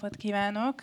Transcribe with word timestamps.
Napot 0.00 0.16
kívánok! 0.16 0.82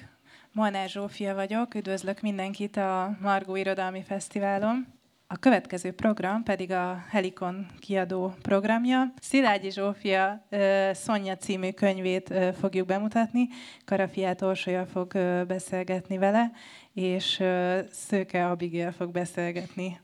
Molnár 0.51 0.89
Zsófia 0.89 1.35
vagyok, 1.35 1.75
üdvözlök 1.75 2.21
mindenkit 2.21 2.77
a 2.77 3.17
Margó 3.21 3.55
Irodalmi 3.55 4.03
Fesztiválon. 4.03 4.87
A 5.27 5.37
következő 5.37 5.91
program 5.91 6.43
pedig 6.43 6.71
a 6.71 7.03
Helikon 7.09 7.65
kiadó 7.79 8.33
programja. 8.41 9.13
Szilágyi 9.21 9.71
Zsófia 9.71 10.47
Szonya 10.91 11.35
című 11.35 11.71
könyvét 11.71 12.33
fogjuk 12.59 12.87
bemutatni. 12.87 13.47
Karafiát 13.85 14.41
Orsolya 14.41 14.85
fog 14.85 15.11
beszélgetni 15.47 16.17
vele, 16.17 16.51
és 16.93 17.43
Szőke 17.91 18.49
Abigail 18.49 18.91
fog 18.91 19.11
beszélgetni, 19.11 19.99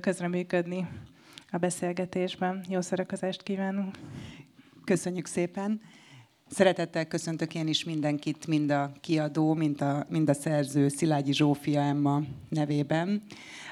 közreműködni 0.00 0.88
a 1.50 1.56
beszélgetésben. 1.56 2.64
Jó 2.68 2.80
szórakozást 2.80 3.42
kívánunk! 3.42 3.94
Köszönjük 4.84 5.26
szépen! 5.26 5.80
Szeretettel 6.54 7.06
köszöntök 7.06 7.54
én 7.54 7.68
is 7.68 7.84
mindenkit, 7.84 8.46
mind 8.46 8.70
a 8.70 8.92
kiadó, 9.00 9.54
mind 9.54 9.80
a, 9.80 10.06
mind 10.08 10.28
a 10.28 10.34
szerző 10.34 10.88
Szilágyi 10.88 11.32
Zsófia 11.32 11.80
Emma 11.80 12.22
nevében. 12.48 13.22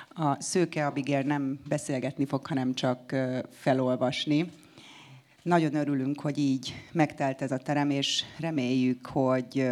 A 0.09 0.43
Szőke 0.43 0.87
Abigail 0.87 1.23
nem 1.23 1.61
beszélgetni 1.69 2.25
fog, 2.25 2.47
hanem 2.47 2.75
csak 2.75 3.15
felolvasni. 3.51 4.51
Nagyon 5.43 5.75
örülünk, 5.75 6.21
hogy 6.21 6.39
így 6.39 6.75
megtelt 6.93 7.43
ez 7.43 7.53
a 7.53 7.57
terem, 7.57 7.91
és 7.91 8.25
reméljük, 8.39 9.07
hogy 9.07 9.69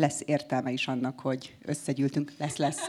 lesz 0.00 0.22
értelme 0.24 0.70
is 0.70 0.88
annak, 0.88 1.20
hogy 1.20 1.56
összegyűltünk. 1.64 2.32
Lesz, 2.38 2.56
lesz. 2.56 2.78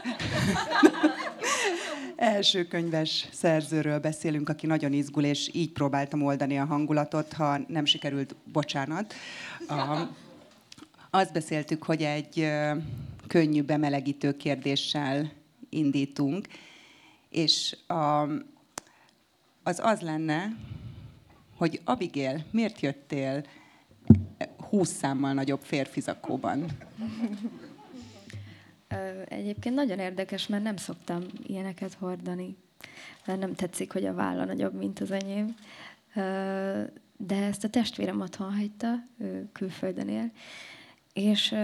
Első 2.16 2.66
könyves 2.66 3.28
szerzőről 3.32 3.98
beszélünk, 3.98 4.48
aki 4.48 4.66
nagyon 4.66 4.92
izgul, 4.92 5.24
és 5.24 5.50
így 5.52 5.72
próbáltam 5.72 6.22
oldani 6.22 6.58
a 6.58 6.64
hangulatot, 6.64 7.32
ha 7.32 7.58
nem 7.66 7.84
sikerült, 7.84 8.34
bocsánat. 8.52 9.14
A, 9.68 10.08
azt 11.10 11.32
beszéltük, 11.32 11.82
hogy 11.82 12.02
egy 12.02 12.50
könnyű, 13.26 13.62
bemelegítő 13.62 14.36
kérdéssel 14.36 15.32
indítunk, 15.68 16.46
és 17.28 17.76
a, 17.86 18.22
az 19.62 19.80
az 19.82 20.00
lenne, 20.00 20.56
hogy 21.56 21.80
Abigail, 21.84 22.44
miért 22.50 22.80
jöttél 22.80 23.44
20 24.72 24.88
számmal 24.88 25.32
nagyobb 25.32 25.60
férfi 25.62 26.00
zakóban? 26.00 26.66
Egyébként 29.24 29.74
nagyon 29.74 29.98
érdekes, 29.98 30.46
mert 30.46 30.62
nem 30.62 30.76
szoktam 30.76 31.22
ilyeneket 31.42 31.94
hordani. 31.94 32.56
Nem 33.24 33.54
tetszik, 33.54 33.92
hogy 33.92 34.04
a 34.04 34.14
válla 34.14 34.44
nagyobb, 34.44 34.74
mint 34.74 35.00
az 35.00 35.10
enyém. 35.10 35.54
De 37.16 37.36
ezt 37.36 37.64
a 37.64 37.68
testvérem 37.68 38.20
otthon 38.20 38.54
hagyta, 38.54 38.94
ő 39.18 39.48
külföldön 39.52 40.08
él. 40.08 40.30
És 41.12 41.54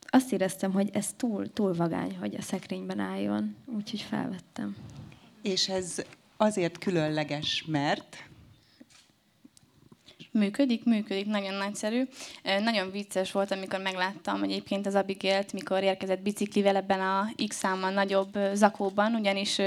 azt 0.00 0.32
éreztem, 0.32 0.72
hogy 0.72 0.90
ez 0.92 1.12
túl, 1.16 1.52
túl 1.52 1.74
vagány, 1.74 2.16
hogy 2.16 2.34
a 2.34 2.42
szekrényben 2.42 2.98
álljon, 2.98 3.56
úgyhogy 3.64 4.00
felvettem. 4.00 4.76
És 5.42 5.68
ez 5.68 6.02
azért 6.36 6.78
különleges, 6.78 7.64
mert 7.66 8.25
Működik, 10.38 10.84
működik, 10.84 11.26
nagyon 11.26 11.54
nagyszerű. 11.54 12.02
Nagyon 12.62 12.90
vicces 12.90 13.32
volt, 13.32 13.50
amikor 13.50 13.80
megláttam 13.80 14.42
egyébként 14.42 14.86
az 14.86 14.94
Abigélt, 14.94 15.52
mikor 15.52 15.82
érkezett 15.82 16.22
biciklivel 16.22 16.76
ebben 16.76 17.00
a 17.00 17.28
X 17.48 17.56
számmal 17.56 17.90
nagyobb 17.90 18.38
zakóban, 18.52 19.14
ugyanis 19.14 19.58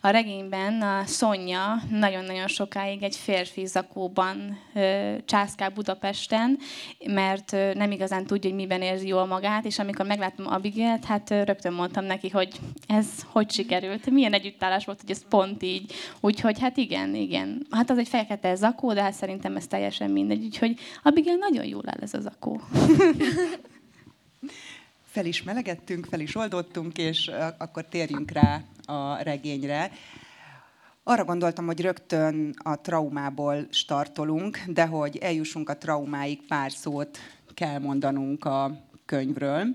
a 0.00 0.08
regényben 0.08 0.82
a 0.82 1.02
Szonya 1.06 1.74
nagyon-nagyon 1.90 2.46
sokáig 2.46 3.02
egy 3.02 3.16
férfi 3.16 3.66
zakóban 3.66 4.58
császkál 5.24 5.70
Budapesten, 5.70 6.58
mert 7.06 7.50
nem 7.74 7.90
igazán 7.90 8.26
tudja, 8.26 8.50
hogy 8.50 8.58
miben 8.58 8.82
érzi 8.82 9.06
jól 9.06 9.26
magát, 9.26 9.64
és 9.64 9.78
amikor 9.78 10.06
megláttam 10.06 10.46
Abigélt, 10.46 11.04
hát 11.04 11.30
rögtön 11.30 11.72
mondtam 11.72 12.04
neki, 12.04 12.28
hogy 12.28 12.60
ez 12.86 13.06
hogy 13.26 13.50
sikerült, 13.50 14.10
milyen 14.10 14.32
együttállás 14.32 14.84
volt, 14.84 15.00
hogy 15.00 15.10
ez 15.10 15.28
pont 15.28 15.62
így. 15.62 15.92
Úgyhogy 16.20 16.60
hát 16.60 16.76
igen, 16.76 17.14
igen. 17.14 17.66
Hát 17.70 17.90
az 17.90 17.98
egy 17.98 18.08
fekete 18.08 18.54
zakó, 18.54 18.92
de 18.92 19.02
hát 19.02 19.12
szerintem 19.12 19.56
ez 19.56 19.66
teljesen 19.66 20.02
teljesen 20.04 20.10
mindegy. 20.10 20.44
Úgyhogy 20.44 20.78
Abigail 21.02 21.36
nagyon 21.36 21.64
jól 21.64 21.82
áll 21.86 22.00
ez 22.00 22.14
az 22.14 22.26
akó. 22.26 22.60
fel 25.14 25.26
is 25.26 25.42
melegettünk, 25.42 26.06
fel 26.06 26.20
is 26.20 26.36
oldottunk, 26.36 26.98
és 26.98 27.30
akkor 27.58 27.84
térjünk 27.84 28.30
rá 28.30 28.62
a 28.86 29.22
regényre. 29.22 29.90
Arra 31.02 31.24
gondoltam, 31.24 31.66
hogy 31.66 31.80
rögtön 31.80 32.54
a 32.62 32.80
traumából 32.80 33.66
startolunk, 33.70 34.58
de 34.66 34.86
hogy 34.86 35.16
eljussunk 35.16 35.68
a 35.68 35.78
traumáig, 35.78 36.46
pár 36.46 36.72
szót 36.72 37.18
kell 37.54 37.78
mondanunk 37.78 38.44
a 38.44 38.80
könyvről, 39.04 39.66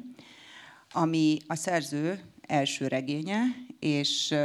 ami 0.91 1.37
a 1.47 1.55
szerző 1.55 2.19
első 2.41 2.87
regénye, 2.87 3.41
és 3.79 4.35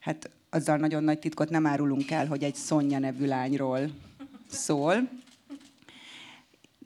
hát 0.00 0.30
azzal 0.50 0.76
nagyon 0.76 1.04
nagy 1.04 1.18
titkot 1.18 1.50
nem 1.50 1.66
árulunk 1.66 2.10
el, 2.10 2.26
hogy 2.26 2.42
egy 2.42 2.54
Szonya 2.54 2.98
nevű 2.98 3.26
lányról 3.26 3.90
szól. 4.52 5.08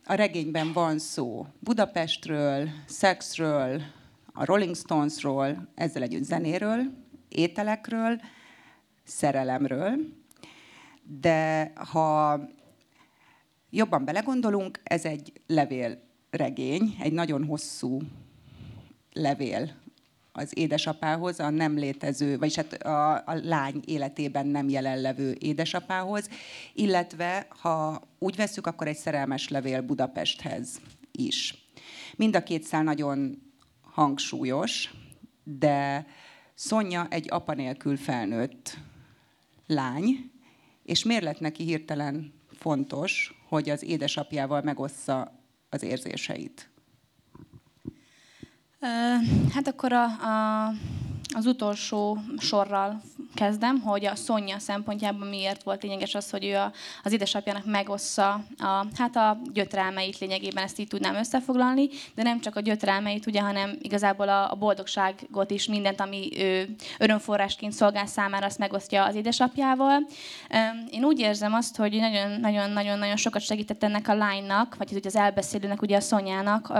A 0.04 0.14
regényben 0.14 0.72
van 0.72 0.98
szó 0.98 1.46
Budapestről, 1.58 2.68
szexről, 2.86 3.82
a 4.32 4.44
Rolling 4.44 4.76
Stonesról, 4.76 5.68
ezzel 5.74 6.02
együtt 6.02 6.24
zenéről, 6.24 6.80
ételekről, 7.28 8.20
szerelemről. 9.04 9.94
De 11.20 11.72
ha 11.74 12.40
jobban 13.70 14.04
belegondolunk, 14.04 14.80
ez 14.82 15.04
egy 15.04 15.32
levélregény, 15.46 16.96
egy 17.00 17.12
nagyon 17.12 17.44
hosszú 17.44 18.00
levél 19.12 19.74
az 20.36 20.50
édesapához, 20.54 21.40
a 21.40 21.50
nem 21.50 21.76
létező, 21.76 22.38
vagyis 22.38 22.54
hát 22.54 22.72
a, 22.72 23.14
a 23.14 23.34
lány 23.42 23.82
életében 23.84 24.46
nem 24.46 24.68
jelenlevő 24.68 25.36
édesapához, 25.38 26.28
illetve 26.74 27.46
ha 27.48 28.02
úgy 28.18 28.36
veszük, 28.36 28.66
akkor 28.66 28.86
egy 28.86 28.96
szerelmes 28.96 29.48
levél 29.48 29.80
Budapesthez 29.80 30.80
is. 31.12 31.68
Mind 32.16 32.36
a 32.36 32.42
két 32.42 32.62
szál 32.62 32.82
nagyon 32.82 33.42
hangsúlyos, 33.80 34.94
de 35.44 36.06
Szonya 36.54 37.06
egy 37.10 37.26
apa 37.30 37.54
nélkül 37.54 37.96
felnőtt 37.96 38.78
lány, 39.66 40.30
és 40.82 41.04
miért 41.04 41.22
lett 41.22 41.40
neki 41.40 41.64
hirtelen 41.64 42.32
fontos, 42.52 43.34
hogy 43.48 43.70
az 43.70 43.82
édesapjával 43.82 44.62
megossza 44.62 45.40
az 45.68 45.82
érzéseit? 45.82 46.70
Hát 49.54 49.68
akkor 49.68 49.92
a, 49.92 50.04
a, 50.04 50.72
az 51.36 51.46
utolsó 51.46 52.18
sorral 52.38 53.00
kezdem, 53.34 53.80
hogy 53.80 54.06
a 54.06 54.14
Szonya 54.14 54.58
szempontjában 54.58 55.28
miért 55.28 55.62
volt 55.62 55.82
lényeges 55.82 56.14
az, 56.14 56.30
hogy 56.30 56.44
ő 56.44 56.56
a, 56.56 56.72
az 57.02 57.12
édesapjának 57.12 57.64
megossza 57.64 58.32
a, 58.58 58.86
hát 58.96 59.16
a 59.16 59.38
gyötrelmeit 59.52 60.18
lényegében, 60.18 60.64
ezt 60.64 60.78
így 60.78 60.88
tudnám 60.88 61.14
összefoglalni, 61.14 61.88
de 62.14 62.22
nem 62.22 62.40
csak 62.40 62.56
a 62.56 62.60
gyötrelmeit, 62.60 63.26
ugye, 63.26 63.40
hanem 63.40 63.76
igazából 63.80 64.28
a, 64.28 64.50
a 64.50 64.54
boldogságot 64.54 65.50
is, 65.50 65.66
mindent, 65.66 66.00
ami 66.00 66.28
ő 66.38 66.74
örömforrásként 66.98 67.72
szolgál 67.72 68.06
számára, 68.06 68.46
azt 68.46 68.58
megosztja 68.58 69.04
az 69.04 69.14
édesapjával. 69.14 70.06
Én 70.90 71.04
úgy 71.04 71.18
érzem 71.18 71.54
azt, 71.54 71.76
hogy 71.76 72.00
nagyon-nagyon-nagyon 72.40 73.16
sokat 73.16 73.42
segített 73.42 73.82
ennek 73.82 74.08
a 74.08 74.14
lánynak, 74.14 74.76
vagy 74.76 75.00
az 75.04 75.16
elbeszélőnek, 75.16 75.82
ugye 75.82 75.96
a 75.96 76.00
Szonyának, 76.00 76.72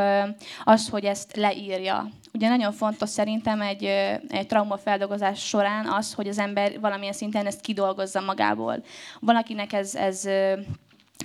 az, 0.65 0.89
hogy 0.89 1.05
ezt 1.05 1.37
leírja. 1.37 2.11
Ugye 2.37 2.49
nagyon 2.49 2.73
fontos 2.73 3.09
szerintem 3.09 3.61
egy, 3.61 3.85
egy 4.29 4.47
traumafeldolgozás 4.47 5.47
során 5.47 5.87
az, 5.87 6.13
hogy 6.13 6.29
az 6.29 6.39
ember 6.39 6.81
valamilyen 6.81 7.13
szinten 7.13 7.47
ezt 7.47 7.61
kidolgozza 7.61 8.21
magából. 8.21 8.85
Valakinek 9.21 9.73
ez, 9.73 9.95
ez, 9.95 10.29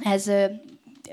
ez 0.04 0.32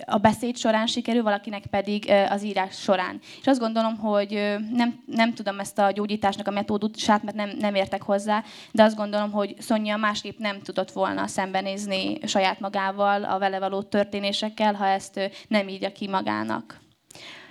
a 0.06 0.18
beszéd 0.18 0.56
során 0.56 0.86
sikerül, 0.86 1.22
valakinek 1.22 1.66
pedig 1.66 2.10
az 2.28 2.42
írás 2.42 2.80
során. 2.80 3.20
És 3.40 3.46
azt 3.46 3.60
gondolom, 3.60 3.96
hogy 3.96 4.56
nem, 4.72 5.02
nem 5.06 5.34
tudom 5.34 5.60
ezt 5.60 5.78
a 5.78 5.90
gyógyításnak 5.90 6.46
a 6.46 6.50
metódusát, 6.50 7.22
mert 7.22 7.36
nem, 7.36 7.50
nem 7.58 7.74
értek 7.74 8.02
hozzá, 8.02 8.44
de 8.72 8.82
azt 8.82 8.96
gondolom, 8.96 9.30
hogy 9.30 9.54
Szonya 9.58 9.96
másképp 9.96 10.38
nem 10.38 10.60
tudott 10.60 10.90
volna 10.90 11.26
szembenézni 11.26 12.18
saját 12.26 12.60
magával, 12.60 13.24
a 13.24 13.38
vele 13.38 13.58
való 13.58 13.82
történésekkel, 13.82 14.74
ha 14.74 14.86
ezt 14.86 15.30
nem 15.48 15.68
írja 15.68 15.92
ki 15.92 16.08
magának. 16.08 16.80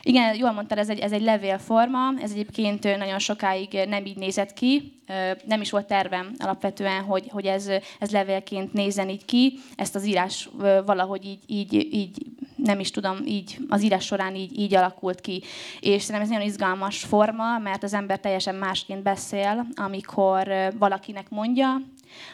Igen, 0.07 0.35
jól 0.35 0.51
mondtad, 0.51 0.77
ez 0.77 0.89
egy, 0.89 0.99
ez 0.99 1.11
egy 1.11 1.21
levélforma, 1.21 1.99
ez 2.21 2.31
egyébként 2.31 2.97
nagyon 2.97 3.19
sokáig 3.19 3.79
nem 3.87 4.05
így 4.05 4.17
nézett 4.17 4.53
ki, 4.53 5.01
nem 5.45 5.61
is 5.61 5.71
volt 5.71 5.87
tervem 5.87 6.33
alapvetően, 6.37 7.03
hogy, 7.03 7.27
hogy 7.29 7.45
ez, 7.45 7.69
ez 7.99 8.11
levélként 8.11 8.73
nézzen 8.73 9.09
így 9.09 9.25
ki, 9.25 9.59
ezt 9.75 9.95
az 9.95 10.05
írás 10.05 10.49
valahogy 10.85 11.25
így, 11.25 11.39
így, 11.47 11.73
így 11.93 12.25
nem 12.55 12.79
is 12.79 12.91
tudom, 12.91 13.17
így 13.25 13.57
az 13.69 13.83
írás 13.83 14.05
során 14.05 14.35
így, 14.35 14.59
így 14.59 14.75
alakult 14.75 15.21
ki. 15.21 15.43
És 15.79 16.01
szerintem 16.01 16.21
ez 16.21 16.29
nagyon 16.29 16.47
izgalmas 16.47 17.03
forma, 17.03 17.57
mert 17.57 17.83
az 17.83 17.93
ember 17.93 18.19
teljesen 18.19 18.55
másként 18.55 19.03
beszél, 19.03 19.67
amikor 19.75 20.73
valakinek 20.77 21.29
mondja, 21.29 21.81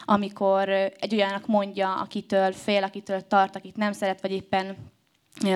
amikor 0.04 0.68
egy 0.68 1.14
olyannak 1.14 1.46
mondja, 1.46 1.94
akitől 1.94 2.52
fél, 2.52 2.82
akitől 2.82 3.26
tart, 3.26 3.56
akit 3.56 3.76
nem 3.76 3.92
szeret, 3.92 4.20
vagy 4.20 4.32
éppen 4.32 4.76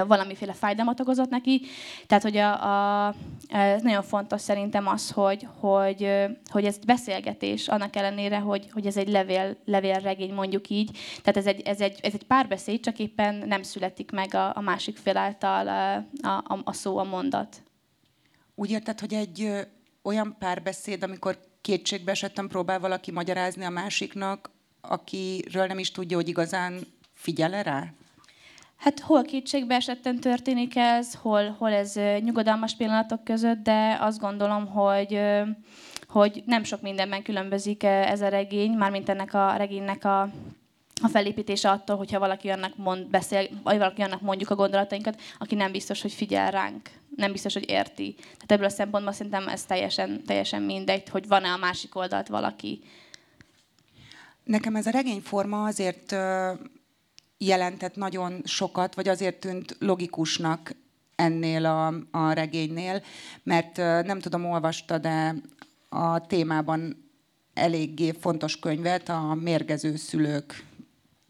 valamiféle 0.06 0.52
fájdalmat 0.52 1.00
okozott 1.00 1.30
neki. 1.30 1.60
Tehát, 2.06 2.22
hogy 2.22 2.36
a, 2.36 3.06
a, 3.06 3.14
ez 3.48 3.82
nagyon 3.82 4.02
fontos 4.02 4.40
szerintem 4.40 4.86
az, 4.86 5.10
hogy, 5.10 5.46
hogy, 5.56 6.10
hogy 6.50 6.64
ez 6.64 6.78
beszélgetés, 6.78 7.68
annak 7.68 7.96
ellenére, 7.96 8.38
hogy, 8.38 8.68
hogy 8.72 8.86
ez 8.86 8.96
egy 8.96 9.08
levél, 9.08 9.56
levélregény, 9.64 10.34
mondjuk 10.34 10.68
így. 10.68 10.98
Tehát 11.22 11.36
ez 11.36 11.46
egy, 11.46 11.60
ez, 11.60 11.80
egy, 11.80 11.98
ez 12.02 12.12
egy 12.14 12.24
párbeszéd, 12.24 12.80
csak 12.80 12.98
éppen 12.98 13.34
nem 13.34 13.62
születik 13.62 14.10
meg 14.10 14.34
a, 14.34 14.56
a 14.56 14.60
másik 14.60 14.96
fél 14.96 15.16
által 15.16 15.68
a, 16.22 16.28
a, 16.28 16.60
a 16.64 16.72
szó, 16.72 16.96
a 16.96 17.04
mondat. 17.04 17.62
Úgy 18.54 18.70
érted, 18.70 19.00
hogy 19.00 19.14
egy 19.14 19.66
olyan 20.02 20.36
párbeszéd, 20.38 21.02
amikor 21.02 21.38
kétségbe 21.60 22.10
esettem 22.10 22.48
próbál 22.48 22.80
valaki 22.80 23.10
magyarázni 23.10 23.64
a 23.64 23.70
másiknak, 23.70 24.50
akiről 24.80 25.66
nem 25.66 25.78
is 25.78 25.90
tudja, 25.90 26.16
hogy 26.16 26.28
igazán 26.28 26.86
figyel 27.14 27.62
rá? 27.62 27.92
Hát 28.78 29.00
hol 29.00 29.22
kétségbe 29.22 29.74
esetten 29.74 30.18
történik 30.18 30.76
ez, 30.76 31.14
hol, 31.14 31.54
hol 31.58 31.72
ez 31.72 31.94
nyugodalmas 32.20 32.76
pillanatok 32.76 33.24
között, 33.24 33.58
de 33.58 33.98
azt 34.00 34.20
gondolom, 34.20 34.66
hogy, 34.66 35.20
hogy 36.08 36.42
nem 36.46 36.64
sok 36.64 36.82
mindenben 36.82 37.22
különbözik 37.22 37.82
ez 37.82 38.20
a 38.20 38.28
regény, 38.28 38.72
mármint 38.72 39.08
ennek 39.08 39.34
a 39.34 39.56
regénynek 39.56 40.04
a, 40.04 40.20
a 41.02 41.08
felépítése 41.08 41.70
attól, 41.70 41.96
hogyha 41.96 42.18
valaki 42.18 42.48
annak 42.48 42.76
mond, 42.76 43.06
beszél, 43.06 43.48
vagy 43.62 43.78
valaki 43.78 44.02
annak 44.02 44.20
mondjuk 44.20 44.50
a 44.50 44.54
gondolatainkat, 44.54 45.20
aki 45.38 45.54
nem 45.54 45.72
biztos, 45.72 46.02
hogy 46.02 46.12
figyel 46.12 46.50
ránk, 46.50 46.90
nem 47.16 47.32
biztos, 47.32 47.54
hogy 47.54 47.70
érti. 47.70 48.14
Tehát 48.14 48.52
ebből 48.52 48.66
a 48.66 48.68
szempontból 48.68 49.12
szerintem 49.12 49.48
ez 49.48 49.64
teljesen, 49.64 50.22
teljesen 50.26 50.62
mindegy, 50.62 51.08
hogy 51.08 51.28
van-e 51.28 51.52
a 51.52 51.56
másik 51.56 51.96
oldalt 51.96 52.28
valaki. 52.28 52.80
Nekem 54.44 54.76
ez 54.76 54.86
a 54.86 54.90
regényforma 54.90 55.64
azért 55.64 56.16
jelentett 57.38 57.96
nagyon 57.96 58.42
sokat, 58.44 58.94
vagy 58.94 59.08
azért 59.08 59.40
tűnt 59.40 59.76
logikusnak 59.78 60.74
ennél 61.16 61.66
a, 61.66 61.94
a 62.10 62.32
regénynél, 62.32 63.02
mert 63.42 63.76
nem 63.76 64.18
tudom, 64.20 64.44
olvasta, 64.44 64.98
de 64.98 65.34
a 65.88 66.26
témában 66.26 67.10
eléggé 67.54 68.10
fontos 68.20 68.58
könyvet, 68.58 69.08
a 69.08 69.34
Mérgező 69.34 69.96
szülők 69.96 70.64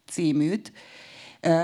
címűt, 0.05 0.71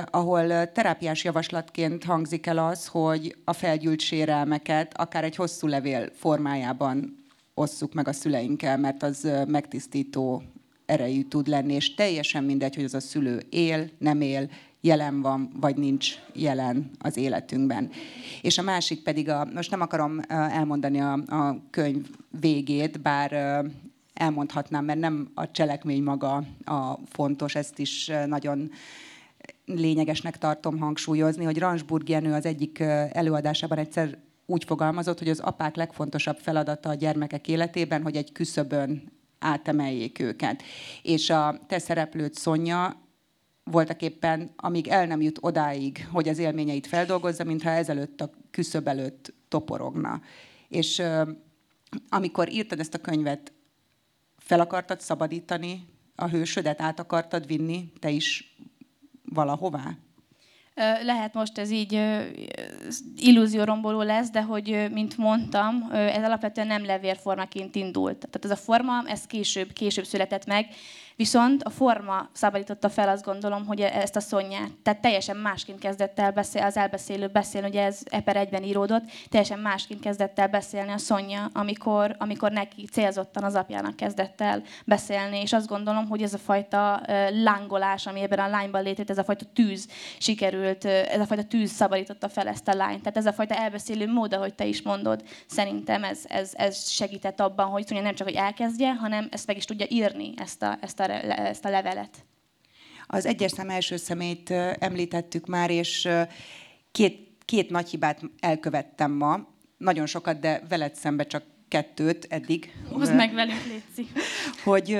ahol 0.06 0.72
terápiás 0.72 1.24
javaslatként 1.24 2.04
hangzik 2.04 2.46
el 2.46 2.58
az, 2.58 2.88
hogy 2.88 3.36
a 3.44 3.54
felgyűlt 3.54 4.00
sérelmeket 4.00 4.98
akár 4.98 5.24
egy 5.24 5.36
hosszú 5.36 5.68
levél 5.68 6.10
formájában 6.14 7.26
osszuk 7.54 7.94
meg 7.94 8.08
a 8.08 8.14
szüleinkkel, 8.14 8.78
mert 8.78 9.04
az 9.04 9.28
megtisztító 9.48 10.44
erejű 10.86 11.24
tud 11.24 11.48
lenni, 11.48 11.74
és 11.74 11.96
teljesen 11.96 12.44
mindegy, 12.44 12.76
hogy 12.76 12.84
az 12.84 12.94
a 12.94 13.00
szülő 13.00 13.42
él, 13.50 13.90
nem 13.98 14.22
él, 14.22 14.50
jelen 14.82 15.22
van, 15.22 15.50
vagy 15.60 15.78
nincs 15.78 16.16
jelen 16.34 16.92
az 17.00 17.18
életünkben. 17.18 17.90
És 18.42 18.58
a 18.58 18.62
másik 18.62 19.04
pedig, 19.04 19.30
a, 19.30 19.48
most 19.54 19.72
nem 19.72 19.82
akarom 19.82 20.20
elmondani 20.28 21.00
a, 21.00 21.14
a 21.14 21.58
könyv 21.70 22.06
végét, 22.40 23.02
bár 23.02 23.64
elmondhatnám, 24.14 24.86
mert 24.86 25.00
nem 25.00 25.32
a 25.34 25.52
cselekmény 25.52 26.04
maga 26.04 26.44
a 26.66 27.00
fontos, 27.06 27.56
ezt 27.56 27.80
is 27.80 28.12
nagyon 28.26 28.72
lényegesnek 29.66 30.38
tartom 30.38 30.80
hangsúlyozni, 30.80 31.44
hogy 31.44 31.58
Ransburg 31.58 32.10
Jenő 32.10 32.34
az 32.34 32.46
egyik 32.46 32.80
előadásában 33.12 33.78
egyszer 33.78 34.18
úgy 34.46 34.64
fogalmazott, 34.64 35.20
hogy 35.20 35.30
az 35.30 35.40
apák 35.40 35.76
legfontosabb 35.76 36.38
feladata 36.38 36.90
a 36.90 36.94
gyermekek 36.94 37.48
életében, 37.48 38.02
hogy 38.02 38.16
egy 38.16 38.32
küszöbön 38.32 39.12
átemeljék 39.46 40.20
őket. 40.20 40.64
És 41.02 41.30
a 41.30 41.60
te 41.68 41.80
szereplőt 41.80 42.34
Szonya 42.34 43.04
voltak 43.64 44.02
éppen, 44.02 44.54
amíg 44.56 44.88
el 44.88 45.06
nem 45.06 45.22
jut 45.22 45.38
odáig, 45.42 46.08
hogy 46.12 46.28
az 46.28 46.38
élményeit 46.38 46.88
feldolgozza, 46.88 47.44
mintha 47.44 47.70
ezelőtt 47.70 48.22
a 48.22 48.30
küszöb 48.52 48.88
előtt 48.88 49.34
toporogna. 49.48 50.22
És 50.68 51.02
amikor 52.10 52.52
írtad 52.52 52.80
ezt 52.80 52.94
a 52.94 53.02
könyvet, 53.02 53.54
fel 54.38 54.60
akartad 54.60 55.02
szabadítani 55.02 55.88
a 56.16 56.28
hősödet, 56.28 56.82
át 56.82 57.00
akartad 57.00 57.48
vinni 57.48 57.92
te 58.00 58.10
is 58.10 58.58
valahová? 59.24 59.98
Lehet 61.04 61.34
most 61.34 61.58
ez 61.58 61.72
így 61.72 62.02
illúzióromboló 63.16 64.02
lesz, 64.02 64.30
de 64.30 64.42
hogy, 64.42 64.88
mint 64.92 65.18
mondtam, 65.18 65.90
ez 65.92 66.24
alapvetően 66.24 66.68
nem 66.68 66.86
levérformaként 66.86 67.76
indult. 67.76 68.18
Tehát 68.18 68.46
ez 68.46 68.52
a 68.52 68.56
forma, 68.56 69.04
ez 69.08 69.26
később, 69.26 69.74
később 69.74 70.06
született 70.06 70.46
meg, 70.46 70.68
Viszont 71.16 71.64
a 71.64 71.70
forma 71.70 72.30
szabadította 72.32 72.90
fel 72.90 73.10
azt 73.10 73.24
gondolom, 73.24 73.66
hogy 73.66 73.82
ezt 73.82 74.16
a 74.16 74.20
szonyát. 74.20 74.72
Tehát 74.84 75.02
teljesen 75.02 75.38
másként 75.38 75.80
kezdett 75.80 76.20
el 76.20 76.32
beszél, 76.32 76.64
az 76.64 76.78
elbeszélő 76.78 77.28
beszélni, 77.28 77.68
ugye 77.68 77.84
ez 77.84 78.00
eper 78.06 78.36
egyben 78.36 78.64
íródott, 78.64 79.04
teljesen 79.30 79.60
másként 79.60 80.00
kezdett 80.00 80.40
el 80.40 80.48
beszélni 80.48 80.92
a 80.92 80.98
szonya, 80.98 81.50
amikor, 81.54 82.16
amikor 82.20 82.52
neki 82.52 82.86
célzottan 82.86 83.44
az 83.44 83.56
apjának 83.56 83.96
kezdett 83.96 84.42
el 84.42 84.64
beszélni, 84.86 85.42
és 85.42 85.54
azt 85.54 85.68
gondolom, 85.68 86.08
hogy 86.08 86.22
ez 86.22 86.34
a 86.34 86.38
fajta 86.38 87.02
lángolás, 87.30 88.08
ami 88.08 88.22
ebben 88.22 88.40
a 88.40 88.48
lányban 88.48 88.84
létét, 88.84 89.10
ez 89.10 89.18
a 89.18 89.24
fajta 89.24 89.46
tűz 89.54 89.88
sikerült, 90.18 90.86
ez 90.86 91.20
a 91.20 91.26
fajta 91.26 91.44
tűz 91.44 91.72
szabadította 91.72 92.30
fel 92.30 92.48
ezt 92.48 92.68
a 92.68 92.74
lányt. 92.74 93.02
Tehát 93.02 93.18
ez 93.18 93.26
a 93.26 93.34
fajta 93.34 93.56
elbeszélő 93.56 94.12
mód, 94.12 94.34
ahogy 94.34 94.54
te 94.54 94.66
is 94.66 94.82
mondod, 94.82 95.24
szerintem 95.48 96.04
ez, 96.04 96.20
ez, 96.28 96.52
ez 96.56 96.90
segített 96.90 97.40
abban, 97.40 97.68
hogy 97.68 97.88
Szonya 97.88 98.02
nem 98.02 98.16
csak, 98.16 98.28
hogy 98.28 98.38
elkezdje, 98.38 98.94
hanem 98.94 99.28
ezt 99.32 99.48
meg 99.48 99.58
is 99.58 99.66
tudja 99.66 99.86
írni, 99.90 100.34
ezt 100.38 100.64
a, 100.64 100.78
ezt 100.82 101.00
a 101.00 101.05
a, 101.10 101.40
ezt 101.40 101.66
a 101.66 101.70
levelet. 101.70 102.26
Az 103.08 103.26
egyes 103.26 103.52
szem 103.52 103.70
első 103.70 103.98
szemét 103.98 104.50
említettük 104.80 105.46
már, 105.46 105.70
és 105.70 106.10
két, 106.92 107.28
két 107.46 107.70
nagy 107.70 107.90
hibát 107.90 108.22
elkövettem 108.40 109.12
ma. 109.12 109.48
Nagyon 109.78 110.06
sokat, 110.06 110.40
de 110.40 110.62
veled 110.70 110.96
szembe 110.96 111.24
csak 111.24 111.44
kettőt 111.68 112.26
eddig. 112.30 112.74
Hozd 112.92 113.16
meg 113.16 113.34
velünk, 113.34 113.66
Léci. 113.66 114.12
Hogy 114.64 115.00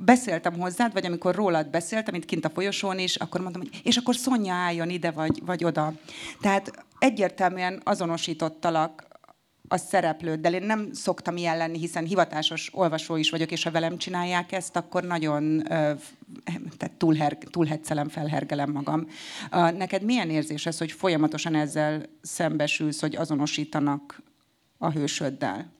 beszéltem 0.00 0.58
hozzád, 0.58 0.92
vagy 0.92 1.06
amikor 1.06 1.34
rólad 1.34 1.68
beszéltem, 1.68 2.14
itt 2.14 2.24
kint 2.24 2.44
a 2.44 2.50
folyosón 2.50 2.98
is, 2.98 3.16
akkor 3.16 3.40
mondtam, 3.40 3.62
hogy 3.62 3.80
és 3.84 3.96
akkor 3.96 4.16
Szonya 4.16 4.54
álljon 4.54 4.90
ide, 4.90 5.10
vagy, 5.10 5.42
vagy 5.44 5.64
oda. 5.64 5.92
Tehát 6.40 6.84
egyértelműen 6.98 7.80
azonosítottalak 7.84 9.08
a 9.72 9.76
szereplőt, 9.76 10.40
de 10.40 10.50
én 10.50 10.62
nem 10.62 10.92
szoktam 10.92 11.36
ilyen 11.36 11.56
lenni, 11.56 11.78
hiszen 11.78 12.04
hivatásos 12.04 12.70
olvasó 12.72 13.16
is 13.16 13.30
vagyok, 13.30 13.50
és 13.50 13.62
ha 13.62 13.70
velem 13.70 13.98
csinálják 13.98 14.52
ezt, 14.52 14.76
akkor 14.76 15.02
nagyon 15.04 15.62
tehát 16.76 16.94
túlher, 16.96 17.38
túlhetszelem, 17.50 18.08
felhergelem 18.08 18.70
magam. 18.70 19.06
Neked 19.50 20.02
milyen 20.02 20.30
érzés 20.30 20.66
ez, 20.66 20.78
hogy 20.78 20.92
folyamatosan 20.92 21.54
ezzel 21.54 22.02
szembesülsz, 22.22 23.00
hogy 23.00 23.16
azonosítanak 23.16 24.22
a 24.78 24.90
hősöddel? 24.90 25.72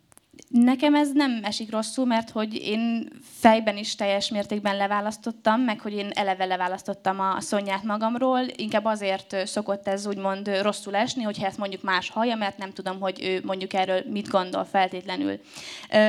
Nekem 0.52 0.95
ez 0.95 1.12
nem 1.12 1.40
esik 1.42 1.71
rosszul, 1.71 2.07
mert 2.07 2.30
hogy 2.30 2.54
én 2.54 3.09
fejben 3.38 3.76
is 3.76 3.95
teljes 3.95 4.28
mértékben 4.28 4.76
leválasztottam, 4.76 5.61
meg 5.61 5.80
hogy 5.80 5.92
én 5.92 6.11
eleve 6.14 6.45
leválasztottam 6.45 7.21
a 7.21 7.40
szonyát 7.40 7.83
magamról. 7.83 8.40
Inkább 8.57 8.85
azért 8.85 9.47
szokott 9.47 9.88
ez 9.88 10.07
úgymond 10.07 10.61
rosszul 10.62 10.95
esni, 10.95 11.23
hogyha 11.23 11.47
ezt 11.47 11.59
mondjuk 11.59 11.83
más 11.83 12.11
hallja, 12.11 12.37
mert 12.37 12.59
nem 12.59 12.73
tudom, 12.73 13.00
hogy 13.00 13.25
ő 13.25 13.40
mondjuk 13.45 13.73
erről 13.73 14.02
mit 14.11 14.28
gondol 14.28 14.64
feltétlenül. 14.64 15.40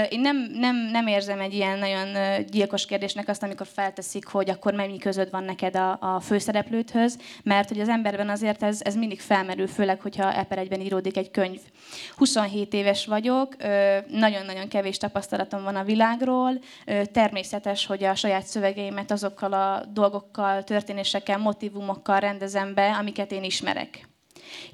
Én 0.10 0.20
nem, 0.20 0.38
nem, 0.54 0.76
nem 0.76 1.08
érzem 1.08 1.40
egy 1.40 1.54
ilyen 1.54 1.80
nagyon 1.80 2.08
gyilkos 2.46 2.86
kérdésnek 2.86 3.28
azt, 3.28 3.44
amikor 3.44 3.68
felteszik, 3.74 4.26
hogy 4.26 4.50
akkor 4.50 4.74
mennyi 4.74 4.98
között 4.98 5.30
van 5.30 5.44
neked 5.44 5.76
a, 5.76 5.98
a 6.00 6.20
főszereplőthöz, 6.20 7.18
mert 7.44 7.70
hogy 7.70 7.80
az 7.80 7.90
emberben 7.90 8.30
azért 8.30 8.64
ez, 8.64 8.80
ez 8.84 8.96
mindig 8.96 9.20
felmerül, 9.20 9.68
főleg, 9.68 10.02
hogyha 10.02 10.34
eper 10.34 10.58
egyben 10.58 10.82
íródik 10.82 11.18
egy 11.18 11.32
könyv. 11.32 11.60
27 12.16 12.74
éves 12.74 13.06
vagyok, 13.06 13.56
nagyon-nagyon 14.32 14.68
kevés 14.68 14.98
tapasztalatom 14.98 15.64
van 15.64 15.76
a 15.76 15.84
világról. 15.84 16.60
Természetes, 17.12 17.86
hogy 17.86 18.04
a 18.04 18.16
saját 18.16 18.46
szövegeimet 18.46 19.12
azokkal 19.12 19.54
a 19.54 19.86
dolgokkal, 19.86 20.64
történésekkel, 20.64 21.38
motivumokkal 21.38 22.20
rendezem 22.20 22.74
be, 22.74 22.96
amiket 22.96 23.32
én 23.32 23.44
ismerek. 23.44 24.11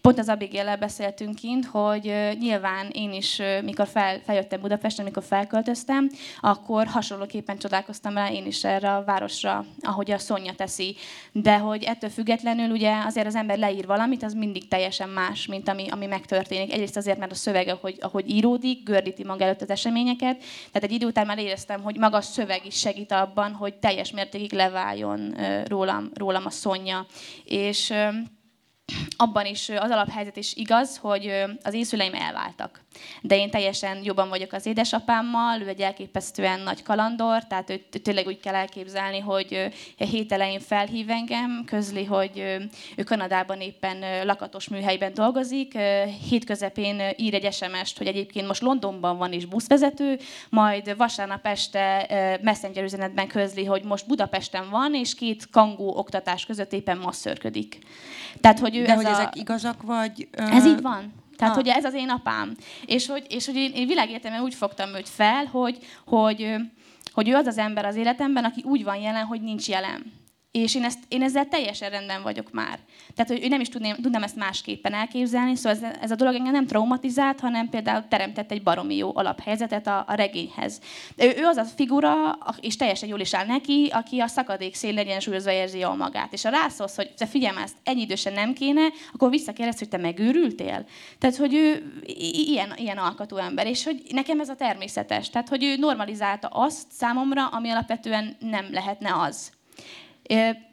Pont 0.02 0.20
az 0.20 0.30
Abigail 0.30 0.78
beszéltünk 0.78 1.36
kint, 1.36 1.66
hogy 1.66 2.14
nyilván 2.40 2.90
én 2.92 3.14
is, 3.14 3.42
mikor 3.64 3.88
fel, 3.88 4.20
feljöttem 4.26 4.62
Budapesten, 4.62 5.06
mikor 5.06 5.24
felköltöztem, 5.24 6.10
akkor 6.40 6.88
hasonlóképpen 6.88 7.58
csodálkoztam 7.58 8.14
rá 8.14 8.32
én 8.32 8.46
is 8.46 8.64
erre 8.64 8.96
a 8.96 9.04
városra, 9.04 9.66
ahogy 9.82 10.12
a 10.12 10.18
Szonya 10.18 10.54
teszi. 10.56 10.96
De 11.32 11.58
hogy 11.58 11.84
ettől 11.84 12.10
függetlenül 12.10 12.72
ugye 12.72 12.94
azért 13.06 13.28
az 13.28 13.36
ember 13.36 13.58
leír 13.58 13.86
valamit, 13.86 14.24
az 14.24 14.34
mindig 14.34 14.68
teljesen 14.68 15.10
más, 15.10 15.46
mint 15.46 15.70
ami, 15.70 15.90
ami 15.90 16.06
megtörténik. 16.06 16.74
Egyrészt 16.74 16.98
azért, 16.98 17.18
mert 17.18 17.32
a 17.32 17.36
szöveg, 17.36 17.68
ahogy, 17.68 17.98
ahogy 18.00 18.30
íródik, 18.30 18.84
gördíti 18.84 19.24
maga 19.24 19.44
előtt 19.44 19.62
az 19.62 19.70
eseményeket. 19.70 20.38
Tehát 20.72 20.84
egy 20.84 20.92
idő 20.92 21.06
után 21.06 21.26
már 21.26 21.38
éreztem, 21.38 21.82
hogy 21.82 21.98
maga 21.98 22.18
a 22.18 22.22
szöveg 22.22 22.66
is 22.66 22.76
segít 22.80 23.12
abban, 23.12 23.54
hogy 23.54 23.74
teljes 23.74 24.12
mértékig 24.12 24.54
leváljon 24.54 25.36
rólam, 25.68 26.12
rólam 26.14 26.46
a 26.46 26.50
Szonya. 26.50 27.06
És 27.44 27.94
abban 29.18 29.46
is 29.46 29.70
az 29.70 29.92
alaphelyzet 29.92 30.38
is 30.38 30.56
igaz, 30.56 30.98
hogy 30.98 31.32
az 31.64 31.74
észüleim 31.74 32.14
elváltak. 32.14 32.86
De 33.22 33.38
én 33.38 33.50
teljesen 33.50 34.00
jobban 34.04 34.30
vagyok 34.30 34.54
az 34.54 34.66
édesapámmal, 34.66 35.62
ő 35.62 35.68
egy 35.68 35.82
elképesztően 35.82 36.60
nagy 36.60 36.84
kalandor, 36.84 37.48
tehát 37.48 37.70
őt 37.70 38.02
tényleg 38.04 38.28
úgy 38.28 38.40
kell 38.40 38.56
elképzelni, 38.56 39.20
hogy 39.20 39.70
hét 39.98 40.32
elején 40.32 40.60
felhív 40.60 41.10
engem, 41.10 41.64
közli, 41.66 42.06
hogy 42.06 42.40
ő 42.96 43.04
Kanadában 43.04 43.62
éppen 43.62 44.26
lakatos 44.26 44.68
műhelyben 44.68 45.14
dolgozik, 45.14 45.78
hét 46.30 46.46
közepén 46.46 47.02
ír 47.16 47.34
egy 47.34 47.54
SMS-t, 47.54 47.98
hogy 47.98 48.08
egyébként 48.08 48.48
most 48.48 48.62
Londonban 48.62 49.18
van 49.18 49.34
is 49.34 49.46
buszvezető, 49.46 50.20
majd 50.50 50.98
vasárnap 50.98 51.48
este 51.48 52.08
messenger 52.42 52.84
üzenetben 52.84 53.28
közli, 53.28 53.66
hogy 53.66 53.84
most 53.84 54.08
Budapesten 54.08 54.70
van, 54.70 54.96
és 54.96 55.16
két 55.16 55.50
kangó 55.50 55.98
oktatás 55.98 56.46
között 56.46 56.74
éppen 56.74 56.98
masszörködik. 56.98 57.80
Tehát, 58.42 58.60
hogy 58.60 58.76
ő 58.76 58.84
De 58.84 58.92
ez 58.92 58.96
hogy 58.96 59.07
a... 59.08 59.12
ezek 59.12 59.36
igazak 59.36 59.82
vagy? 59.82 60.28
Ez 60.32 60.66
így 60.66 60.82
van. 60.82 61.14
Tehát, 61.38 61.54
ha. 61.54 61.60
hogy 61.62 61.70
ez 61.70 61.86
az 61.86 61.94
én 61.94 62.10
apám. 62.10 62.56
És 62.86 63.08
hogy, 63.08 63.26
és 63.30 63.46
hogy 63.46 63.56
én, 63.56 63.72
én 63.74 63.88
világértelműen 63.88 64.44
úgy 64.44 64.54
fogtam 64.54 64.96
őt 64.96 65.10
fel, 65.10 65.46
hogy, 65.46 65.78
hogy, 66.06 66.56
hogy 67.14 67.30
ő 67.30 67.36
az 67.36 67.46
az 67.46 67.58
ember 67.58 67.86
az 67.86 67.96
életemben, 67.96 68.46
aki 68.46 68.64
úgy 68.66 68.84
van 68.84 68.96
jelen, 68.96 69.26
hogy 69.26 69.42
nincs 69.42 69.68
jelen. 69.68 70.14
És 70.52 70.76
én, 70.76 70.84
ezt, 70.84 71.00
én 71.08 71.24
ezzel 71.24 71.48
teljesen 71.48 71.90
rendben 71.90 72.24
vagyok 72.24 72.52
már. 72.52 72.80
Tehát, 73.16 73.42
hogy 73.42 73.50
nem 73.50 73.60
is 73.60 73.70
tudném, 73.70 73.96
tudnám 73.96 74.24
ezt 74.24 74.36
másképpen 74.36 74.94
elképzelni, 74.94 75.56
szóval 75.56 75.72
ez, 75.72 75.98
ez 76.02 76.12
a 76.12 76.16
dolog 76.16 76.36
engem 76.36 76.52
nem 76.52 76.68
traumatizált, 76.68 77.40
hanem 77.40 77.70
például 77.70 78.08
teremtett 78.08 78.52
egy 78.52 78.64
baromi 78.64 78.96
jó 78.96 79.12
alaphelyzetet 79.18 79.88
a, 79.88 80.04
a 80.08 80.14
regényhez. 80.14 80.80
Ő, 81.16 81.34
ő 81.38 81.46
az 81.46 81.58
a 81.58 81.64
figura, 81.64 82.38
és 82.62 82.76
teljesen 82.76 83.10
jól 83.10 83.20
is 83.20 83.34
áll 83.34 83.46
neki, 83.46 83.90
aki 83.92 84.20
a 84.20 84.28
szakadék 84.28 84.76
szél 84.76 84.98
egyensúlyozva 84.98 85.52
érzi 85.52 85.78
jól 85.78 85.96
magát. 85.96 86.34
És 86.34 86.44
ha 86.44 86.50
rászólsz, 86.50 86.96
hogy 86.96 87.14
te 87.18 87.26
figyelj 87.26 87.58
ezt 87.64 87.78
ennyi 87.84 88.02
idősen 88.02 88.34
nem 88.34 88.54
kéne, 88.54 88.88
akkor 89.14 89.30
visszakérdez, 89.30 89.80
hogy 89.80 89.90
te 89.90 89.98
megőrültél. 89.98 90.86
Tehát, 91.20 91.36
hogy 91.36 91.54
ő 91.54 91.94
ilyen, 92.48 92.74
ilyen 92.76 92.98
alkatú 92.98 93.38
ember, 93.38 93.68
és 93.68 93.84
hogy 93.84 94.02
nekem 94.10 94.40
ez 94.40 94.50
a 94.50 94.56
természetes. 94.56 95.30
Tehát, 95.30 95.50
hogy 95.50 95.64
ő 95.64 95.76
normalizálta 95.76 96.48
azt 96.48 96.92
számomra, 96.92 97.48
ami 97.48 97.70
alapvetően 97.70 98.36
nem 98.40 98.66
lehetne 98.72 99.14
az. 99.20 99.56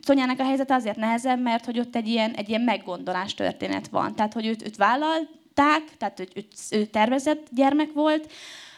Tonyának 0.04 0.38
a 0.38 0.44
helyzet 0.44 0.70
azért 0.70 0.96
nehezebb, 0.96 1.40
mert 1.40 1.64
hogy 1.64 1.78
ott 1.78 1.96
egy 1.96 2.08
ilyen, 2.08 2.32
egy 2.32 2.48
ilyen 2.48 2.60
meggondolás 2.60 3.34
történet 3.34 3.88
van. 3.88 4.14
Tehát, 4.14 4.32
hogy 4.32 4.46
őt, 4.46 4.66
őt 4.66 4.76
vállalták, 4.76 5.82
tehát 5.98 6.20
őt, 6.20 6.32
őt, 6.36 6.54
ő 6.70 6.84
tervezett 6.84 7.46
gyermek 7.50 7.92
volt, 7.92 8.32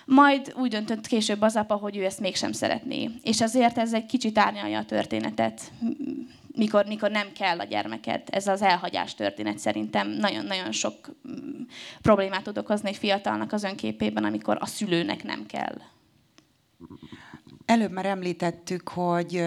majd 0.07 0.55
úgy 0.57 0.71
döntött 0.71 1.07
később 1.07 1.43
az 1.43 1.57
apa, 1.57 1.75
hogy 1.75 1.97
ő 1.97 2.05
ezt 2.05 2.21
mégsem 2.21 2.53
szeretné. 2.53 3.11
És 3.23 3.41
azért 3.41 3.79
ez 3.79 3.95
egy 3.95 4.07
kicsit 4.07 4.39
árnyalja 4.39 4.79
a 4.79 4.85
történetet, 4.85 5.61
mikor, 6.55 6.87
mikor 6.87 7.11
nem 7.11 7.33
kell 7.33 7.59
a 7.59 7.65
gyermeket. 7.65 8.29
Ez 8.29 8.47
az 8.47 8.63
elhagyás 8.63 9.15
történet 9.15 9.59
szerintem 9.59 10.09
nagyon-nagyon 10.09 10.73
sok 10.73 10.95
mm, 11.29 11.63
problémát 12.03 12.43
tud 12.43 12.59
okozni 12.59 12.89
egy 12.89 12.97
fiatalnak 12.97 13.53
az 13.53 13.65
önképében, 13.65 14.25
amikor 14.25 14.57
a 14.61 14.67
szülőnek 14.67 15.23
nem 15.25 15.47
kell. 15.47 15.77
Előbb 17.65 17.91
már 17.91 18.07
említettük, 18.07 18.89
hogy 18.89 19.43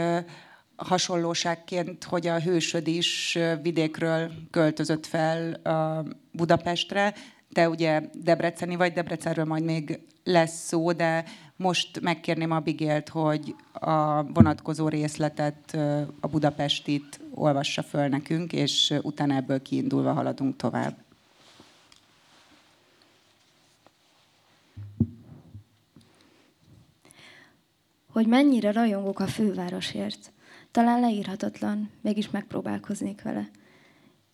hasonlóságként, 0.79 2.03
hogy 2.03 2.27
a 2.27 2.39
hősöd 2.39 2.88
is 2.88 3.38
vidékről 3.62 4.31
költözött 4.51 5.05
fel 5.05 5.53
a 5.53 6.03
Budapestre, 6.31 7.13
te 7.53 7.69
ugye 7.69 8.01
Debreceni 8.13 8.75
vagy, 8.75 8.93
Debrecenről 8.93 9.45
majd 9.45 9.63
még 9.63 10.00
lesz 10.24 10.65
szó, 10.65 10.91
de 10.91 11.24
most 11.55 12.00
megkérném 12.01 12.51
Abigélt, 12.51 13.09
hogy 13.09 13.55
a 13.71 14.24
vonatkozó 14.24 14.88
részletet, 14.88 15.77
a 16.19 16.27
Budapestit 16.27 17.19
olvassa 17.33 17.83
föl 17.83 18.07
nekünk, 18.07 18.53
és 18.53 18.93
utána 19.01 19.36
ebből 19.36 19.62
kiindulva 19.62 20.13
haladunk 20.13 20.55
tovább. 20.55 20.98
Hogy 28.12 28.27
mennyire 28.27 28.71
rajongok 28.71 29.19
a 29.19 29.27
fővárosért. 29.27 30.31
Talán 30.71 30.99
leírhatatlan, 30.99 31.89
mégis 32.01 32.29
megpróbálkoznék 32.29 33.21
vele. 33.21 33.49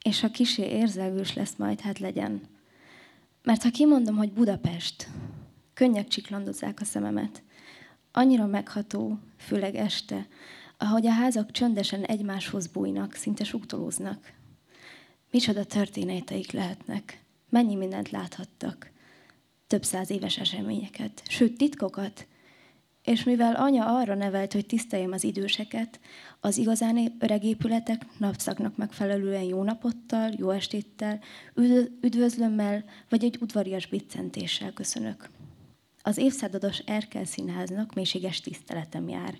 És 0.01 0.19
ha 0.19 0.29
kisé 0.29 0.69
érzelgős 0.69 1.33
lesz 1.33 1.55
majd, 1.55 1.79
hát 1.79 1.99
legyen. 1.99 2.41
Mert 3.43 3.63
ha 3.63 3.69
kimondom, 3.69 4.15
hogy 4.15 4.31
Budapest, 4.31 5.07
könnyek 5.73 6.07
csiklandozzák 6.07 6.79
a 6.81 6.85
szememet. 6.85 7.43
Annyira 8.11 8.45
megható, 8.45 9.19
főleg 9.37 9.75
este, 9.75 10.27
ahogy 10.77 11.07
a 11.07 11.11
házak 11.11 11.51
csöndesen 11.51 12.03
egymáshoz 12.03 12.67
bújnak, 12.67 13.13
szinte 13.13 13.43
suktolóznak. 13.43 14.33
Micsoda 15.31 15.63
történeteik 15.63 16.51
lehetnek, 16.51 17.23
mennyi 17.49 17.75
mindent 17.75 18.09
láthattak. 18.09 18.91
Több 19.67 19.83
száz 19.83 20.09
éves 20.09 20.37
eseményeket, 20.37 21.21
sőt 21.27 21.57
titkokat, 21.57 22.27
és 23.05 23.23
mivel 23.23 23.55
anya 23.55 23.97
arra 23.97 24.15
nevelt, 24.15 24.53
hogy 24.53 24.65
tiszteljem 24.65 25.11
az 25.11 25.23
időseket, 25.23 25.99
az 26.39 26.57
igazán 26.57 27.15
öreg 27.19 27.43
épületek 27.43 28.05
napszaknak 28.17 28.77
megfelelően 28.77 29.43
jó 29.43 29.63
napottal, 29.63 30.31
jó 30.37 30.49
estéttel, 30.49 31.19
üdvözlömmel 32.01 32.83
vagy 33.09 33.23
egy 33.23 33.37
udvarias 33.41 33.85
biccentéssel 33.85 34.73
köszönök. 34.73 35.29
Az 36.01 36.17
évszázados 36.17 36.77
Erkel 36.77 37.25
Színháznak 37.25 37.93
mélységes 37.93 38.41
tiszteletem 38.41 39.09
jár. 39.09 39.35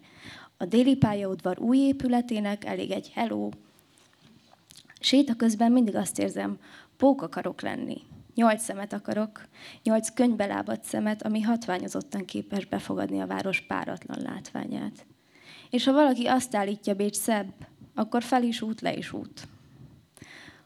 A 0.58 0.66
déli 0.66 0.96
pályaudvar 0.96 1.60
új 1.60 1.78
épületének 1.78 2.66
elég 2.66 2.92
egy 2.92 3.12
hello. 3.14 3.50
Séta 5.00 5.36
közben 5.36 5.72
mindig 5.72 5.96
azt 5.96 6.20
érzem, 6.20 6.58
pók 6.98 7.22
akarok 7.22 7.62
lenni, 7.62 8.02
Nyolc 8.36 8.64
szemet 8.64 8.94
akarok, 8.94 9.48
nyolc 9.84 10.14
könyvbelábadt 10.14 10.84
szemet, 10.84 11.24
ami 11.24 11.42
hatványozottan 11.42 12.26
képes 12.26 12.66
befogadni 12.66 13.22
a 13.22 13.28
város 13.28 13.62
páratlan 13.62 14.22
látványát. 14.22 15.06
És 15.70 15.86
ha 15.86 15.92
valaki 15.92 16.26
azt 16.26 16.56
állítja, 16.56 16.94
Bécs 16.94 17.16
szebb, 17.16 17.54
akkor 17.94 18.24
fel 18.24 18.44
is 18.44 18.62
út, 18.62 18.82
le 18.82 18.94
is 18.94 19.14
út. 19.14 19.48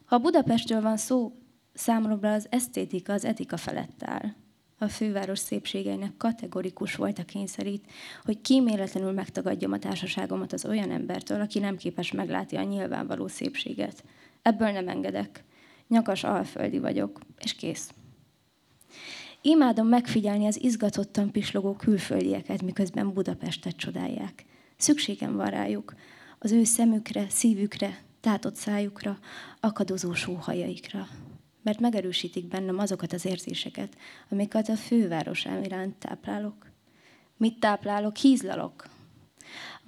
Ha 0.05 0.17
Budapestről 0.17 0.81
van 0.81 0.97
szó, 0.97 1.31
számomra 1.73 2.33
az 2.33 2.47
esztétika 2.49 3.13
az 3.13 3.25
etika 3.25 3.57
felett 3.57 4.03
áll. 4.03 4.33
A 4.77 4.87
főváros 4.87 5.39
szépségeinek 5.39 6.17
kategorikus 6.17 6.95
volt 6.95 7.19
a 7.19 7.23
kényszerít, 7.23 7.91
hogy 8.23 8.41
kíméletlenül 8.41 9.11
megtagadjam 9.11 9.71
a 9.71 9.79
társaságomat 9.79 10.53
az 10.53 10.65
olyan 10.65 10.91
embertől, 10.91 11.41
aki 11.41 11.59
nem 11.59 11.77
képes 11.77 12.11
meglátni 12.11 12.57
a 12.57 12.63
nyilvánvaló 12.63 13.27
szépséget. 13.27 14.03
Ebből 14.41 14.71
nem 14.71 14.87
engedek 14.87 15.43
nyakas 15.89 16.23
alföldi 16.23 16.79
vagyok, 16.79 17.19
és 17.39 17.53
kész. 17.53 17.89
Imádom 19.41 19.87
megfigyelni 19.87 20.45
az 20.45 20.61
izgatottan 20.61 21.31
pislogó 21.31 21.73
külföldieket, 21.73 22.61
miközben 22.61 23.13
Budapestet 23.13 23.75
csodálják. 23.75 24.45
Szükségem 24.77 25.35
van 25.35 25.49
rájuk, 25.49 25.93
az 26.39 26.51
ő 26.51 26.63
szemükre, 26.63 27.29
szívükre, 27.29 28.03
tátott 28.21 28.55
szájukra, 28.55 29.19
akadozó 29.59 30.13
sóhajaikra. 30.13 31.07
Mert 31.61 31.79
megerősítik 31.79 32.47
bennem 32.47 32.77
azokat 32.77 33.13
az 33.13 33.25
érzéseket, 33.25 33.97
amiket 34.29 34.69
a 34.69 34.75
főváros 34.75 35.47
iránt 35.63 35.95
táplálok. 35.95 36.67
Mit 37.37 37.59
táplálok? 37.59 38.15
Hízlalok, 38.15 38.85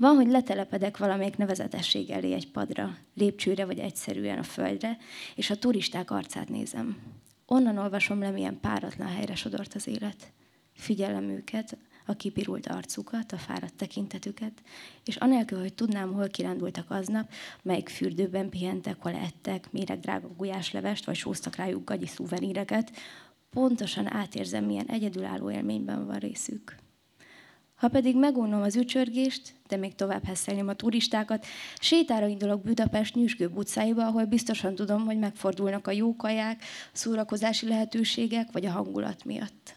van, 0.02 0.16
hogy 0.16 0.28
letelepedek 0.28 0.98
valamelyik 0.98 1.38
nevezetesség 1.38 2.10
elé 2.10 2.34
egy 2.34 2.52
padra, 2.52 2.98
lépcsőre 3.14 3.66
vagy 3.66 3.80
egyszerűen 3.80 4.38
a 4.38 4.44
földre, 4.44 4.98
és 5.36 5.50
a 5.50 5.58
turisták 5.58 6.12
arcát 6.12 6.50
nézem. 6.50 6.98
Onnan 7.46 7.78
olvasom 7.78 8.20
le, 8.20 8.30
milyen 8.30 8.60
páratlan 8.60 9.08
helyre 9.08 9.36
sodort 9.36 9.74
az 9.74 9.88
élet. 9.88 10.32
Figyelem 10.74 11.30
őket, 11.30 11.78
a 12.06 12.14
kipirult 12.14 12.68
arcukat, 12.68 13.32
a 13.32 13.38
fáradt 13.38 13.76
tekintetüket, 13.76 14.62
és 15.06 15.16
anélkül, 15.16 15.60
hogy 15.60 15.74
tudnám, 15.74 16.14
hol 16.14 16.28
kirándultak 16.28 16.92
aznap, 16.92 17.32
melyik 17.62 17.90
fürdőben 17.90 18.50
pihentek, 18.50 18.96
hol 19.00 19.14
ettek, 19.14 19.72
méreg 19.72 20.00
drága 20.00 20.28
gulyáslevest, 20.38 21.06
vagy 21.06 21.16
sóztak 21.16 21.56
rájuk 21.56 21.84
gagyi 21.84 22.08
szuveníreket, 22.08 22.92
pontosan 23.50 24.14
átérzem, 24.14 24.66
milyen 24.66 24.88
egyedülálló 24.88 25.52
élményben 25.52 26.06
van 26.06 26.18
részük. 26.18 26.76
Ha 27.82 27.88
pedig 27.88 28.18
megunom 28.18 28.62
az 28.62 28.76
ücsörgést, 28.76 29.54
de 29.68 29.76
még 29.76 29.96
tovább 29.96 30.24
hesszelném 30.24 30.68
a 30.68 30.74
turistákat, 30.74 31.46
sétára 31.80 32.28
indulok 32.28 32.62
Budapest 32.62 33.16
nyüzsgő 33.16 33.48
utcáiba, 33.48 34.06
ahol 34.06 34.26
biztosan 34.26 34.76
tudom, 34.76 35.06
hogy 35.06 35.18
megfordulnak 35.18 35.88
a 35.88 35.92
jó 35.92 36.16
kaják, 36.16 36.64
szórakozási 36.92 37.68
lehetőségek 37.68 38.52
vagy 38.52 38.66
a 38.66 38.72
hangulat 38.72 39.26
miatt. 39.26 39.76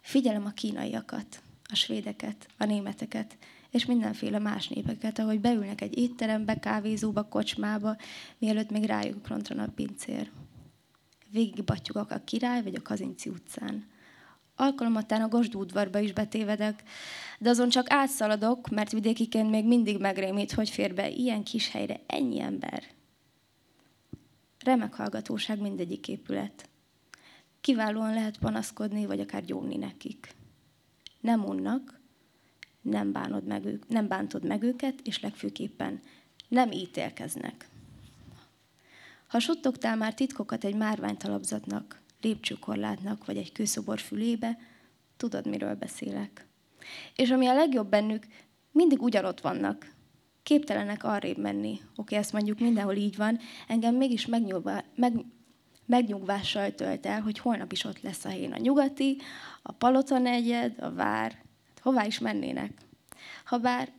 Figyelem 0.00 0.44
a 0.44 0.50
kínaiakat, 0.50 1.42
a 1.70 1.74
svédeket, 1.74 2.46
a 2.58 2.64
németeket, 2.64 3.36
és 3.70 3.86
mindenféle 3.86 4.38
más 4.38 4.68
népeket, 4.68 5.18
ahogy 5.18 5.40
beülnek 5.40 5.80
egy 5.80 5.98
étterembe, 5.98 6.58
kávézóba, 6.58 7.28
kocsmába, 7.28 7.96
mielőtt 8.38 8.70
még 8.70 8.84
rájuk 8.84 9.28
rontran 9.28 9.58
a 9.58 9.72
pincér. 9.74 10.30
Végig 11.30 11.64
a 11.92 12.24
király 12.24 12.62
vagy 12.62 12.74
a 12.74 12.82
Kazinci 12.82 13.28
utcán 13.28 13.96
alkalomattán 14.58 15.22
a 15.22 15.28
Gosdú 15.28 15.60
udvarba 15.60 15.98
is 15.98 16.12
betévedek, 16.12 16.82
de 17.38 17.48
azon 17.48 17.68
csak 17.68 17.90
átszaladok, 17.90 18.68
mert 18.68 18.92
vidékiként 18.92 19.50
még 19.50 19.66
mindig 19.66 19.98
megrémít, 19.98 20.52
hogy 20.52 20.70
fér 20.70 20.94
be 20.94 21.10
ilyen 21.10 21.42
kis 21.42 21.70
helyre 21.70 22.00
ennyi 22.06 22.40
ember. 22.40 22.82
Remek 24.64 24.94
hallgatóság 24.94 25.60
mindegyik 25.60 26.08
épület. 26.08 26.68
Kiválóan 27.60 28.14
lehet 28.14 28.38
panaszkodni, 28.38 29.06
vagy 29.06 29.20
akár 29.20 29.44
gyógni 29.44 29.76
nekik. 29.76 30.34
Nem 31.20 31.44
unnak, 31.44 32.00
nem, 32.80 33.12
bánod 33.12 33.44
meg 33.44 33.64
ők, 33.64 33.88
nem 33.88 34.08
bántod 34.08 34.44
meg 34.44 34.62
őket, 34.62 35.00
és 35.04 35.20
legfőképpen 35.20 36.00
nem 36.48 36.70
ítélkeznek. 36.70 37.68
Ha 39.26 39.38
suttogtál 39.38 39.96
már 39.96 40.14
titkokat 40.14 40.64
egy 40.64 40.76
márványtalapzatnak, 40.76 42.00
lépcsőkorlátnak 42.20 43.26
vagy 43.26 43.36
egy 43.36 43.52
kőszobor 43.52 43.98
fülébe, 43.98 44.58
tudod, 45.16 45.46
miről 45.46 45.74
beszélek. 45.74 46.46
És 47.14 47.30
ami 47.30 47.46
a 47.46 47.54
legjobb 47.54 47.88
bennük, 47.88 48.26
mindig 48.72 49.02
ugyanott 49.02 49.40
vannak. 49.40 49.94
Képtelenek 50.42 51.04
arrébb 51.04 51.38
menni. 51.38 51.80
Oké, 51.96 52.16
ezt 52.16 52.32
mondjuk 52.32 52.58
mindenhol 52.58 52.94
így 52.94 53.16
van. 53.16 53.38
Engem 53.68 53.94
mégis 53.94 54.26
megnyugvá, 54.26 54.84
meg, 54.94 55.12
megnyugvással 55.86 56.74
tölt 56.74 57.06
el, 57.06 57.20
hogy 57.20 57.38
holnap 57.38 57.72
is 57.72 57.84
ott 57.84 58.00
lesz 58.00 58.24
a 58.24 58.28
hén 58.28 58.52
a 58.52 58.58
nyugati, 58.58 59.16
a 59.62 59.72
palota 59.72 60.18
negyed, 60.18 60.74
a 60.78 60.92
vár. 60.92 61.42
Hová 61.80 62.04
is 62.04 62.18
mennének? 62.18 62.70
Habár 63.44 63.92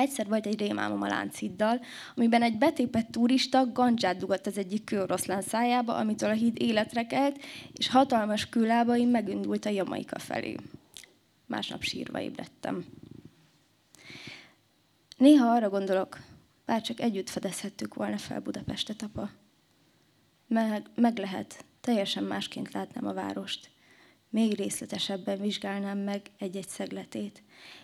Egyszer 0.00 0.26
volt 0.26 0.46
egy 0.46 0.58
rémálmom 0.58 1.02
a 1.02 1.06
Lánciddal, 1.06 1.80
amiben 2.14 2.42
egy 2.42 2.58
betépett 2.58 3.10
turista 3.10 3.72
gancsát 3.72 4.16
dugott 4.16 4.46
az 4.46 4.58
egyik 4.58 4.84
kőoroszlán 4.84 5.42
szájába, 5.42 5.96
amitől 5.96 6.30
a 6.30 6.32
híd 6.32 6.62
életre 6.62 7.06
kelt, 7.06 7.38
és 7.72 7.88
hatalmas 7.88 8.48
kőlábaim 8.48 9.08
megindult 9.08 9.64
a 9.64 9.68
Jamaika 9.70 10.18
felé. 10.18 10.56
Másnap 11.46 11.82
sírva 11.82 12.20
ébredtem. 12.20 12.84
Néha 15.16 15.50
arra 15.50 15.68
gondolok, 15.68 16.18
bár 16.64 16.80
csak 16.80 17.00
együtt 17.00 17.30
fedezhettük 17.30 17.94
volna 17.94 18.18
fel 18.18 18.40
Budapestet, 18.40 19.02
apa. 19.02 19.30
Meg, 20.46 20.86
meg 20.94 21.18
lehet, 21.18 21.64
teljesen 21.80 22.24
másként 22.24 22.72
látnám 22.72 23.06
a 23.06 23.12
várost. 23.12 23.70
Még 24.30 24.54
részletesebben 24.54 25.40
vizsgálnám 25.40 25.98
meg 25.98 26.30
egy-egy 26.38 26.68
szegletét. 26.68 27.42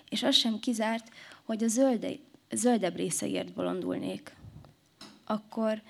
És 0.09 0.23
az 0.23 0.35
sem 0.35 0.59
kizárt, 0.59 1.11
hogy 1.45 1.65
a 1.65 1.69
zölde, 1.69 2.09
zöldebb 2.51 2.97
részeiért 2.97 3.53
bolondulnék. 3.53 4.37
Akkor 5.25 5.83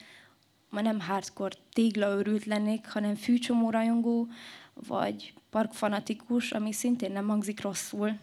ma 0.71 0.81
nem 0.81 1.01
hardcore 1.01 1.57
téglaőrült 1.73 2.45
lennék, 2.45 2.89
hanem 2.89 3.15
fűcsomó 3.15 3.71
rajongó, 3.71 4.29
vagy 4.75 5.35
parkfanatikus, 5.51 6.53
ami 6.53 6.73
szintén 6.73 7.13
nem 7.13 7.29
hangzik 7.29 7.61
rosszul. 7.61 8.19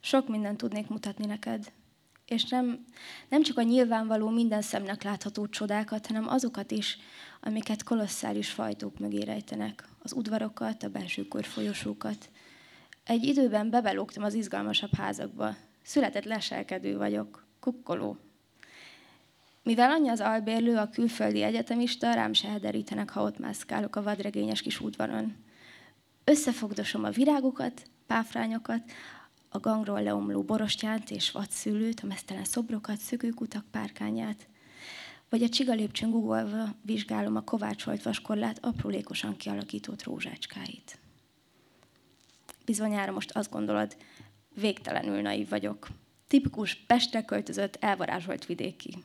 Sok 0.00 0.28
mindent 0.28 0.56
tudnék 0.56 0.88
mutatni 0.88 1.26
neked. 1.26 1.72
És 2.26 2.44
nem, 2.44 2.84
nem 3.28 3.42
csak 3.42 3.58
a 3.58 3.62
nyilvánvaló 3.62 4.28
minden 4.28 4.62
szemnek 4.62 5.02
látható 5.02 5.46
csodákat, 5.46 6.06
hanem 6.06 6.28
azokat 6.28 6.70
is, 6.70 6.98
amiket 7.44 7.82
kolosszális 7.82 8.50
fajtók 8.50 8.98
mögé 8.98 9.22
rejtenek. 9.22 9.88
Az 10.02 10.12
udvarokat, 10.12 10.82
a 10.82 10.88
belső 10.88 11.26
folyosókat. 11.40 12.30
Egy 13.04 13.22
időben 13.24 13.70
bebelógtam 13.70 14.22
az 14.22 14.34
izgalmasabb 14.34 14.94
házakba. 14.94 15.54
Született 15.82 16.24
leselkedő 16.24 16.96
vagyok, 16.96 17.46
kukkoló. 17.60 18.16
Mivel 19.62 19.90
annyi 19.90 20.08
az 20.08 20.20
albérlő, 20.20 20.76
a 20.76 20.88
külföldi 20.88 21.42
egyetemista, 21.42 22.14
rám 22.14 22.32
se 22.32 22.48
hederítenek, 22.48 23.10
ha 23.10 23.22
ott 23.22 23.38
mászkálok 23.38 23.96
a 23.96 24.02
vadregényes 24.02 24.62
kis 24.62 24.80
udvaron. 24.80 25.36
Összefogdosom 26.24 27.04
a 27.04 27.10
virágokat, 27.10 27.82
páfrányokat, 28.06 28.82
a 29.48 29.58
gangról 29.58 30.02
leomló 30.02 30.42
borostyánt 30.42 31.10
és 31.10 31.30
vadszülőt, 31.30 32.00
a 32.00 32.06
mesztelen 32.06 32.44
szobrokat, 32.44 32.98
szökőkutak 32.98 33.64
párkányát. 33.70 34.46
Vagy 35.32 35.42
a 35.42 35.48
csigalépcsőn 35.48 36.10
guggolva 36.10 36.74
vizsgálom 36.82 37.36
a 37.36 37.44
kovácsolt 37.44 38.02
vaskorlát 38.02 38.58
aprólékosan 38.64 39.36
kialakított 39.36 40.02
rózsácskáit. 40.02 40.98
Bizonyára 42.64 43.12
most 43.12 43.30
azt 43.30 43.50
gondolod, 43.50 43.96
végtelenül 44.54 45.20
naív 45.20 45.48
vagyok. 45.48 45.88
Tipikus 46.26 46.74
Pestre 46.74 47.24
költözött, 47.24 47.76
elvarázsolt 47.80 48.46
vidéki. 48.46 49.04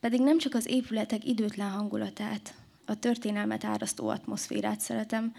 Pedig 0.00 0.20
nem 0.20 0.38
csak 0.38 0.54
az 0.54 0.66
épületek 0.66 1.24
időtlen 1.24 1.70
hangulatát, 1.70 2.54
a 2.86 2.98
történelmet 2.98 3.64
árasztó 3.64 4.08
atmoszférát 4.08 4.80
szeretem, 4.80 5.34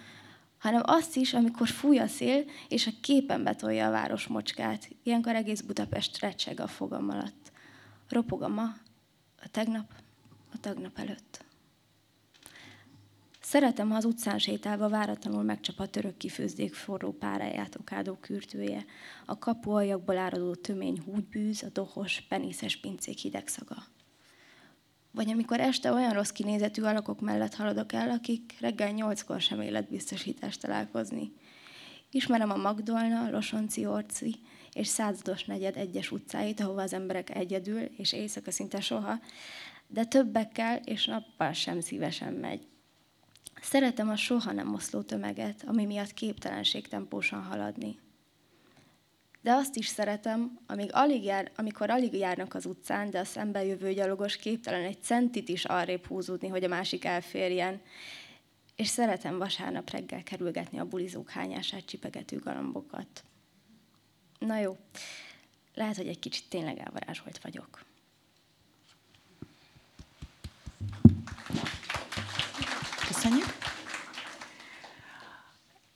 hanem 0.58 0.82
azt 0.86 1.16
is, 1.16 1.34
amikor 1.34 1.68
fúj 1.68 2.00
a 2.00 2.08
szél, 2.08 2.44
és 2.68 2.88
a 2.88 2.92
képen 3.02 3.44
betolja 3.44 3.88
a 3.88 3.92
város 3.92 4.28
mocskát. 4.28 4.90
Ilyenkor 5.04 5.36
egész 5.36 5.62
Budapest 5.62 6.20
recseg 6.20 6.60
a 6.60 6.68
fogam 6.68 7.10
alatt. 7.10 7.52
Ropog 8.10 8.42
a 8.42 8.48
ma, 8.48 8.76
a 9.48 9.50
tegnap, 9.52 9.92
a 10.54 10.60
tagnap 10.60 11.00
előtt. 11.00 11.46
Szeretem, 13.42 13.90
ha 13.90 13.96
az 13.96 14.06
utcán 14.06 14.40
sétálva 14.40 14.90
váratlanul 14.90 15.44
megcsap 15.44 15.80
a 15.80 15.88
török 15.88 16.18
kifőzdék 16.18 16.74
forró 16.74 17.12
páráját 17.12 17.76
okádó 17.76 18.14
kürtője, 18.14 18.86
a 19.26 19.38
kapu 19.40 19.72
aljakból 19.72 20.18
áradó 20.18 20.56
tömény 20.56 21.02
húgybűz, 21.06 21.64
a 21.64 21.70
dohos, 21.70 22.22
penészes 22.22 22.78
pincék 22.78 23.18
hideg 23.18 23.48
szaga. 23.48 23.84
Vagy 25.12 25.30
amikor 25.30 25.60
este 25.60 25.92
olyan 25.92 26.14
rossz 26.14 26.32
kinézetű 26.32 26.82
alakok 26.82 27.22
mellett 27.22 27.56
haladok 27.56 27.94
el, 27.94 28.10
akik 28.10 28.58
reggel 28.60 28.92
nyolckor 28.92 29.42
sem 29.42 29.62
életbiztosítást 29.62 30.62
találkozni. 30.62 31.34
Ismerem 32.12 32.52
a 32.52 32.56
Magdolna, 32.56 33.30
Losonci 33.30 33.86
Orci 33.86 34.36
és 34.73 34.88
százados 34.88 35.45
negyed 35.45 35.77
egyes 35.77 36.12
utcáit, 36.12 36.60
ahova 36.60 36.82
az 36.82 36.93
emberek 36.93 37.36
egyedül 37.36 37.82
és 37.82 38.13
éjszaka 38.13 38.51
szinte 38.51 38.82
soha, 38.82 39.19
de 39.88 40.06
többekkel 40.06 40.82
és 40.84 41.06
nappal 41.06 41.53
sem 41.53 41.80
szívesen 41.80 42.34
megy. 42.34 42.67
Szeretem 43.62 44.10
a 44.10 44.15
soha 44.15 44.51
nem 44.51 44.73
oszló 44.73 45.01
tömeget, 45.01 45.63
ami 45.67 45.86
miatt 45.86 46.13
képtelenség 46.13 46.88
tempósan 46.88 47.43
haladni. 47.43 47.99
De 49.41 49.53
azt 49.53 49.75
is 49.75 49.88
szeretem, 49.88 50.60
amíg 50.65 50.89
alig 50.91 51.23
jár, 51.23 51.51
amikor 51.56 51.89
alig 51.89 52.13
járnak 52.13 52.53
az 52.53 52.65
utcán, 52.65 53.10
de 53.10 53.19
a 53.19 53.25
szembe 53.25 53.65
jövő 53.65 53.93
gyalogos 53.93 54.38
képtelen 54.38 54.84
egy 54.84 55.01
centit 55.01 55.49
is 55.49 55.65
arrébb 55.65 56.06
húzódni, 56.06 56.47
hogy 56.47 56.63
a 56.63 56.67
másik 56.67 57.06
elférjen. 57.06 57.82
És 58.75 58.88
szeretem 58.88 59.38
vasárnap 59.38 59.89
reggel 59.89 60.23
kerülgetni 60.23 60.80
a 60.80 60.86
bulizók 60.86 61.30
hányását 61.30 61.86
csipegető 61.86 62.38
galambokat. 62.38 63.23
Na 64.39 64.60
jó, 64.60 64.78
lehet, 65.73 65.95
hogy 65.95 66.08
egy 66.08 66.19
kicsit 66.19 66.50
tényleg 66.50 66.78
elvarázsolt 66.78 67.39
vagyok. 67.43 67.86
Köszönjük. 73.08 73.58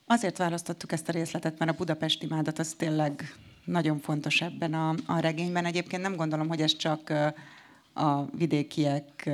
Azért 0.06 0.38
választottuk 0.38 0.92
ezt 0.92 1.08
a 1.08 1.12
részletet, 1.12 1.58
mert 1.58 1.70
a 1.70 1.76
budapesti 1.76 2.26
imádat 2.26 2.58
az 2.58 2.74
tényleg 2.76 3.34
nagyon 3.64 3.98
fontos 3.98 4.40
ebben 4.40 4.74
a, 4.74 4.94
a 5.06 5.18
regényben. 5.18 5.64
Egyébként 5.64 6.02
nem 6.02 6.16
gondolom, 6.16 6.48
hogy 6.48 6.60
ez 6.60 6.76
csak 6.76 7.10
a 7.94 8.24
vidékiek 8.24 9.30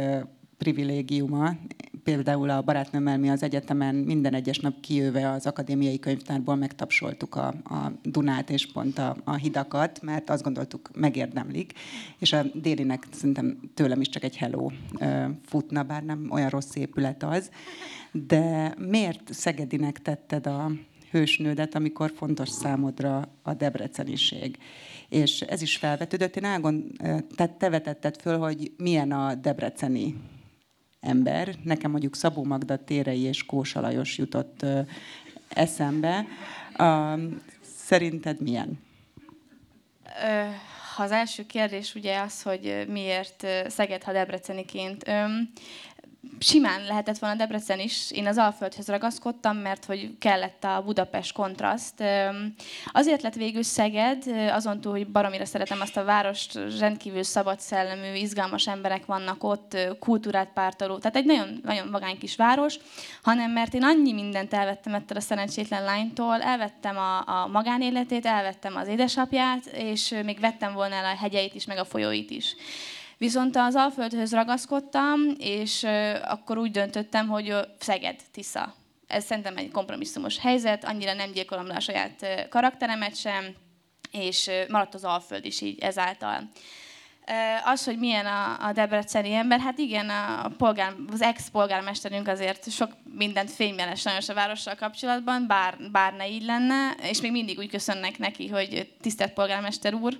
privilégiuma. 0.58 1.56
Például 2.04 2.50
a 2.50 2.62
barátnőmmel 2.62 3.18
mi 3.18 3.28
az 3.30 3.42
egyetemen 3.42 3.94
minden 3.94 4.34
egyes 4.34 4.58
nap 4.58 4.80
kijöve 4.80 5.30
az 5.30 5.46
akadémiai 5.46 5.98
könyvtárból 5.98 6.54
megtapsoltuk 6.54 7.34
a, 7.34 7.46
a 7.46 7.92
Dunát 8.02 8.50
és 8.50 8.72
pont 8.72 8.98
a, 8.98 9.16
a 9.24 9.34
hidakat, 9.34 10.02
mert 10.02 10.30
azt 10.30 10.42
gondoltuk 10.42 10.90
megérdemlik. 10.94 11.72
És 12.18 12.32
a 12.32 12.42
délinek 12.54 13.06
szerintem 13.10 13.58
tőlem 13.74 14.00
is 14.00 14.08
csak 14.08 14.22
egy 14.22 14.36
hello 14.36 14.70
futna, 15.44 15.82
bár 15.82 16.02
nem 16.02 16.28
olyan 16.30 16.48
rossz 16.48 16.74
épület 16.74 17.22
az. 17.22 17.50
De 18.12 18.74
miért 18.78 19.32
Szegedinek 19.32 20.02
tetted 20.02 20.46
a 20.46 20.70
hősnődet, 21.10 21.74
amikor 21.74 22.12
fontos 22.16 22.48
számodra 22.48 23.28
a 23.42 23.54
debreceniség? 23.54 24.58
És 25.08 25.40
ez 25.40 25.62
is 25.62 25.76
felvetődött. 25.76 26.36
Én 26.36 26.44
elgond, 26.44 26.84
tehát 27.36 27.58
te 27.58 27.70
vetetted 27.70 28.20
föl, 28.20 28.38
hogy 28.38 28.72
milyen 28.76 29.12
a 29.12 29.34
debreceni 29.34 30.14
ember. 31.00 31.54
Nekem 31.64 31.90
mondjuk 31.90 32.16
Szabó 32.16 32.44
Magda 32.44 32.84
Térei 32.84 33.22
és 33.22 33.46
Kósa 33.46 33.80
Lajos 33.80 34.18
jutott 34.18 34.66
eszembe. 35.48 36.26
Szerinted 37.60 38.40
milyen? 38.40 38.78
Az 40.96 41.10
első 41.10 41.46
kérdés 41.46 41.94
ugye 41.94 42.20
az, 42.20 42.42
hogy 42.42 42.84
miért 42.88 43.46
Szeged, 43.66 44.02
ha 44.02 44.12
Debreceniként 44.12 45.04
simán 46.38 46.84
lehetett 46.84 47.18
volna 47.18 47.36
Debrecen 47.36 47.80
is. 47.80 48.10
Én 48.10 48.26
az 48.26 48.38
Alföldhöz 48.38 48.88
ragaszkodtam, 48.88 49.56
mert 49.56 49.84
hogy 49.84 50.18
kellett 50.18 50.64
a 50.64 50.82
Budapest 50.84 51.32
kontraszt. 51.32 52.04
Azért 52.86 53.22
lett 53.22 53.34
végül 53.34 53.62
Szeged, 53.62 54.24
azon 54.50 54.80
túl, 54.80 54.92
hogy 54.92 55.06
baromira 55.06 55.44
szeretem 55.44 55.80
azt 55.80 55.96
a 55.96 56.04
várost, 56.04 56.58
rendkívül 56.78 57.22
szabad 57.22 57.60
szellemű, 57.60 58.14
izgalmas 58.14 58.66
emberek 58.66 59.06
vannak 59.06 59.44
ott, 59.44 59.76
kultúrát 59.98 60.52
pártoló, 60.54 60.98
tehát 60.98 61.16
egy 61.16 61.24
nagyon, 61.24 61.60
nagyon 61.64 61.90
vagány 61.90 62.18
kis 62.18 62.36
város, 62.36 62.74
hanem 63.22 63.50
mert 63.50 63.74
én 63.74 63.82
annyi 63.82 64.12
mindent 64.12 64.54
elvettem 64.54 64.94
ettől 64.94 65.18
a 65.18 65.20
szerencsétlen 65.20 65.84
lánytól, 65.84 66.42
elvettem 66.42 66.96
a, 66.96 67.18
a 67.26 67.46
magánéletét, 67.46 68.26
elvettem 68.26 68.76
az 68.76 68.88
édesapját, 68.88 69.66
és 69.66 70.14
még 70.24 70.40
vettem 70.40 70.72
volna 70.72 70.94
el 70.94 71.04
a 71.04 71.16
hegyeit 71.16 71.54
is, 71.54 71.64
meg 71.64 71.78
a 71.78 71.84
folyóit 71.84 72.30
is. 72.30 72.56
Viszont 73.18 73.56
az 73.56 73.74
Alföldhöz 73.74 74.32
ragaszkodtam, 74.32 75.20
és 75.38 75.86
akkor 76.24 76.58
úgy 76.58 76.70
döntöttem, 76.70 77.28
hogy 77.28 77.54
Szeged, 77.78 78.20
Tisza. 78.32 78.74
Ez 79.06 79.24
szerintem 79.24 79.56
egy 79.56 79.70
kompromisszumos 79.70 80.38
helyzet, 80.38 80.84
annyira 80.84 81.14
nem 81.14 81.32
gyilkolom 81.32 81.66
le 81.66 81.74
a 81.74 81.80
saját 81.80 82.46
karakteremet 82.50 83.16
sem, 83.16 83.44
és 84.10 84.50
maradt 84.68 84.94
az 84.94 85.04
Alföld 85.04 85.44
is 85.44 85.60
így 85.60 85.78
ezáltal. 85.78 86.50
Az, 87.64 87.84
hogy 87.84 87.98
milyen 87.98 88.26
a, 88.60 88.72
debreceni 88.72 89.32
ember, 89.32 89.60
hát 89.60 89.78
igen, 89.78 90.10
a 90.10 90.48
polgár, 90.56 90.94
az 91.12 91.22
ex-polgármesterünk 91.22 92.28
azért 92.28 92.70
sok 92.70 92.90
mindent 93.14 93.50
fénymeles 93.50 94.00
sajnos 94.00 94.28
a 94.28 94.34
várossal 94.34 94.74
kapcsolatban, 94.74 95.46
bár, 95.46 95.76
bár 95.92 96.12
ne 96.12 96.28
így 96.28 96.44
lenne, 96.44 96.94
és 97.02 97.20
még 97.20 97.30
mindig 97.30 97.58
úgy 97.58 97.70
köszönnek 97.70 98.18
neki, 98.18 98.48
hogy 98.48 98.92
tisztelt 99.00 99.32
polgármester 99.32 99.94
úr, 99.94 100.18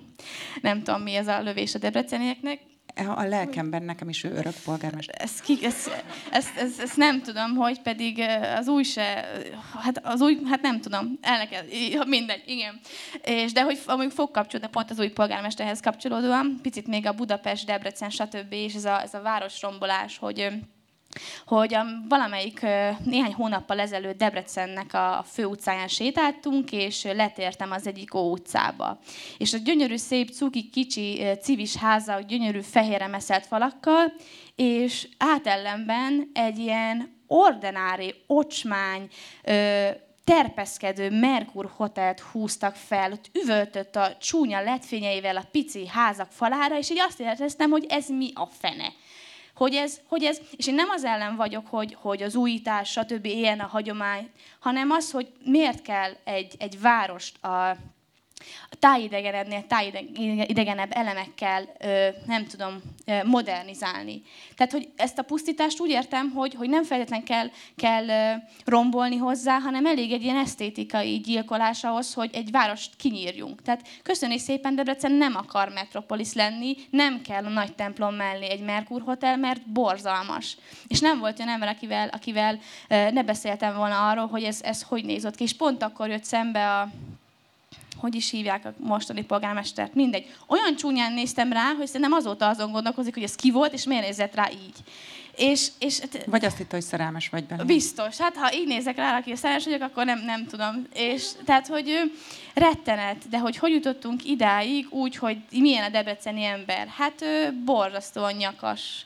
nem 0.61 0.83
tudom 0.83 1.01
mi 1.01 1.15
ez 1.15 1.27
a 1.27 1.41
lövés 1.41 1.75
a 1.75 1.79
debrecenieknek, 1.79 2.59
a 2.95 3.23
lelkemben 3.23 3.83
nekem 3.83 4.09
is 4.09 4.23
ő 4.23 4.31
örök 4.31 4.53
polgármester. 4.63 5.15
Ezt, 5.21 5.41
ki, 5.41 5.57
ezt, 5.61 6.03
ezt, 6.31 6.57
ezt, 6.57 6.81
ezt, 6.81 6.97
nem 6.97 7.21
tudom, 7.21 7.55
hogy 7.55 7.81
pedig 7.81 8.23
az 8.57 8.67
új 8.67 8.83
se, 8.83 9.31
hát 9.83 10.01
az 10.03 10.21
új, 10.21 10.39
hát 10.45 10.61
nem 10.61 10.81
tudom, 10.81 11.17
elneket, 11.21 11.65
mindegy, 12.07 12.43
igen. 12.45 12.79
És 13.23 13.51
de 13.51 13.63
hogy 13.63 13.79
amíg 13.85 14.09
fog 14.09 14.31
kapcsolódni 14.31 14.69
pont 14.71 14.91
az 14.91 14.99
új 14.99 15.09
polgármesterhez 15.09 15.79
kapcsolódóan, 15.79 16.59
picit 16.61 16.87
még 16.87 17.05
a 17.05 17.13
Budapest, 17.13 17.65
Debrecen, 17.65 18.09
stb. 18.09 18.53
és 18.53 18.73
ez 18.73 18.85
a, 18.85 19.01
ez 19.01 19.13
a 19.13 19.21
városrombolás, 19.21 20.17
hogy 20.17 20.47
hogy 21.45 21.73
a, 21.73 21.85
valamelyik 22.09 22.61
néhány 23.03 23.33
hónappal 23.33 23.79
ezelőtt 23.79 24.17
Debrecennek 24.17 24.93
a 24.93 25.25
főutcáján 25.31 25.87
sétáltunk, 25.87 26.71
és 26.71 27.03
letértem 27.03 27.71
az 27.71 27.87
egyik 27.87 28.13
Ó 28.13 28.31
utcába. 28.31 28.99
És 29.37 29.53
a 29.53 29.57
gyönyörű, 29.57 29.95
szép, 29.95 30.29
cuki, 30.29 30.69
kicsi, 30.69 31.25
civis 31.41 31.75
háza, 31.75 32.19
gyönyörű 32.27 32.61
fehérre 32.61 33.07
meszelt 33.07 33.45
falakkal, 33.45 34.13
és 34.55 35.07
átellenben 35.17 36.29
egy 36.33 36.57
ilyen 36.57 37.17
ordinári, 37.27 38.15
ocsmány, 38.27 39.07
terpeszkedő 40.23 41.19
Merkur 41.19 41.69
hotelt 41.75 42.19
húztak 42.19 42.75
fel, 42.75 43.11
ott 43.11 43.29
üvöltött 43.43 43.95
a 43.95 44.17
csúnya 44.19 44.61
letfényeivel 44.61 45.37
a 45.37 45.47
pici 45.51 45.87
házak 45.87 46.31
falára, 46.31 46.77
és 46.77 46.89
így 46.89 46.99
azt 46.99 47.19
éreztem, 47.19 47.69
hogy 47.69 47.85
ez 47.89 48.09
mi 48.09 48.31
a 48.33 48.45
fene 48.45 48.93
hogy 49.59 49.75
ez, 49.75 49.99
hogy 50.07 50.23
ez, 50.23 50.39
és 50.57 50.67
én 50.67 50.75
nem 50.75 50.89
az 50.89 51.03
ellen 51.03 51.35
vagyok, 51.35 51.67
hogy, 51.67 51.97
hogy 52.01 52.21
az 52.23 52.35
újítás, 52.35 52.89
stb. 52.89 53.25
ilyen 53.25 53.59
a 53.59 53.67
hagyomány, 53.67 54.29
hanem 54.59 54.91
az, 54.91 55.11
hogy 55.11 55.31
miért 55.45 55.81
kell 55.81 56.11
egy, 56.23 56.55
egy 56.59 56.81
várost 56.81 57.43
a, 57.43 57.75
tájidegenednél, 58.79 59.65
tájidegenebb 59.67 60.91
elemekkel, 60.91 61.69
nem 62.25 62.45
tudom, 62.45 62.81
modernizálni. 63.23 64.21
Tehát, 64.55 64.71
hogy 64.71 64.89
ezt 64.95 65.17
a 65.17 65.23
pusztítást 65.23 65.79
úgy 65.79 65.89
értem, 65.89 66.31
hogy, 66.31 66.53
hogy 66.53 66.69
nem 66.69 66.83
feltétlenül 66.83 67.25
kell, 67.25 67.47
kell 67.75 68.37
rombolni 68.65 69.17
hozzá, 69.17 69.59
hanem 69.59 69.85
elég 69.85 70.11
egy 70.11 70.23
ilyen 70.23 70.37
esztétikai 70.37 71.17
gyilkolás 71.17 71.83
ahhoz, 71.83 72.13
hogy 72.13 72.29
egy 72.33 72.51
várost 72.51 72.95
kinyírjunk. 72.95 73.61
Tehát 73.61 73.87
köszönni 74.03 74.37
szépen, 74.37 74.75
Debrecen 74.75 75.11
nem 75.11 75.35
akar 75.35 75.69
metropolis 75.69 76.33
lenni, 76.33 76.75
nem 76.89 77.21
kell 77.21 77.45
a 77.45 77.49
nagy 77.49 77.75
templom 77.75 78.15
mellé 78.15 78.49
egy 78.49 78.61
Merkur 78.61 79.01
Hotel, 79.01 79.37
mert 79.37 79.69
borzalmas. 79.69 80.57
És 80.87 80.99
nem 80.99 81.19
volt 81.19 81.39
olyan 81.39 81.51
ember, 81.51 81.67
akivel, 81.67 82.07
akivel 82.07 82.59
ne 82.87 83.23
beszéltem 83.23 83.75
volna 83.75 84.09
arról, 84.09 84.27
hogy 84.27 84.43
ez, 84.43 84.61
ez 84.61 84.81
hogy 84.81 85.05
nézott 85.05 85.35
ki. 85.35 85.43
És 85.43 85.53
pont 85.53 85.83
akkor 85.83 86.09
jött 86.09 86.23
szembe 86.23 86.71
a 86.79 86.89
hogy 87.99 88.15
is 88.15 88.29
hívják 88.29 88.65
a 88.65 88.73
mostani 88.77 89.23
polgármestert, 89.23 89.93
mindegy. 89.93 90.35
Olyan 90.47 90.75
csúnyán 90.75 91.13
néztem 91.13 91.53
rá, 91.53 91.73
hogy 91.77 91.85
szerintem 91.87 92.11
azóta 92.11 92.47
azon 92.47 92.71
gondolkozik, 92.71 93.13
hogy 93.13 93.23
ez 93.23 93.35
ki 93.35 93.51
volt, 93.51 93.73
és 93.73 93.83
miért 93.83 94.03
nézett 94.03 94.35
rá 94.35 94.49
így. 94.51 94.75
És, 95.35 95.67
és, 95.79 95.99
hát- 95.99 96.25
vagy 96.25 96.45
azt 96.45 96.57
hitt, 96.57 96.71
hogy 96.71 96.81
szerelmes 96.81 97.29
vagy 97.29 97.45
benne. 97.45 97.63
Biztos. 97.63 98.17
Hát 98.17 98.35
ha 98.35 98.53
így 98.53 98.67
nézek 98.67 98.95
rá, 98.95 99.17
aki 99.17 99.35
szerelmes 99.35 99.65
vagyok, 99.65 99.81
akkor 99.81 100.05
nem, 100.05 100.19
nem 100.25 100.45
tudom. 100.45 100.87
És 100.93 101.27
tehát, 101.45 101.67
hogy 101.67 102.11
rettenet, 102.53 103.29
de 103.29 103.37
hogy 103.39 103.57
hogy 103.57 103.71
jutottunk 103.71 104.25
idáig 104.25 104.87
úgy, 104.89 105.15
hogy 105.15 105.37
milyen 105.51 105.83
a 105.83 105.89
debreceni 105.89 106.43
ember? 106.43 106.87
Hát 106.87 107.25
borzasztóan 107.65 108.33
nyakas, 108.33 109.05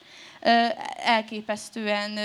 elképesztően 0.95 2.19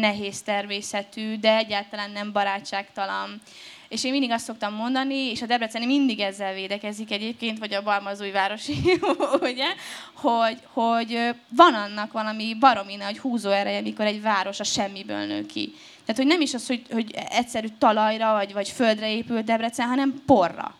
nehéz 0.00 0.42
természetű, 0.42 1.36
de 1.36 1.56
egyáltalán 1.56 2.10
nem 2.10 2.32
barátságtalan 2.32 3.40
és 3.90 4.04
én 4.04 4.10
mindig 4.10 4.30
azt 4.30 4.44
szoktam 4.44 4.74
mondani, 4.74 5.14
és 5.14 5.42
a 5.42 5.46
Debreceni 5.46 5.86
mindig 5.86 6.20
ezzel 6.20 6.54
védekezik 6.54 7.10
egyébként, 7.10 7.58
vagy 7.58 7.74
a 7.74 7.82
Balmazújvárosi, 7.82 8.74
ugye, 9.50 9.66
hogy, 10.14 10.58
hogy 10.72 11.18
van 11.56 11.74
annak 11.74 12.12
valami 12.12 12.56
baromi 12.60 12.96
nagy 12.96 13.18
húzó 13.18 13.50
ereje, 13.50 13.80
mikor 13.80 14.06
egy 14.06 14.22
város 14.22 14.60
a 14.60 14.64
semmiből 14.64 15.26
nő 15.26 15.46
ki. 15.46 15.72
Tehát, 16.04 16.16
hogy 16.16 16.26
nem 16.26 16.40
is 16.40 16.54
az, 16.54 16.66
hogy, 16.66 16.82
hogy 16.90 17.14
egyszerű 17.30 17.66
talajra 17.78 18.32
vagy, 18.32 18.52
vagy 18.52 18.68
földre 18.68 19.12
épült 19.12 19.44
Debrecen, 19.44 19.88
hanem 19.88 20.22
porra. 20.26 20.74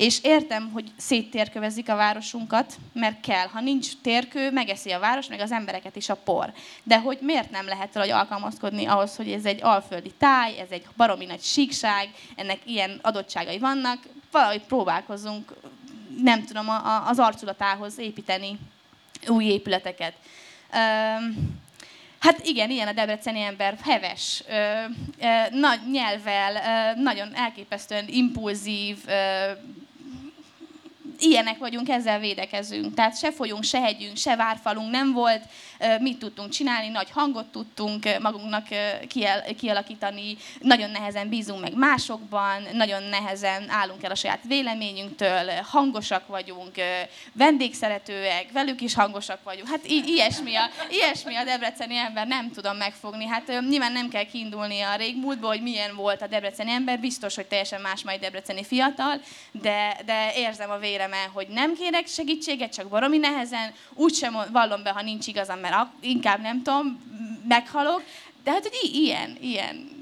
És 0.00 0.18
értem, 0.22 0.70
hogy 0.72 0.90
széttérkövezik 0.96 1.88
a 1.88 1.96
városunkat, 1.96 2.74
mert 2.92 3.20
kell. 3.20 3.46
Ha 3.46 3.60
nincs 3.60 3.96
térkő, 4.02 4.50
megeszi 4.50 4.90
a 4.90 4.98
város, 4.98 5.26
meg 5.26 5.40
az 5.40 5.52
embereket 5.52 5.96
is 5.96 6.08
a 6.08 6.14
por. 6.14 6.52
De 6.82 6.98
hogy 6.98 7.18
miért 7.20 7.50
nem 7.50 7.66
lehet 7.66 7.92
valahogy 7.92 8.14
alkalmazkodni 8.14 8.86
ahhoz, 8.86 9.16
hogy 9.16 9.32
ez 9.32 9.44
egy 9.44 9.62
alföldi 9.62 10.12
táj, 10.18 10.58
ez 10.58 10.70
egy 10.70 10.86
baromi 10.96 11.24
nagy 11.24 11.40
síkság, 11.40 12.10
ennek 12.36 12.58
ilyen 12.64 12.98
adottságai 13.02 13.58
vannak, 13.58 13.98
valahogy 14.30 14.60
próbálkozunk, 14.60 15.52
nem 16.22 16.44
tudom, 16.44 16.66
az 17.06 17.18
arculatához 17.18 17.98
építeni 17.98 18.58
új 19.26 19.44
épületeket. 19.44 20.14
Hát 22.18 22.40
igen, 22.42 22.70
ilyen 22.70 22.88
a 22.88 22.92
debreceni 22.92 23.40
ember, 23.40 23.76
heves, 23.82 24.42
ö, 24.48 24.52
ö, 25.20 25.56
nagy 25.56 25.80
nyelvel, 25.90 26.54
ö, 26.54 27.00
nagyon 27.00 27.34
elképesztően 27.34 28.04
impulzív, 28.08 28.98
ö, 29.06 29.50
ilyenek 31.22 31.58
vagyunk, 31.58 31.88
ezzel 31.88 32.18
védekezünk. 32.18 32.94
Tehát 32.94 33.18
se 33.18 33.32
folyunk, 33.32 33.62
se 33.64 33.80
hegyünk, 33.80 34.16
se 34.16 34.36
várfalunk 34.36 34.90
nem 34.90 35.12
volt, 35.12 35.42
mit 36.00 36.18
tudtunk 36.18 36.50
csinálni, 36.50 36.88
nagy 36.88 37.10
hangot 37.10 37.46
tudtunk 37.46 38.18
magunknak 38.22 38.66
kialakítani, 39.56 40.36
nagyon 40.60 40.90
nehezen 40.90 41.28
bízunk 41.28 41.60
meg 41.60 41.74
másokban, 41.74 42.62
nagyon 42.72 43.02
nehezen 43.02 43.68
állunk 43.68 44.02
el 44.02 44.10
a 44.10 44.14
saját 44.14 44.40
véleményünktől, 44.46 45.50
hangosak 45.62 46.26
vagyunk, 46.26 46.74
vendégszeretőek, 47.32 48.46
velük 48.52 48.80
is 48.80 48.94
hangosak 48.94 49.38
vagyunk. 49.42 49.68
Hát 49.68 49.86
i- 49.86 50.04
ilyesmi 50.06 50.54
a, 50.54 50.62
ilyesmi 50.90 51.34
a 51.36 51.44
debreceni 51.44 51.96
ember, 51.96 52.26
nem 52.26 52.50
tudom 52.50 52.76
megfogni. 52.76 53.26
Hát 53.26 53.46
nyilván 53.68 53.92
nem 53.92 54.08
kell 54.08 54.24
kiindulni 54.24 54.80
a 54.80 54.94
régmúltból, 54.96 55.48
hogy 55.50 55.62
milyen 55.62 55.96
volt 55.96 56.22
a 56.22 56.26
debreceni 56.26 56.70
ember, 56.70 56.98
biztos, 56.98 57.34
hogy 57.34 57.46
teljesen 57.46 57.80
más 57.80 58.02
majd 58.02 58.20
debreceni 58.20 58.64
fiatal, 58.64 59.20
de, 59.52 59.96
de 60.06 60.32
érzem 60.36 60.70
a 60.70 60.78
véreme, 61.10 61.30
hogy 61.32 61.48
nem 61.48 61.74
kérek 61.74 62.06
segítséget, 62.06 62.72
csak 62.72 62.88
baromi 62.88 63.18
nehezen, 63.18 63.72
úgysem 63.94 64.36
vallom 64.52 64.82
be, 64.82 64.90
ha 64.90 65.02
nincs 65.02 65.26
igazam, 65.26 65.58
mert 65.58 65.74
inkább 66.00 66.40
nem 66.40 66.62
tudom, 66.62 67.00
meghalok. 67.48 68.02
De 68.44 68.50
hát, 68.50 68.62
hogy 68.62 68.90
ilyen, 68.92 69.36
ilyen. 69.40 69.99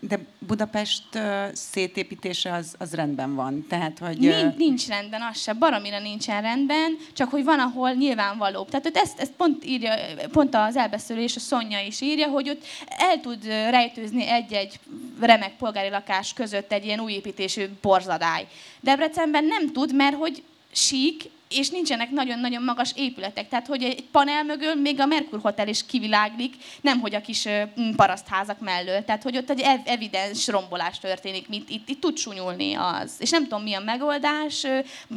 De 0.00 0.18
Budapest 0.38 1.04
uh, 1.14 1.22
szétépítése 1.52 2.52
az, 2.52 2.74
az 2.78 2.94
rendben 2.94 3.34
van. 3.34 3.66
Tehát, 3.68 3.98
hogy, 3.98 4.18
nincs, 4.18 4.56
nincs 4.56 4.86
rendben, 4.86 5.22
az 5.30 5.40
se. 5.40 5.52
Baromira 5.52 6.00
nincsen 6.00 6.42
rendben, 6.42 6.96
csak 7.12 7.30
hogy 7.30 7.44
van, 7.44 7.58
ahol 7.58 7.92
nyilvánvaló. 7.92 8.64
Tehát 8.64 8.86
ott 8.86 8.96
ezt, 8.96 9.20
ezt 9.20 9.32
pont, 9.32 9.64
írja, 9.64 9.94
pont 10.32 10.54
az 10.54 10.76
elbeszélés, 10.76 11.36
a 11.36 11.40
Szonya 11.40 11.80
is 11.80 12.00
írja, 12.00 12.28
hogy 12.28 12.48
ott 12.48 12.64
el 12.88 13.20
tud 13.20 13.44
rejtőzni 13.46 14.28
egy-egy 14.28 14.78
remek 15.20 15.56
polgári 15.56 15.88
lakás 15.88 16.32
között 16.32 16.72
egy 16.72 16.84
ilyen 16.84 17.00
újépítésű 17.00 17.68
borzadály. 17.82 18.46
Debrecenben 18.80 19.44
nem 19.44 19.72
tud, 19.72 19.94
mert 19.94 20.16
hogy 20.16 20.42
sík, 20.72 21.30
és 21.48 21.70
nincsenek 21.70 22.10
nagyon-nagyon 22.10 22.62
magas 22.62 22.92
épületek. 22.96 23.48
Tehát, 23.48 23.66
hogy 23.66 23.82
egy 23.82 24.02
panel 24.02 24.42
mögül 24.42 24.74
még 24.74 25.00
a 25.00 25.06
Merkur 25.06 25.40
Hotel 25.40 25.68
is 25.68 25.86
kiviláglik, 25.86 26.54
nem 26.80 27.00
hogy 27.00 27.14
a 27.14 27.20
kis 27.20 27.48
parasztházak 27.96 28.60
mellől. 28.60 29.04
Tehát, 29.04 29.22
hogy 29.22 29.36
ott 29.36 29.50
egy 29.50 29.64
evidens 29.84 30.46
rombolás 30.46 30.98
történik, 30.98 31.48
mint 31.48 31.70
itt, 31.70 31.88
itt 31.88 32.00
tud 32.00 32.16
sunyulni 32.16 32.74
az. 32.74 33.12
És 33.18 33.30
nem 33.30 33.42
tudom, 33.42 33.62
mi 33.62 33.74
a 33.74 33.80
megoldás, 33.80 34.66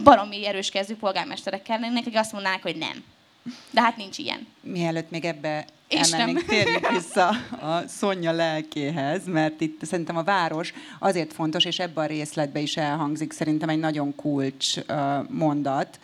baromi 0.03 0.47
erős 0.47 0.69
kezű 0.69 0.95
polgármesterek 0.95 1.61
kellene, 1.61 1.99
akik 1.99 2.17
azt 2.17 2.31
mondanák, 2.31 2.61
hogy 2.61 2.75
nem. 2.75 3.03
De 3.71 3.81
hát 3.81 3.97
nincs 3.97 4.17
ilyen. 4.17 4.47
Mielőtt 4.61 5.09
még 5.09 5.25
ebbe 5.25 5.65
elmennénk, 5.89 6.45
térjünk 6.45 6.89
vissza 6.89 7.27
a 7.61 7.87
Szonya 7.87 8.31
lelkéhez, 8.31 9.25
mert 9.25 9.61
itt 9.61 9.85
szerintem 9.85 10.17
a 10.17 10.23
város 10.23 10.73
azért 10.99 11.33
fontos, 11.33 11.65
és 11.65 11.79
ebben 11.79 12.03
a 12.03 12.07
részletben 12.07 12.61
is 12.61 12.77
elhangzik 12.77 13.31
szerintem 13.31 13.69
egy 13.69 13.79
nagyon 13.79 14.15
kulcs 14.15 14.75
mondat, 15.27 15.99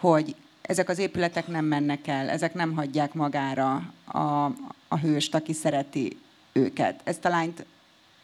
hogy 0.00 0.34
ezek 0.62 0.88
az 0.88 0.98
épületek 0.98 1.46
nem 1.46 1.64
mennek 1.64 2.06
el, 2.06 2.28
ezek 2.28 2.54
nem 2.54 2.74
hagyják 2.74 3.14
magára 3.14 3.92
a, 4.04 4.44
a 4.88 4.98
hőst, 5.00 5.34
aki 5.34 5.52
szereti 5.52 6.16
őket. 6.52 7.00
Ezt 7.04 7.24
a 7.24 7.28
lányt 7.28 7.64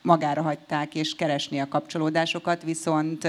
magára 0.02 0.42
hagyták, 0.42 0.94
és 0.94 1.14
keresni 1.14 1.60
a 1.60 1.68
kapcsolódásokat, 1.68 2.62
viszont 2.62 3.28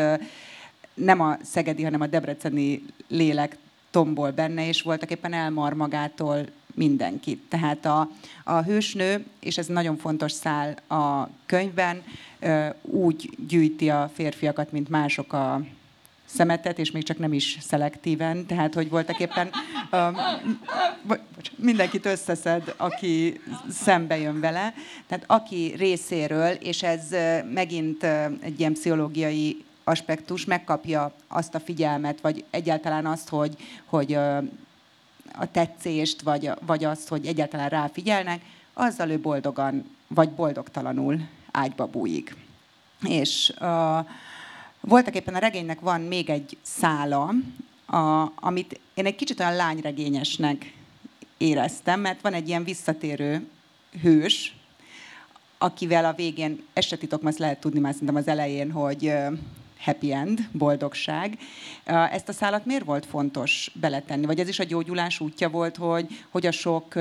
nem 0.93 1.21
a 1.21 1.38
szegedi, 1.43 1.83
hanem 1.83 2.01
a 2.01 2.07
debreceni 2.07 2.86
lélek 3.07 3.57
tombol 3.91 4.31
benne, 4.31 4.67
és 4.67 4.81
voltak 4.81 5.12
éppen 5.12 5.33
elmar 5.33 5.73
magától 5.73 6.45
mindenkit. 6.73 7.41
Tehát 7.49 7.86
a, 7.86 8.10
a 8.43 8.62
hősnő, 8.62 9.25
és 9.39 9.57
ez 9.57 9.65
nagyon 9.65 9.97
fontos 9.97 10.31
szál 10.31 10.75
a 10.88 11.29
könyvben, 11.45 12.03
úgy 12.81 13.29
gyűjti 13.47 13.89
a 13.89 14.12
férfiakat, 14.13 14.71
mint 14.71 14.89
mások 14.89 15.33
a 15.33 15.62
szemetet, 16.38 16.80
és 16.80 16.91
még 16.91 17.04
csak 17.04 17.17
nem 17.17 17.34
is 17.34 17.58
szelektíven, 17.62 18.45
tehát 18.45 18.73
hogy 18.73 18.89
voltak 18.89 19.19
éppen 19.19 19.50
um, 19.91 20.15
mindenkit 21.56 22.06
összeszed, 22.06 22.73
aki 22.78 23.41
szembe 23.69 24.17
jön 24.17 24.39
vele. 24.39 24.73
Tehát 25.08 25.23
aki 25.28 25.73
részéről, 25.78 26.50
és 26.50 26.84
ez 26.84 27.04
megint 27.54 28.04
egy 28.39 28.60
ilyen 28.60 28.73
pszichológiai 28.73 29.65
aspektus, 29.84 30.45
megkapja 30.45 31.12
azt 31.28 31.56
a 31.56 31.60
figyelmet, 31.60 32.21
vagy 32.21 32.43
egyáltalán 32.50 33.06
azt, 33.06 33.30
hogy, 33.30 33.56
hogy 33.86 34.13
a 35.34 35.52
tetszést, 35.52 36.21
vagy, 36.21 36.50
vagy 36.65 36.84
azt, 36.84 37.08
hogy 37.08 37.26
egyáltalán 37.26 37.69
ráfigyelnek, 37.69 38.41
azzal 38.73 39.10
ő 39.10 39.19
boldogan, 39.19 39.95
vagy 40.08 40.30
boldogtalanul 40.30 41.19
ágyba 41.52 41.86
bújik. 41.86 42.36
És 43.08 43.54
uh, 43.60 44.06
voltak 44.81 45.15
éppen 45.15 45.35
a 45.35 45.39
regénynek 45.39 45.79
van 45.79 46.01
még 46.01 46.29
egy 46.29 46.57
szála, 46.61 47.33
a, 47.85 48.31
amit 48.35 48.79
én 48.93 49.05
egy 49.05 49.15
kicsit 49.15 49.39
olyan 49.39 49.55
lányregényesnek 49.55 50.73
éreztem, 51.37 51.99
mert 51.99 52.21
van 52.21 52.33
egy 52.33 52.47
ilyen 52.47 52.63
visszatérő 52.63 53.47
hős, 54.01 54.55
akivel 55.57 56.05
a 56.05 56.13
végén, 56.13 56.63
ezt 56.73 56.87
se 56.87 56.97
titok, 56.97 57.23
azt 57.23 57.37
lehet 57.37 57.59
tudni 57.59 57.79
már 57.79 57.93
szerintem 57.93 58.15
az 58.15 58.27
elején, 58.27 58.71
hogy 58.71 59.13
happy 59.79 60.13
end, 60.13 60.49
boldogság. 60.51 61.37
Ezt 61.85 62.29
a 62.29 62.33
szálat 62.33 62.65
miért 62.65 62.85
volt 62.85 63.05
fontos 63.05 63.71
beletenni? 63.73 64.25
Vagy 64.25 64.39
ez 64.39 64.47
is 64.47 64.59
a 64.59 64.63
gyógyulás 64.63 65.19
útja 65.19 65.49
volt, 65.49 65.77
hogy, 65.77 66.07
hogy 66.29 66.45
a 66.45 66.51
sok 66.51 66.95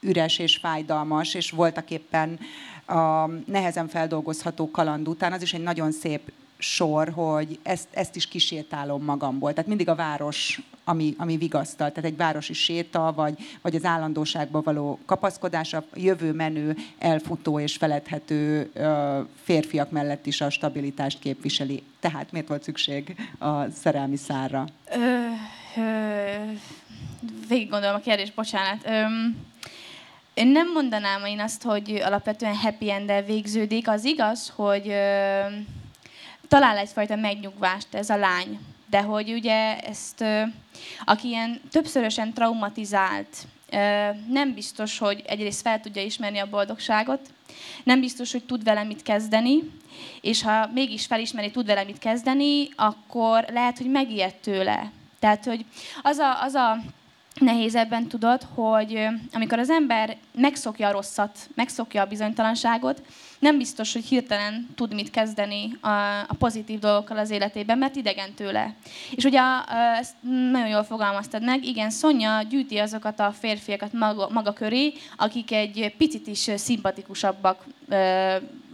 üres 0.00 0.38
és 0.38 0.56
fájdalmas, 0.56 1.34
és 1.34 1.50
voltak 1.50 1.90
éppen 1.90 2.38
a 2.86 3.26
nehezen 3.26 3.88
feldolgozható 3.88 4.70
kaland 4.70 5.08
után, 5.08 5.32
az 5.32 5.42
is 5.42 5.54
egy 5.54 5.62
nagyon 5.62 5.92
szép 5.92 6.32
sor, 6.60 7.08
hogy 7.08 7.58
ezt, 7.62 7.88
ezt 7.90 8.16
is 8.16 8.26
kisétálom 8.26 9.04
magamból. 9.04 9.52
Tehát 9.52 9.68
mindig 9.68 9.88
a 9.88 9.94
város, 9.94 10.60
ami, 10.84 11.14
ami 11.18 11.36
vigasztal, 11.36 11.92
tehát 11.92 12.10
egy 12.10 12.16
városi 12.16 12.52
séta, 12.52 13.12
vagy, 13.16 13.34
vagy 13.62 13.74
az 13.74 13.84
állandóságba 13.84 14.62
való 14.62 14.98
kapaszkodás, 15.06 15.74
a 15.74 15.84
jövő 15.94 16.32
menő, 16.32 16.76
elfutó 16.98 17.60
és 17.60 17.76
feledhető 17.76 18.70
férfiak 19.42 19.90
mellett 19.90 20.26
is 20.26 20.40
a 20.40 20.50
stabilitást 20.50 21.18
képviseli. 21.18 21.82
Tehát 22.00 22.32
miért 22.32 22.48
volt 22.48 22.62
szükség 22.62 23.16
a 23.38 23.70
szerelmi 23.70 24.16
szárra? 24.16 24.64
Ö, 24.94 25.26
ö, 25.76 26.30
végig 27.48 27.68
gondolom 27.68 27.94
a 27.94 28.00
kérdést, 28.00 28.34
bocsánat. 28.34 28.86
Ö, 28.86 29.04
én 30.34 30.48
nem 30.48 30.72
mondanám 30.72 31.24
én 31.24 31.40
azt, 31.40 31.62
hogy 31.62 32.00
alapvetően 32.04 32.56
happy 32.56 32.90
end 32.90 33.12
végződik. 33.26 33.88
Az 33.88 34.04
igaz, 34.04 34.52
hogy 34.56 34.88
ö, 34.88 35.40
talál 36.50 36.76
egyfajta 36.76 37.16
megnyugvást 37.16 37.94
ez 37.94 38.10
a 38.10 38.16
lány. 38.16 38.58
De 38.86 39.00
hogy 39.00 39.32
ugye 39.32 39.78
ezt, 39.78 40.24
aki 41.04 41.28
ilyen 41.28 41.60
többszörösen 41.70 42.32
traumatizált, 42.32 43.46
nem 44.28 44.54
biztos, 44.54 44.98
hogy 44.98 45.22
egyrészt 45.26 45.60
fel 45.60 45.80
tudja 45.80 46.02
ismerni 46.02 46.38
a 46.38 46.48
boldogságot, 46.48 47.20
nem 47.84 48.00
biztos, 48.00 48.32
hogy 48.32 48.44
tud 48.44 48.64
vele 48.64 48.82
mit 48.84 49.02
kezdeni, 49.02 49.70
és 50.20 50.42
ha 50.42 50.70
mégis 50.74 51.06
felismeri, 51.06 51.50
tud 51.50 51.66
vele 51.66 51.84
mit 51.84 51.98
kezdeni, 51.98 52.68
akkor 52.76 53.44
lehet, 53.52 53.78
hogy 53.78 53.90
megijed 53.90 54.34
tőle. 54.34 54.90
Tehát, 55.18 55.44
hogy 55.44 55.64
az 56.02 56.18
a, 56.18 56.42
az 56.42 56.54
a 56.54 56.78
nehéz 57.40 57.74
ebben 57.74 58.06
tudod, 58.06 58.42
hogy 58.54 59.06
amikor 59.32 59.58
az 59.58 59.70
ember 59.70 60.16
megszokja 60.34 60.88
a 60.88 60.92
rosszat, 60.92 61.38
megszokja 61.54 62.02
a 62.02 62.06
bizonytalanságot, 62.06 63.02
nem 63.38 63.58
biztos, 63.58 63.92
hogy 63.92 64.04
hirtelen 64.04 64.68
tud 64.74 64.94
mit 64.94 65.10
kezdeni 65.10 65.76
a, 65.80 65.88
a 66.28 66.34
pozitív 66.38 66.78
dolgokkal 66.78 67.18
az 67.18 67.30
életében, 67.30 67.78
mert 67.78 67.96
idegen 67.96 68.34
tőle. 68.34 68.74
És 69.10 69.24
ugye 69.24 69.40
ezt 69.98 70.14
nagyon 70.50 70.68
jól 70.68 70.84
fogalmaztad 70.84 71.44
meg, 71.44 71.64
igen, 71.64 71.90
Szonya 71.90 72.42
gyűjti 72.42 72.78
azokat 72.78 73.20
a 73.20 73.32
férfiakat 73.38 73.92
maga, 73.92 74.28
maga 74.32 74.52
köré, 74.52 74.92
akik 75.16 75.52
egy 75.52 75.94
picit 75.98 76.26
is 76.26 76.50
szimpatikusabbak, 76.56 77.64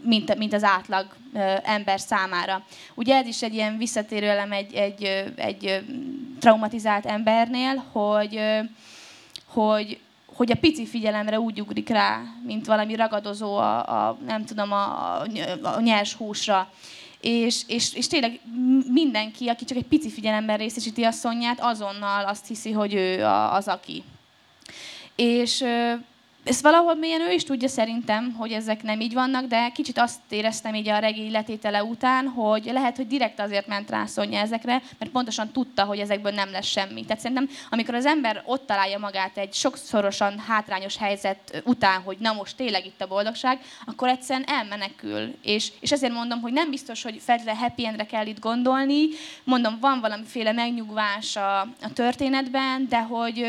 mint, 0.07 0.37
mint 0.37 0.53
az 0.53 0.65
átlag 0.65 1.07
ember 1.63 2.01
számára. 2.01 2.65
Ugye 2.95 3.17
ez 3.17 3.27
is 3.27 3.43
egy 3.43 3.55
ilyen 3.55 3.79
visszatérő 3.79 4.29
elem 4.29 4.53
egy, 4.53 4.75
egy, 4.75 5.33
egy 5.37 5.85
traumatizált 6.41 7.07
embernél, 7.07 7.85
hogy, 7.93 8.41
hogy 9.47 10.01
hogy 10.37 10.51
a 10.51 10.57
pici 10.57 10.87
figyelemre 10.87 11.41
úgy 11.41 11.61
ugrik 11.61 11.89
rá, 11.89 12.23
mint 12.47 12.67
valami 12.67 12.95
ragadozó 12.95 13.57
a, 13.57 14.09
a 14.09 14.19
nem 14.27 14.45
tudom, 14.45 14.73
a, 14.73 15.21
a 15.63 15.81
nyers 15.81 16.15
húsra. 16.15 16.71
És, 17.21 17.63
és, 17.67 17.95
és 17.95 18.07
tényleg 18.07 18.41
mindenki, 18.93 19.49
aki 19.49 19.65
csak 19.65 19.77
egy 19.77 19.87
pici 19.87 20.11
figyelemben 20.11 20.57
részesíti 20.57 21.03
a 21.03 21.11
szonyát, 21.11 21.59
azonnal 21.61 22.25
azt 22.25 22.47
hiszi, 22.47 22.73
hogy 22.73 22.95
ő 22.95 23.25
az, 23.25 23.69
aki. 23.69 24.05
És 25.15 25.65
ezt 26.47 26.61
valahol 26.61 26.95
mélyen 26.95 27.21
ő 27.21 27.33
is 27.33 27.45
tudja 27.45 27.69
szerintem, 27.69 28.33
hogy 28.33 28.53
ezek 28.53 28.83
nem 28.83 29.01
így 29.01 29.15
vannak, 29.15 29.47
de 29.47 29.69
kicsit 29.69 29.99
azt 29.99 30.21
éreztem 30.29 30.75
így 30.75 30.89
a 30.89 30.99
regény 30.99 31.31
letétele 31.31 31.85
után, 31.85 32.27
hogy 32.27 32.71
lehet, 32.73 32.97
hogy 32.97 33.07
direkt 33.07 33.41
azért 33.41 33.67
ment 33.67 33.91
rá 33.91 34.07
Szonya 34.07 34.39
ezekre, 34.39 34.83
mert 34.99 35.11
pontosan 35.11 35.51
tudta, 35.51 35.85
hogy 35.85 35.99
ezekből 35.99 36.33
nem 36.33 36.51
lesz 36.51 36.67
semmi. 36.67 37.05
Tehát 37.05 37.23
szerintem, 37.23 37.49
amikor 37.71 37.95
az 37.95 38.07
ember 38.07 38.43
ott 38.45 38.67
találja 38.67 38.99
magát 38.99 39.39
egy 39.39 39.55
sokszorosan 39.55 40.39
hátrányos 40.39 40.97
helyzet 40.97 41.63
után, 41.65 42.01
hogy 42.03 42.17
na 42.21 42.33
most 42.33 42.57
tényleg 42.57 42.87
itt 42.87 43.01
a 43.01 43.07
boldogság, 43.07 43.61
akkor 43.87 44.09
egyszerűen 44.09 44.49
elmenekül. 44.49 45.35
És, 45.43 45.73
és 45.81 45.93
ezért 45.93 46.13
mondom, 46.13 46.41
hogy 46.41 46.53
nem 46.53 46.71
biztos, 46.71 47.03
hogy 47.03 47.21
feltétlenül 47.25 47.61
happy 47.61 47.87
endre 47.87 48.07
kell 48.07 48.27
itt 48.27 48.41
gondolni. 48.41 49.09
Mondom, 49.45 49.79
van 49.81 50.01
valamiféle 50.01 50.53
megnyugvás 50.53 51.37
a, 51.37 51.61
a 51.61 51.93
történetben, 51.95 52.87
de 52.89 53.03
hogy 53.03 53.47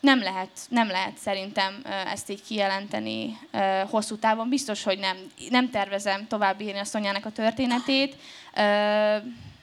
nem 0.00 0.18
lehet, 0.18 0.50
nem 0.68 0.88
lehet 0.88 1.16
szerintem 1.16 1.82
ezt 1.84 2.30
így 2.30 2.42
kijelenteni 2.42 3.38
hosszú 3.90 4.16
távon. 4.16 4.48
Biztos, 4.48 4.82
hogy 4.82 4.98
nem, 4.98 5.16
nem 5.50 5.70
tervezem 5.70 6.26
tovább 6.26 6.60
írni 6.60 6.78
a 6.78 6.84
Szonyának 6.84 7.24
a 7.24 7.32
történetét. 7.32 8.16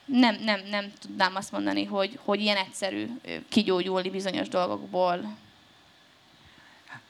Nem, 0.06 0.36
nem, 0.44 0.60
nem 0.70 0.92
tudnám 1.02 1.36
azt 1.36 1.52
mondani, 1.52 1.84
hogy, 1.84 2.20
hogy 2.24 2.42
ilyen 2.42 2.58
egyszerű 2.58 3.08
kigyógyulni 3.50 4.10
bizonyos 4.10 4.48
dolgokból. 4.48 5.36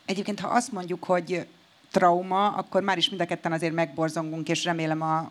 Egyébként, 0.05 0.39
ha 0.39 0.47
azt 0.47 0.71
mondjuk, 0.71 1.03
hogy 1.03 1.47
trauma, 1.91 2.47
akkor 2.47 2.81
már 2.81 2.97
is 2.97 3.09
mind 3.09 3.21
a 3.21 3.25
ketten 3.25 3.51
azért 3.51 3.73
megborzongunk, 3.73 4.49
és 4.49 4.63
remélem 4.63 5.01
a 5.01 5.29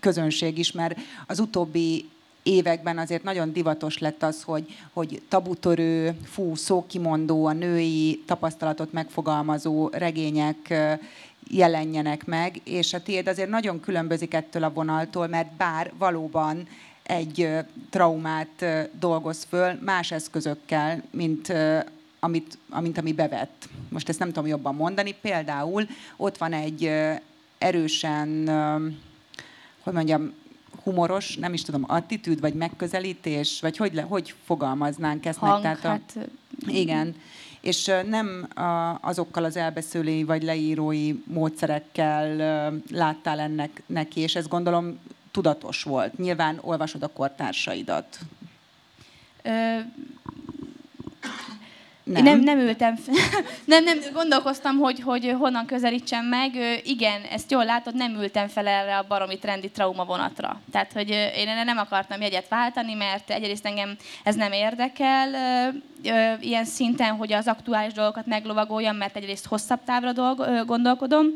közönség 0.00 0.58
is, 0.58 0.72
mert 0.72 0.98
az 1.26 1.40
utóbbi 1.40 2.10
években 2.42 2.98
azért 2.98 3.22
nagyon 3.22 3.52
divatos 3.52 3.98
lett 3.98 4.22
az, 4.22 4.42
hogy, 4.42 4.78
hogy 4.92 5.22
tabutörő, 5.28 6.16
fú, 6.24 6.54
szókimondó, 6.54 7.46
a 7.46 7.52
női 7.52 8.22
tapasztalatot 8.26 8.92
megfogalmazó 8.92 9.88
regények 9.88 10.74
jelenjenek 11.48 12.26
meg, 12.26 12.60
és 12.64 12.92
a 12.92 13.02
tiéd 13.02 13.28
azért 13.28 13.48
nagyon 13.48 13.80
különbözik 13.80 14.34
ettől 14.34 14.64
a 14.64 14.72
vonaltól, 14.72 15.26
mert 15.26 15.52
bár 15.52 15.92
valóban 15.98 16.68
egy 17.02 17.48
traumát 17.90 18.64
dolgoz 18.98 19.46
föl 19.48 19.78
más 19.84 20.10
eszközökkel, 20.10 21.02
mint 21.10 21.52
amit, 22.20 22.58
amint 22.70 22.98
ami 22.98 23.12
bevett. 23.12 23.68
Most 23.88 24.08
ezt 24.08 24.18
nem 24.18 24.28
tudom 24.28 24.46
jobban 24.46 24.74
mondani. 24.74 25.14
Például 25.20 25.86
ott 26.16 26.38
van 26.38 26.52
egy 26.52 26.90
erősen, 27.58 28.48
hogy 29.82 29.92
mondjam, 29.92 30.32
humoros, 30.82 31.36
nem 31.36 31.52
is 31.52 31.62
tudom, 31.62 31.84
attitűd, 31.86 32.40
vagy 32.40 32.54
megközelítés, 32.54 33.60
vagy 33.60 33.76
hogy, 33.76 33.94
le, 33.94 34.02
hogy 34.02 34.34
fogalmaznánk 34.44 35.26
ezt 35.26 35.38
Hang, 35.38 35.62
meg? 35.62 35.80
Tehát 35.80 36.02
hát... 36.14 36.28
a, 36.66 36.70
igen. 36.70 37.14
És 37.60 37.90
nem 38.08 38.48
azokkal 39.00 39.44
az 39.44 39.56
elbeszélői 39.56 40.24
vagy 40.24 40.42
leírói 40.42 41.22
módszerekkel 41.26 42.36
láttál 42.90 43.40
ennek 43.40 43.82
neki, 43.86 44.20
és 44.20 44.34
ez 44.34 44.48
gondolom 44.48 44.98
tudatos 45.30 45.82
volt. 45.82 46.18
Nyilván 46.18 46.58
olvasod 46.60 47.02
a 47.02 47.08
kortársaidat. 47.08 48.18
Ö, 49.42 49.78
nem. 52.12 52.22
nem, 52.22 52.40
nem 52.40 52.58
ültem, 52.58 52.98
nem, 53.64 53.84
nem, 53.84 53.98
gondolkoztam, 54.12 54.76
hogy, 54.76 55.00
hogy 55.00 55.34
honnan 55.38 55.66
közelítsem 55.66 56.24
meg. 56.24 56.50
Igen, 56.84 57.22
ezt 57.30 57.50
jól 57.50 57.64
látod, 57.64 57.94
nem 57.94 58.14
ültem 58.14 58.48
fel 58.48 58.66
erre 58.66 58.96
a 58.96 59.04
baromi 59.08 59.38
trendi 59.38 59.70
trauma 59.70 60.04
vonatra. 60.04 60.60
Tehát, 60.72 60.92
hogy 60.92 61.10
én 61.10 61.64
nem 61.64 61.78
akartam 61.78 62.20
jegyet 62.20 62.48
váltani, 62.48 62.94
mert 62.94 63.30
egyrészt 63.30 63.66
engem 63.66 63.96
ez 64.24 64.34
nem 64.34 64.52
érdekel 64.52 65.28
ilyen 66.40 66.64
szinten, 66.64 67.16
hogy 67.16 67.32
az 67.32 67.46
aktuális 67.46 67.92
dolgokat 67.92 68.26
meglovagoljam, 68.26 68.96
mert 68.96 69.16
egyrészt 69.16 69.46
hosszabb 69.46 69.84
távra 69.84 70.12
dolg, 70.12 70.64
gondolkodom. 70.66 71.26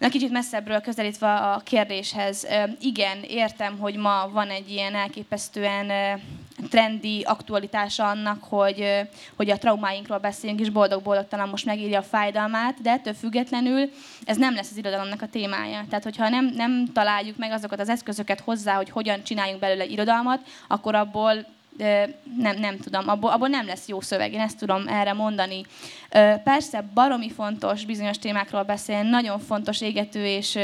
Na, 0.00 0.08
kicsit 0.08 0.30
messzebbről 0.30 0.80
közelítve 0.80 1.34
a 1.34 1.60
kérdéshez. 1.64 2.46
Igen, 2.80 3.22
értem, 3.22 3.78
hogy 3.78 3.96
ma 3.96 4.28
van 4.32 4.48
egy 4.48 4.70
ilyen 4.70 4.94
elképesztően 4.94 6.20
trendi 6.70 7.22
aktualitása 7.22 8.08
annak, 8.08 8.44
hogy, 8.44 8.84
hogy 9.36 9.50
a 9.50 9.58
traumáinkról 9.58 10.18
beszélünk, 10.18 10.60
és 10.60 10.70
boldog-boldogtalan 10.70 11.48
most 11.48 11.64
megírja 11.64 11.98
a 11.98 12.02
fájdalmát, 12.02 12.82
de 12.82 12.90
ettől 12.90 13.14
függetlenül 13.14 13.90
ez 14.24 14.36
nem 14.36 14.54
lesz 14.54 14.70
az 14.70 14.76
irodalomnak 14.76 15.22
a 15.22 15.28
témája. 15.28 15.84
Tehát, 15.88 16.04
hogyha 16.04 16.28
nem, 16.28 16.52
nem 16.56 16.86
találjuk 16.92 17.36
meg 17.36 17.52
azokat 17.52 17.80
az 17.80 17.88
eszközöket 17.88 18.40
hozzá, 18.40 18.76
hogy 18.76 18.90
hogyan 18.90 19.22
csináljunk 19.22 19.60
belőle 19.60 19.84
irodalmat, 19.84 20.40
akkor 20.68 20.94
abból 20.94 21.46
nem, 22.36 22.56
nem 22.58 22.76
tudom, 22.78 23.08
abból, 23.08 23.30
abból 23.30 23.48
nem 23.48 23.66
lesz 23.66 23.88
jó 23.88 24.00
szöveg, 24.00 24.32
én 24.32 24.40
ezt 24.40 24.58
tudom 24.58 24.88
erre 24.88 25.12
mondani. 25.12 25.64
Persze 26.44 26.84
baromi 26.94 27.30
fontos 27.30 27.84
bizonyos 27.84 28.18
témákról 28.18 28.62
beszélni, 28.62 29.08
nagyon 29.08 29.38
fontos 29.38 29.80
égető 29.80 30.26
és 30.26 30.58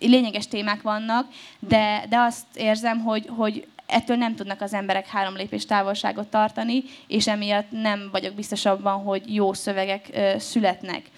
lényeges 0.00 0.48
témák 0.48 0.82
vannak, 0.82 1.26
de, 1.58 2.04
de 2.08 2.18
azt 2.18 2.44
érzem, 2.54 3.00
hogy, 3.00 3.30
hogy 3.36 3.66
ettől 3.86 4.16
nem 4.16 4.34
tudnak 4.34 4.60
az 4.60 4.74
emberek 4.74 5.08
három 5.08 5.36
lépés 5.36 5.66
távolságot 5.66 6.26
tartani, 6.26 6.82
és 7.06 7.26
emiatt 7.26 7.70
nem 7.70 8.08
vagyok 8.12 8.34
biztos 8.34 8.64
abban, 8.64 9.02
hogy 9.02 9.34
jó 9.34 9.52
szövegek 9.52 10.20
születnek. 10.38 11.10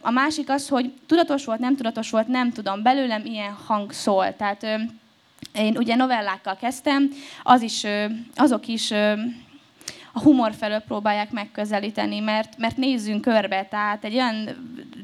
A 0.00 0.10
másik 0.10 0.50
az, 0.50 0.68
hogy 0.68 0.92
tudatos 1.06 1.44
volt, 1.44 1.58
nem 1.58 1.76
tudatos 1.76 2.10
volt, 2.10 2.28
nem 2.28 2.52
tudom, 2.52 2.82
belőlem 2.82 3.24
ilyen 3.24 3.56
hang 3.66 3.92
szól. 3.92 4.36
Tehát 4.36 4.66
én 5.54 5.76
ugye 5.76 5.94
novellákkal 5.94 6.56
kezdtem, 6.56 7.10
az 7.42 7.62
is, 7.62 7.86
azok 8.34 8.66
is 8.66 8.92
a 10.12 10.20
humor 10.20 10.54
felől 10.54 10.78
próbálják 10.78 11.30
megközelíteni, 11.30 12.20
mert, 12.20 12.58
mert 12.58 12.76
nézzünk 12.76 13.20
körbe, 13.20 13.64
tehát 13.64 14.04
egy 14.04 14.14
olyan, 14.14 14.48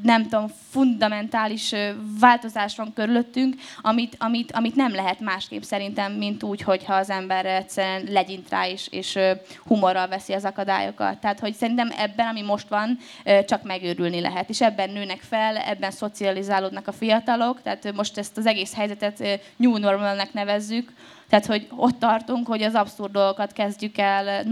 nem 0.02 0.22
tudom, 0.22 0.46
fundamentális 0.70 1.74
változás 2.20 2.76
van 2.76 2.92
körülöttünk, 2.92 3.54
amit, 3.80 4.16
amit, 4.18 4.52
amit 4.52 4.74
nem 4.74 4.94
lehet 4.94 5.20
másképp 5.20 5.62
szerintem, 5.62 6.12
mint 6.12 6.42
úgy, 6.42 6.62
hogyha 6.62 6.94
az 6.94 7.10
ember 7.10 7.46
egyszerűen 7.46 8.02
legyint 8.08 8.50
rá 8.50 8.68
és, 8.68 8.88
és 8.90 9.18
humorral 9.64 10.08
veszi 10.08 10.32
az 10.32 10.44
akadályokat. 10.44 11.18
Tehát, 11.18 11.40
hogy 11.40 11.54
szerintem 11.54 11.90
ebben, 11.96 12.26
ami 12.26 12.42
most 12.42 12.68
van, 12.68 12.98
csak 13.46 13.62
megőrülni 13.62 14.20
lehet, 14.20 14.48
és 14.48 14.60
ebben 14.60 14.90
nőnek 14.90 15.20
fel, 15.20 15.56
ebben 15.56 15.90
szocializálódnak 15.90 16.88
a 16.88 16.92
fiatalok, 16.92 17.62
tehát 17.62 17.92
most 17.94 18.18
ezt 18.18 18.36
az 18.36 18.46
egész 18.46 18.74
helyzetet 18.74 19.40
new 19.56 19.76
normalnek 19.76 20.32
nevezzük, 20.32 20.92
tehát, 21.28 21.46
hogy 21.46 21.66
ott 21.76 21.98
tartunk, 21.98 22.46
hogy 22.46 22.62
az 22.62 22.74
abszurd 22.74 23.12
dolgokat 23.12 23.52
kezdjük 23.52 23.98
el 23.98 24.42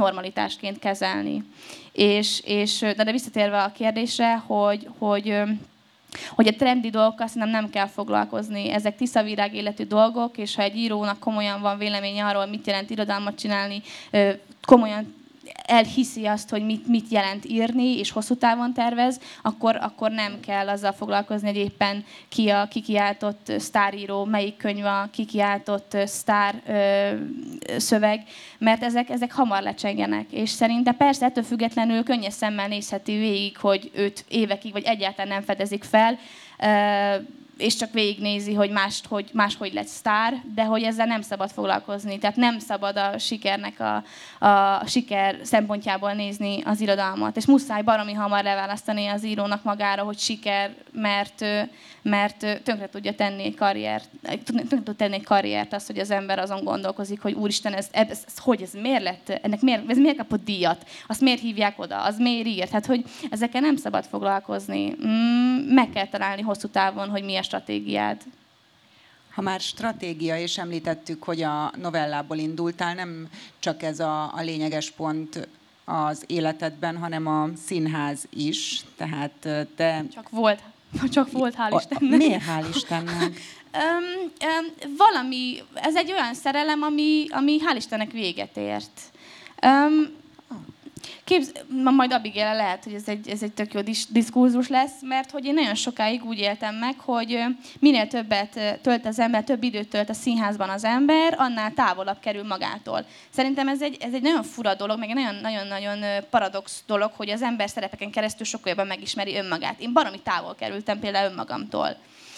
normalitásként 0.44 0.78
kezelni. 0.78 1.44
És, 1.92 2.40
és 2.44 2.78
de, 2.78 3.04
de 3.04 3.12
visszatérve 3.12 3.62
a 3.62 3.72
kérdésre, 3.72 4.37
hogy, 4.37 4.88
hogy 4.98 5.42
hogy 6.35 6.46
a 6.46 6.57
trendi 6.57 6.90
dolgokkal 6.90 7.26
szerintem 7.26 7.50
nem 7.50 7.70
kell 7.70 7.87
foglalkozni. 7.87 8.70
Ezek 8.70 8.96
tiszavirág 8.96 9.54
életű 9.54 9.85
dolgok, 9.85 10.38
és 10.38 10.54
ha 10.54 10.62
egy 10.62 10.76
írónak 10.76 11.18
komolyan 11.18 11.61
van 11.61 11.78
véleménye 11.78 12.24
arról, 12.24 12.46
mit 12.46 12.66
jelent 12.66 12.90
irodalmat 12.90 13.38
csinálni, 13.38 13.83
komolyan 14.62 15.14
elhiszi 15.66 16.27
azt, 16.27 16.50
hogy 16.50 16.64
mit, 16.64 16.87
mit 16.87 17.09
jelent 17.09 17.44
írni, 17.44 17.98
és 17.98 18.11
hosszú 18.11 18.35
távon 18.35 18.72
tervez, 18.72 19.20
akkor, 19.42 19.77
akkor 19.77 20.11
nem 20.11 20.40
kell 20.40 20.68
azzal 20.68 20.92
foglalkozni, 20.92 21.46
hogy 21.46 21.57
éppen 21.57 22.05
ki 22.29 22.48
a 22.48 22.68
kikiáltott 22.68 23.53
sztáríró, 23.59 24.24
melyik 24.24 24.57
könyv 24.57 24.85
a 24.85 25.09
kikiáltott 25.12 25.96
sztár 26.05 26.62
ö, 26.66 27.11
szöveg, 27.79 28.22
mert 28.59 28.83
ezek, 28.83 29.09
ezek 29.09 29.33
hamar 29.33 29.62
lecsengenek. 29.62 30.33
És 30.33 30.50
szerintem 30.50 30.96
persze 30.96 31.27
ettől 31.27 31.44
függetlenül 31.44 32.03
könnyes 32.03 32.33
szemmel 32.33 32.68
nézheti 32.68 33.18
végig, 33.18 33.57
hogy 33.57 33.90
őt 33.94 34.24
évekig 34.29 34.72
vagy 34.72 34.85
egyáltalán 34.85 35.33
nem 35.33 35.42
fedezik 35.42 35.85
fel, 35.85 36.18
ö, 36.59 37.22
és 37.57 37.77
csak 37.77 37.93
végignézi, 37.93 38.55
hogy 38.55 38.71
mást, 38.71 39.07
hogy 39.07 39.31
máshogy 39.33 39.73
lett 39.73 39.87
sztár, 39.87 40.43
de 40.55 40.64
hogy 40.64 40.83
ezzel 40.83 41.07
nem 41.07 41.23
szabad 41.23 41.51
foglalkozni. 41.51 42.19
Tehát 42.19 42.37
nem 42.37 42.59
szabad 42.59 42.97
a 42.97 43.19
sikernek 43.19 43.81
a, 43.81 44.05
a 44.47 44.87
siker 44.87 45.38
szempontjából 45.43 46.12
nézni 46.12 46.62
az 46.64 46.81
irodalmat. 46.81 47.37
És 47.37 47.47
muszáj 47.47 47.83
baromi 47.83 48.12
hamar 48.12 48.43
leválasztani 48.43 49.07
az 49.07 49.25
írónak 49.25 49.62
magára, 49.62 50.03
hogy 50.03 50.19
siker, 50.19 50.75
mert, 50.93 51.45
mert 52.03 52.62
tönkre 52.62 52.88
tudja 52.88 53.14
tenni 53.14 53.45
egy 53.45 53.55
karriert, 53.55 54.09
tönkre 54.45 54.83
tud 54.85 54.97
tenni 54.97 55.14
egy 55.14 55.25
karriert 55.25 55.73
az, 55.73 55.87
hogy 55.87 55.99
az 55.99 56.11
ember 56.11 56.38
azon 56.38 56.64
gondolkozik, 56.64 57.21
hogy 57.21 57.33
úristen, 57.33 57.73
ez, 57.73 57.88
ez, 57.90 58.09
ez, 58.11 58.38
hogy 58.38 58.62
ez 58.62 58.73
miért 58.73 59.03
lett, 59.03 59.29
ennek 59.43 59.61
miért, 59.61 59.90
ez 59.90 59.99
miért 59.99 60.17
kapott 60.17 60.45
díjat, 60.45 60.87
azt 61.07 61.21
miért 61.21 61.40
hívják 61.40 61.79
oda, 61.79 62.03
az 62.03 62.19
miért 62.19 62.47
írt. 62.47 62.69
Tehát, 62.69 62.87
hogy 62.87 63.05
ezekkel 63.31 63.61
nem 63.61 63.77
szabad 63.77 64.05
foglalkozni. 64.05 64.95
Mm, 65.07 65.75
meg 65.75 65.90
kell 65.90 66.07
találni 66.07 66.43
hosszú 66.43 66.69
távon, 66.69 67.09
hogy 67.09 67.23
mi 67.23 67.37
a 67.37 67.43
stratégiád. 67.44 68.22
Ha 69.35 69.42
már 69.42 69.61
stratégia, 69.61 70.38
és 70.38 70.59
említettük, 70.59 71.22
hogy 71.22 71.42
a 71.42 71.72
novellából 71.80 72.37
indultál, 72.37 72.94
nem 72.94 73.28
csak 73.59 73.83
ez 73.83 74.00
a, 74.00 74.22
a 74.37 74.40
lényeges 74.40 74.90
pont 74.90 75.48
az 75.85 76.24
életedben, 76.26 76.96
hanem 76.96 77.26
a 77.26 77.48
színház 77.66 78.26
is. 78.30 78.80
Tehát 78.96 79.48
te... 79.76 80.04
Csak 80.12 80.28
volt. 80.30 80.62
Csak 81.12 81.33
volt, 81.33 81.54
hál' 81.59 81.80
Istennek. 81.80 82.18
Miért 82.18 82.42
hál' 82.44 82.66
Istennek? 82.74 83.20
um, 83.83 84.04
um, 84.20 84.96
valami, 84.96 85.57
ez 85.74 85.96
egy 85.96 86.12
olyan 86.12 86.35
szerelem, 86.35 86.83
ami, 86.83 87.26
ami 87.30 87.59
hál' 87.61 87.76
Istennek 87.76 88.11
véget 88.11 88.57
ért. 88.57 89.00
Um, 89.66 90.22
Képz, 91.24 91.52
ma 91.82 91.90
majd 91.90 92.12
Abigail 92.12 92.54
lehet, 92.54 92.84
hogy 92.84 92.94
ez 92.94 93.08
egy, 93.08 93.28
ez 93.28 93.42
egy 93.42 93.52
tök 93.52 93.74
jó 93.74 93.80
diskurzus 94.08 94.68
lesz, 94.68 94.92
mert 95.00 95.30
hogy 95.30 95.44
én 95.44 95.54
nagyon 95.54 95.74
sokáig 95.74 96.24
úgy 96.24 96.38
éltem 96.38 96.74
meg, 96.74 96.98
hogy 96.98 97.38
minél 97.78 98.06
többet 98.06 98.80
tölt 98.82 99.06
az 99.06 99.18
ember, 99.18 99.44
több 99.44 99.62
időt 99.62 99.88
tölt 99.88 100.08
a 100.08 100.14
színházban 100.14 100.68
az 100.68 100.84
ember, 100.84 101.34
annál 101.38 101.72
távolabb 101.72 102.18
kerül 102.18 102.46
magától. 102.46 103.06
Szerintem 103.30 103.68
ez 103.68 103.82
egy, 103.82 103.96
ez 104.00 104.12
egy 104.12 104.22
nagyon 104.22 104.42
fura 104.42 104.74
dolog, 104.74 104.98
meg 104.98 105.10
egy 105.10 105.40
nagyon-nagyon 105.42 106.24
paradox 106.30 106.82
dolog, 106.87 107.12
hogy 107.16 107.30
az 107.30 107.42
ember 107.42 107.68
szerepeken 107.68 108.10
keresztül 108.10 108.46
sokkal 108.46 108.68
jobban 108.68 108.87
megismeri 108.87 109.37
önmagát. 109.37 109.80
Én 109.80 109.92
baromi 109.92 110.20
távol 110.20 110.54
kerültem 110.54 110.98
például 110.98 111.30
önmagamtól. 111.30 111.96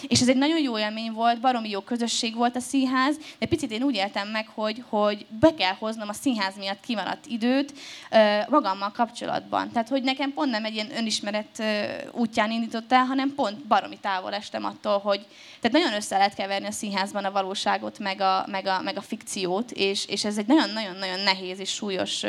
És 0.08 0.20
ez 0.20 0.28
egy 0.28 0.36
nagyon 0.36 0.62
jó 0.62 0.78
élmény 0.78 1.12
volt, 1.12 1.40
baromi 1.40 1.68
jó 1.68 1.80
közösség 1.80 2.34
volt 2.34 2.56
a 2.56 2.60
színház, 2.60 3.16
de 3.38 3.46
picit 3.46 3.70
én 3.70 3.82
úgy 3.82 3.94
éltem 3.94 4.28
meg, 4.28 4.48
hogy, 4.54 4.82
hogy 4.88 5.26
be 5.28 5.54
kell 5.54 5.74
hoznom 5.78 6.08
a 6.08 6.12
színház 6.12 6.56
miatt 6.56 6.80
kimaradt 6.80 7.26
időt 7.26 7.72
magammal 8.48 8.90
kapcsolatban. 8.90 9.70
Tehát, 9.70 9.88
hogy 9.88 10.02
nekem 10.02 10.32
pont 10.32 10.50
nem 10.50 10.64
egy 10.64 10.74
ilyen 10.74 10.96
önismeret 10.96 11.62
útján 12.12 12.50
indított 12.50 12.92
el, 12.92 13.04
hanem 13.04 13.34
pont 13.34 13.66
baromi 13.66 13.98
távol 14.00 14.34
estem 14.34 14.64
attól, 14.64 14.98
hogy 14.98 15.26
tehát 15.60 15.76
nagyon 15.76 15.98
össze 15.98 16.16
lehet 16.16 16.34
keverni 16.34 16.66
a 16.66 16.70
színházban 16.70 17.24
a 17.24 17.30
valóságot, 17.30 17.98
meg 17.98 18.20
a, 18.20 18.44
meg 18.50 18.66
a, 18.66 18.80
meg 18.82 18.96
a 18.96 19.00
fikciót, 19.00 19.70
és, 19.70 20.06
és 20.06 20.24
ez 20.24 20.38
egy 20.38 20.46
nagyon-nagyon-nagyon 20.46 21.20
nehéz 21.20 21.58
és 21.58 21.70
súlyos 21.70 22.24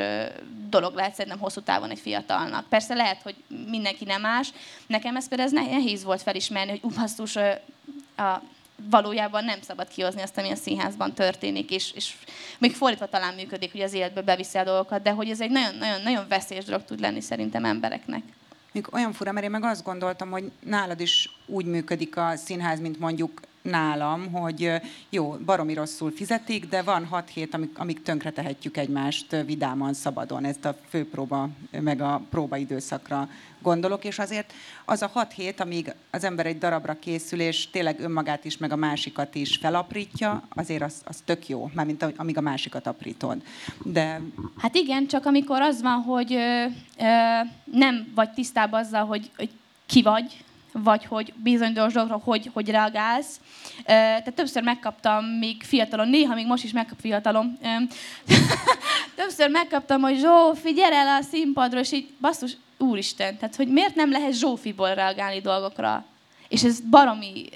dolog 0.70 0.96
lehet 0.96 1.16
szerintem 1.16 1.40
hosszú 1.40 1.62
távon 1.62 1.90
egy 1.90 2.00
fiatalnak. 2.00 2.70
Persze 2.70 2.94
lehet, 2.94 3.22
hogy 3.22 3.36
mindenki 3.68 4.06
nem 4.06 4.22
más. 4.22 4.50
Nekem 4.88 5.16
ez 5.16 5.28
például 5.28 5.50
ez 5.50 5.70
nehéz 5.70 6.04
volt 6.04 6.22
felismerni, 6.22 6.72
hogy 6.72 6.80
upassztus 6.84 7.36
a, 7.36 8.42
valójában 8.90 9.44
nem 9.46 9.62
szabad 9.62 9.88
kihozni 9.88 10.22
azt, 10.22 10.38
ami 10.38 10.52
a 10.52 10.56
színházban 10.56 11.14
történik, 11.14 11.72
és, 11.72 11.92
és 11.92 12.14
még 12.58 12.76
fordítva 12.76 13.06
talán 13.06 13.34
működik, 13.34 13.72
hogy 13.72 13.82
az 13.82 13.94
életbe 13.94 14.22
beviszi 14.22 14.58
a 14.58 14.64
dolgokat, 14.64 15.02
de 15.02 15.12
hogy 15.12 15.30
ez 15.30 15.42
egy 15.42 15.52
nagyon-nagyon 15.52 16.28
veszélyes 16.28 16.66
dolog 16.66 16.86
tud 16.86 17.00
lenni 17.00 17.22
szerintem 17.22 17.66
embereknek. 17.66 18.24
Még 18.72 18.88
olyan 18.92 19.14
fura, 19.14 19.32
mert 19.32 19.46
én 19.46 19.52
meg 19.52 19.64
azt 19.64 19.84
gondoltam, 19.84 20.30
hogy 20.30 20.52
nálad 20.60 21.00
is 21.00 21.30
úgy 21.46 21.66
működik 21.66 22.18
a 22.18 22.36
színház, 22.36 22.80
mint 22.80 23.00
mondjuk 23.00 23.42
nálam, 23.70 24.32
hogy 24.32 24.72
jó, 25.10 25.36
baromi 25.46 25.74
rosszul 25.74 26.12
fizetik, 26.12 26.66
de 26.66 26.82
van 26.82 27.06
6 27.06 27.30
hét, 27.30 27.54
amik, 27.54 27.80
amik 27.80 28.02
tönkre 28.02 28.32
tehetjük 28.32 28.78
egymást 28.78 29.36
vidáman, 29.46 29.94
szabadon. 29.94 30.46
Ezt 30.46 30.66
a 30.66 30.76
főpróba, 30.90 31.50
meg 31.72 32.02
a 32.02 32.22
próbaidőszakra 32.30 33.30
gondolok, 33.62 34.04
és 34.04 34.20
azért 34.20 34.54
az 34.86 35.02
a 35.02 35.10
6 35.14 35.34
hét, 35.34 35.60
amíg 35.60 35.94
az 36.12 36.24
ember 36.24 36.46
egy 36.46 36.58
darabra 36.58 37.00
készül, 37.00 37.40
és 37.40 37.70
tényleg 37.70 38.00
önmagát 38.00 38.46
is, 38.46 38.58
meg 38.58 38.72
a 38.72 38.76
másikat 38.76 39.36
is 39.36 39.58
felaprítja, 39.58 40.44
azért 40.50 40.82
az, 40.82 41.02
az 41.04 41.22
tök 41.26 41.48
jó, 41.48 41.70
mármint 41.74 42.14
amíg 42.18 42.38
a 42.38 42.42
másikat 42.42 42.88
aprítod. 42.88 43.42
De... 43.84 44.22
Hát 44.58 44.76
igen, 44.76 45.08
csak 45.08 45.26
amikor 45.26 45.62
az 45.62 45.82
van, 45.82 46.02
hogy 46.02 46.34
ö, 46.34 46.66
ö, 47.00 47.40
nem 47.64 48.12
vagy 48.16 48.30
tisztában 48.30 48.80
azzal, 48.84 49.06
hogy, 49.06 49.32
hogy 49.38 49.50
ki 49.86 50.02
vagy, 50.02 50.44
vagy 50.84 51.06
hogy 51.06 51.34
bizonyos 51.36 51.94
dolgokra 51.94 52.22
hogy, 52.24 52.50
hogy 52.54 52.70
reagálsz. 52.70 53.40
Tehát 53.84 54.34
többször 54.34 54.64
megkaptam 54.64 55.26
még 55.26 55.64
fiatalon, 55.64 56.08
néha 56.08 56.34
még 56.34 56.46
most 56.46 56.64
is 56.64 56.72
megkap 56.72 57.00
fiatalom. 57.00 57.58
többször 59.16 59.50
megkaptam, 59.50 60.02
hogy 60.02 60.20
Zsófi, 60.20 60.74
gyere 60.74 60.96
el 60.96 61.18
a 61.22 61.22
színpadról, 61.22 61.82
és 61.82 61.92
így 61.92 62.10
basszus, 62.22 62.58
úristen, 62.78 63.38
tehát 63.38 63.56
hogy 63.56 63.68
miért 63.68 63.96
nem 63.96 64.12
lehet 64.12 64.34
Zsófiból 64.34 64.94
reagálni 64.94 65.40
dolgokra? 65.40 66.06
És 66.48 66.64
ez 66.64 66.80
baromi 66.80 67.50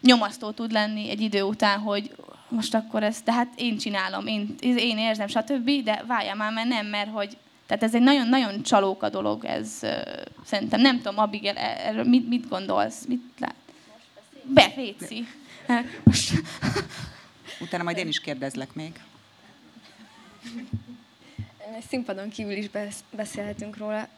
nyomasztó 0.00 0.50
tud 0.50 0.72
lenni 0.72 1.10
egy 1.10 1.20
idő 1.20 1.42
után, 1.42 1.78
hogy 1.78 2.10
most 2.48 2.74
akkor 2.74 3.02
ezt, 3.02 3.24
tehát 3.24 3.52
én 3.56 3.78
csinálom, 3.78 4.26
én, 4.26 4.54
én 4.60 4.98
érzem, 4.98 5.26
stb., 5.26 5.70
de 5.84 6.04
várjál 6.06 6.34
már, 6.34 6.52
mert 6.52 6.68
nem, 6.68 6.86
mert 6.86 7.10
hogy 7.10 7.36
tehát 7.72 7.86
ez 7.86 7.94
egy 8.00 8.02
nagyon-nagyon 8.02 8.62
csalóka 8.62 9.08
dolog, 9.08 9.44
ez 9.44 9.78
uh, 9.82 9.90
szerintem. 10.44 10.80
Nem 10.80 10.96
tudom, 10.96 11.18
Abigail, 11.18 11.56
e- 11.56 11.88
erről 11.88 12.04
mit, 12.04 12.28
mit 12.28 12.48
gondolsz? 12.48 13.04
Mit 13.06 13.22
lát? 13.38 13.54
Be, 14.42 14.72
Utána 17.60 17.82
majd 17.82 17.96
én 17.96 18.08
is 18.08 18.20
kérdezlek 18.20 18.74
még. 18.74 19.00
Színpadon 21.88 22.28
kívül 22.28 22.56
is 22.56 22.70
beszélhetünk 23.10 23.76
róla. 23.76 24.08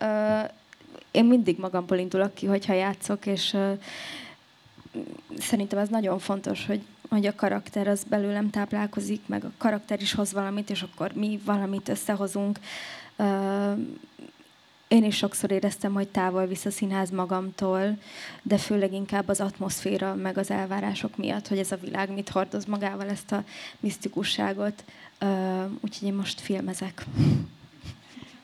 Én 1.11 1.25
mindig 1.25 1.59
magamból 1.59 1.99
indulok 1.99 2.35
ki, 2.35 2.47
hogyha 2.47 2.73
játszok, 2.73 3.27
és 3.27 3.57
szerintem 5.39 5.79
ez 5.79 5.89
nagyon 5.89 6.19
fontos, 6.19 6.67
hogy, 6.67 6.83
hogy 7.09 7.27
a 7.27 7.35
karakter 7.35 7.89
az 7.89 8.05
belőlem 8.09 8.51
táplálkozik, 8.51 9.21
meg 9.27 9.45
a 9.45 9.51
karakter 9.57 10.01
is 10.01 10.13
hoz 10.13 10.33
valamit, 10.33 10.71
és 10.71 10.83
akkor 10.83 11.13
mi 11.13 11.41
valamit 11.45 11.89
összehozunk. 11.89 12.59
Én 14.89 15.05
is 15.05 15.17
sokszor 15.17 15.51
éreztem, 15.51 15.93
hogy 15.93 16.09
távol 16.09 16.47
visz 16.47 16.65
a 16.65 16.71
színház 16.71 17.11
magamtól, 17.11 17.97
de 18.43 18.59
főleg 18.59 18.93
inkább 18.93 19.29
az 19.29 19.41
atmoszféra, 19.41 20.15
meg 20.15 20.39
az 20.39 20.51
elvárások 20.51 21.17
miatt, 21.17 21.49
hogy 21.49 21.59
ez 21.59 21.73
a 21.73 21.77
világ 21.77 22.12
mit 22.12 22.29
hordoz 22.29 22.65
magával, 22.65 23.09
ezt 23.09 23.33
a 23.33 23.45
misztikusságot. 23.81 24.85
Úgyhogy 25.81 26.09
én 26.09 26.15
most 26.15 26.41
filmezek. 26.41 27.07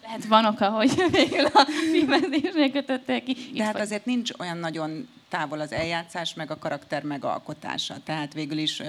Lehet 0.02 0.24
van 0.24 0.44
oka, 0.44 0.68
hogy 0.68 1.04
végül 1.10 1.44
a 1.44 1.66
filmezésre 1.92 2.70
kötötték 2.70 3.24
ki. 3.24 3.36
De 3.54 3.64
hát 3.64 3.80
azért 3.80 4.04
nincs 4.04 4.30
olyan 4.38 4.56
nagyon 4.56 5.08
távol 5.28 5.60
az 5.60 5.72
eljátszás, 5.72 6.34
meg 6.34 6.50
a 6.50 6.58
karakter 6.58 7.02
megalkotása. 7.02 7.94
Tehát 8.04 8.32
végül 8.32 8.58
is, 8.58 8.82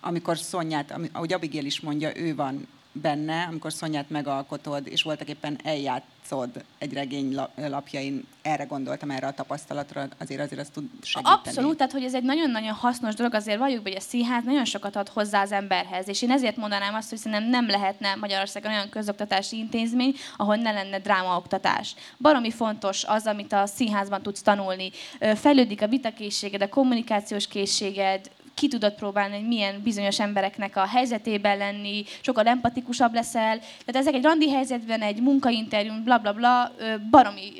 amikor 0.00 0.38
Szonyát, 0.38 0.94
ahogy 1.12 1.32
Abigail 1.32 1.64
is 1.64 1.80
mondja, 1.80 2.16
ő 2.16 2.34
van 2.34 2.66
benne, 3.00 3.42
amikor 3.42 3.72
Szonyát 3.72 4.10
megalkotod, 4.10 4.86
és 4.86 5.02
voltak 5.02 5.28
éppen 5.28 5.58
eljátszod 5.64 6.64
egy 6.78 6.92
regény 6.92 7.38
lapjain, 7.56 8.26
erre 8.42 8.64
gondoltam, 8.64 9.10
erre 9.10 9.26
a 9.26 9.32
tapasztalatra, 9.32 10.08
azért 10.18 10.40
azért 10.40 10.60
azt 10.60 10.72
tud 10.72 10.84
segíteni. 11.02 11.36
Abszolút, 11.36 11.76
tehát 11.76 11.92
hogy 11.92 12.04
ez 12.04 12.14
egy 12.14 12.22
nagyon-nagyon 12.22 12.72
hasznos 12.72 13.14
dolog, 13.14 13.34
azért 13.34 13.58
valljuk 13.58 13.82
hogy 13.82 13.96
a 13.96 14.00
színház 14.00 14.44
nagyon 14.44 14.64
sokat 14.64 14.96
ad 14.96 15.08
hozzá 15.08 15.42
az 15.42 15.52
emberhez, 15.52 16.08
és 16.08 16.22
én 16.22 16.30
ezért 16.30 16.56
mondanám 16.56 16.94
azt, 16.94 17.08
hogy 17.08 17.18
szerintem 17.18 17.48
nem 17.48 17.68
lehetne 17.68 18.14
Magyarországon 18.14 18.70
olyan 18.70 18.88
közoktatási 18.88 19.56
intézmény, 19.56 20.14
ahol 20.36 20.56
ne 20.56 20.72
lenne 20.72 20.98
drámaoktatás. 20.98 21.94
Baromi 22.18 22.50
fontos 22.50 23.04
az, 23.04 23.26
amit 23.26 23.52
a 23.52 23.66
színházban 23.66 24.22
tudsz 24.22 24.42
tanulni. 24.42 24.90
Fejlődik 25.34 25.82
a 25.82 25.88
vitakészséged, 25.88 26.62
a 26.62 26.68
kommunikációs 26.68 27.46
készséged, 27.46 28.30
ki 28.58 28.68
tudod 28.68 28.92
próbálni, 28.94 29.36
hogy 29.36 29.46
milyen 29.46 29.80
bizonyos 29.82 30.20
embereknek 30.20 30.76
a 30.76 30.86
helyzetében 30.86 31.58
lenni, 31.58 32.04
sokkal 32.20 32.46
empatikusabb 32.46 33.14
leszel. 33.14 33.58
Tehát 33.58 33.96
ezek 33.96 34.14
egy 34.14 34.22
randi 34.22 34.50
helyzetben, 34.50 35.00
egy 35.00 35.20
munkainterjún, 35.20 36.04
bla 36.04 36.18
bla 36.18 36.32
bla, 36.32 36.72
baromi, 37.10 37.52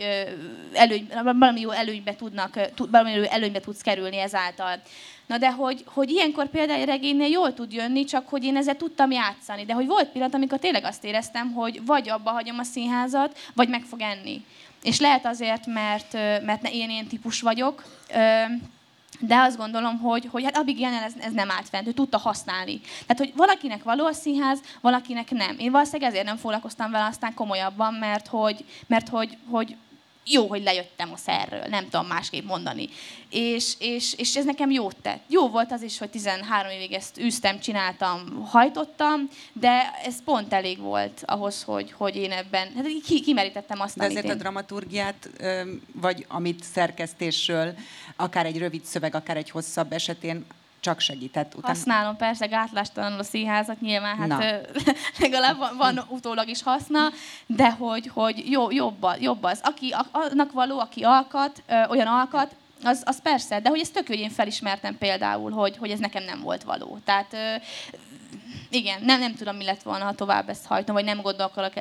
előny, 0.72 1.08
baromi 1.38 1.60
jó 1.60 1.70
előnybe 1.70 2.16
tudnak, 2.16 2.58
baromi 2.90 3.12
jó 3.12 3.22
előnybe 3.22 3.60
tudsz 3.60 3.80
kerülni 3.80 4.18
ezáltal. 4.18 4.80
Na 5.26 5.38
de 5.38 5.50
hogy, 5.50 5.84
hogy 5.86 6.10
ilyenkor 6.10 6.46
például 6.46 6.84
regénynél 6.84 7.28
jól 7.28 7.54
tud 7.54 7.72
jönni, 7.72 8.04
csak 8.04 8.28
hogy 8.28 8.44
én 8.44 8.56
ezzel 8.56 8.76
tudtam 8.76 9.10
játszani. 9.10 9.64
De 9.64 9.72
hogy 9.72 9.86
volt 9.86 10.08
pillanat, 10.08 10.34
amikor 10.34 10.58
tényleg 10.58 10.84
azt 10.84 11.04
éreztem, 11.04 11.52
hogy 11.52 11.86
vagy 11.86 12.08
abba 12.08 12.30
hagyom 12.30 12.58
a 12.58 12.62
színházat, 12.62 13.38
vagy 13.54 13.68
meg 13.68 13.82
fog 13.82 14.00
enni. 14.00 14.44
És 14.82 15.00
lehet 15.00 15.26
azért, 15.26 15.66
mert, 15.66 16.12
mert 16.44 16.68
én 16.68 16.90
ilyen 16.90 17.06
típus 17.06 17.40
vagyok, 17.40 17.84
de 19.18 19.36
azt 19.36 19.56
gondolom, 19.56 19.98
hogy, 19.98 20.28
hogy 20.30 20.44
hát 20.44 20.56
Abigailnél 20.56 21.02
ez, 21.02 21.12
ez 21.20 21.32
nem 21.32 21.50
állt 21.50 21.68
fent, 21.68 21.86
ő 21.86 21.92
tudta 21.92 22.18
használni. 22.18 22.80
Tehát, 23.06 23.18
hogy 23.18 23.32
valakinek 23.36 23.82
való 23.82 24.06
a 24.06 24.12
színház, 24.12 24.60
valakinek 24.80 25.30
nem. 25.30 25.56
Én 25.58 25.70
valószínűleg 25.70 26.10
ezért 26.10 26.26
nem 26.26 26.36
foglalkoztam 26.36 26.90
vele 26.90 27.04
aztán 27.04 27.34
komolyabban, 27.34 27.94
mert 27.94 28.26
hogy, 28.26 28.64
mert 28.86 29.08
hogy, 29.08 29.36
hogy 29.50 29.76
jó, 30.26 30.46
hogy 30.46 30.62
lejöttem 30.62 31.12
a 31.12 31.16
szerről, 31.16 31.64
nem 31.68 31.84
tudom 31.88 32.06
másképp 32.06 32.44
mondani. 32.44 32.88
És, 33.30 33.74
és, 33.78 34.14
és 34.14 34.36
ez 34.36 34.44
nekem 34.44 34.70
jót 34.70 34.96
tett. 35.02 35.22
Jó 35.28 35.48
volt 35.48 35.72
az 35.72 35.82
is, 35.82 35.98
hogy 35.98 36.10
13 36.10 36.70
évig 36.70 36.92
ezt 36.92 37.18
űztem, 37.18 37.60
csináltam, 37.60 38.44
hajtottam, 38.44 39.28
de 39.52 39.90
ez 40.04 40.22
pont 40.24 40.52
elég 40.52 40.78
volt 40.78 41.22
ahhoz, 41.24 41.62
hogy, 41.62 41.92
hogy 41.92 42.16
én 42.16 42.32
ebben, 42.32 42.72
hát 42.76 42.86
ki, 43.06 43.20
kimerítettem 43.20 43.80
azt, 43.80 43.96
De 43.96 44.04
azért 44.04 44.24
én. 44.24 44.30
a 44.30 44.34
dramaturgiát, 44.34 45.30
vagy 45.92 46.24
amit 46.28 46.64
szerkesztésről, 46.64 47.74
akár 48.16 48.46
egy 48.46 48.58
rövid 48.58 48.84
szöveg, 48.84 49.14
akár 49.14 49.36
egy 49.36 49.50
hosszabb 49.50 49.92
esetén 49.92 50.44
csak 50.80 51.00
segített. 51.00 51.54
Utána... 51.54 51.74
Használom 51.74 52.16
persze 52.16 52.46
gátlástalanul 52.46 53.18
a 53.18 53.22
színházat, 53.22 53.80
nyilván 53.80 54.16
hát 54.16 54.42
ö, 54.42 54.80
legalább 55.24 55.58
van, 55.58 55.76
van 55.76 56.04
utólag 56.08 56.48
is 56.48 56.62
haszna, 56.62 57.00
de 57.46 57.70
hogy, 57.70 58.10
hogy 58.12 58.50
jó, 58.50 58.70
jobb, 58.70 59.06
jobb 59.20 59.42
az. 59.42 59.60
Aki, 59.62 59.94
annak 60.10 60.52
való, 60.52 60.78
aki 60.78 61.02
alkat, 61.02 61.62
ö, 61.68 61.84
olyan 61.88 62.06
alkat, 62.06 62.54
az, 62.82 63.02
az 63.04 63.22
persze, 63.22 63.60
de 63.60 63.68
hogy 63.68 63.80
ezt 63.80 63.92
tök 63.92 64.06
hogy 64.06 64.18
én 64.18 64.30
felismertem 64.30 64.98
például, 64.98 65.50
hogy, 65.50 65.76
hogy 65.76 65.90
ez 65.90 65.98
nekem 65.98 66.24
nem 66.24 66.40
volt 66.40 66.62
való. 66.62 66.98
Tehát 67.04 67.32
ö, 67.32 67.54
igen, 68.70 69.02
nem, 69.02 69.20
nem 69.20 69.34
tudom, 69.34 69.56
mi 69.56 69.64
lett 69.64 69.82
volna, 69.82 70.04
ha 70.04 70.14
tovább 70.14 70.48
ezt 70.48 70.66
hajtom, 70.66 70.94
vagy 70.94 71.04
nem, 71.04 71.20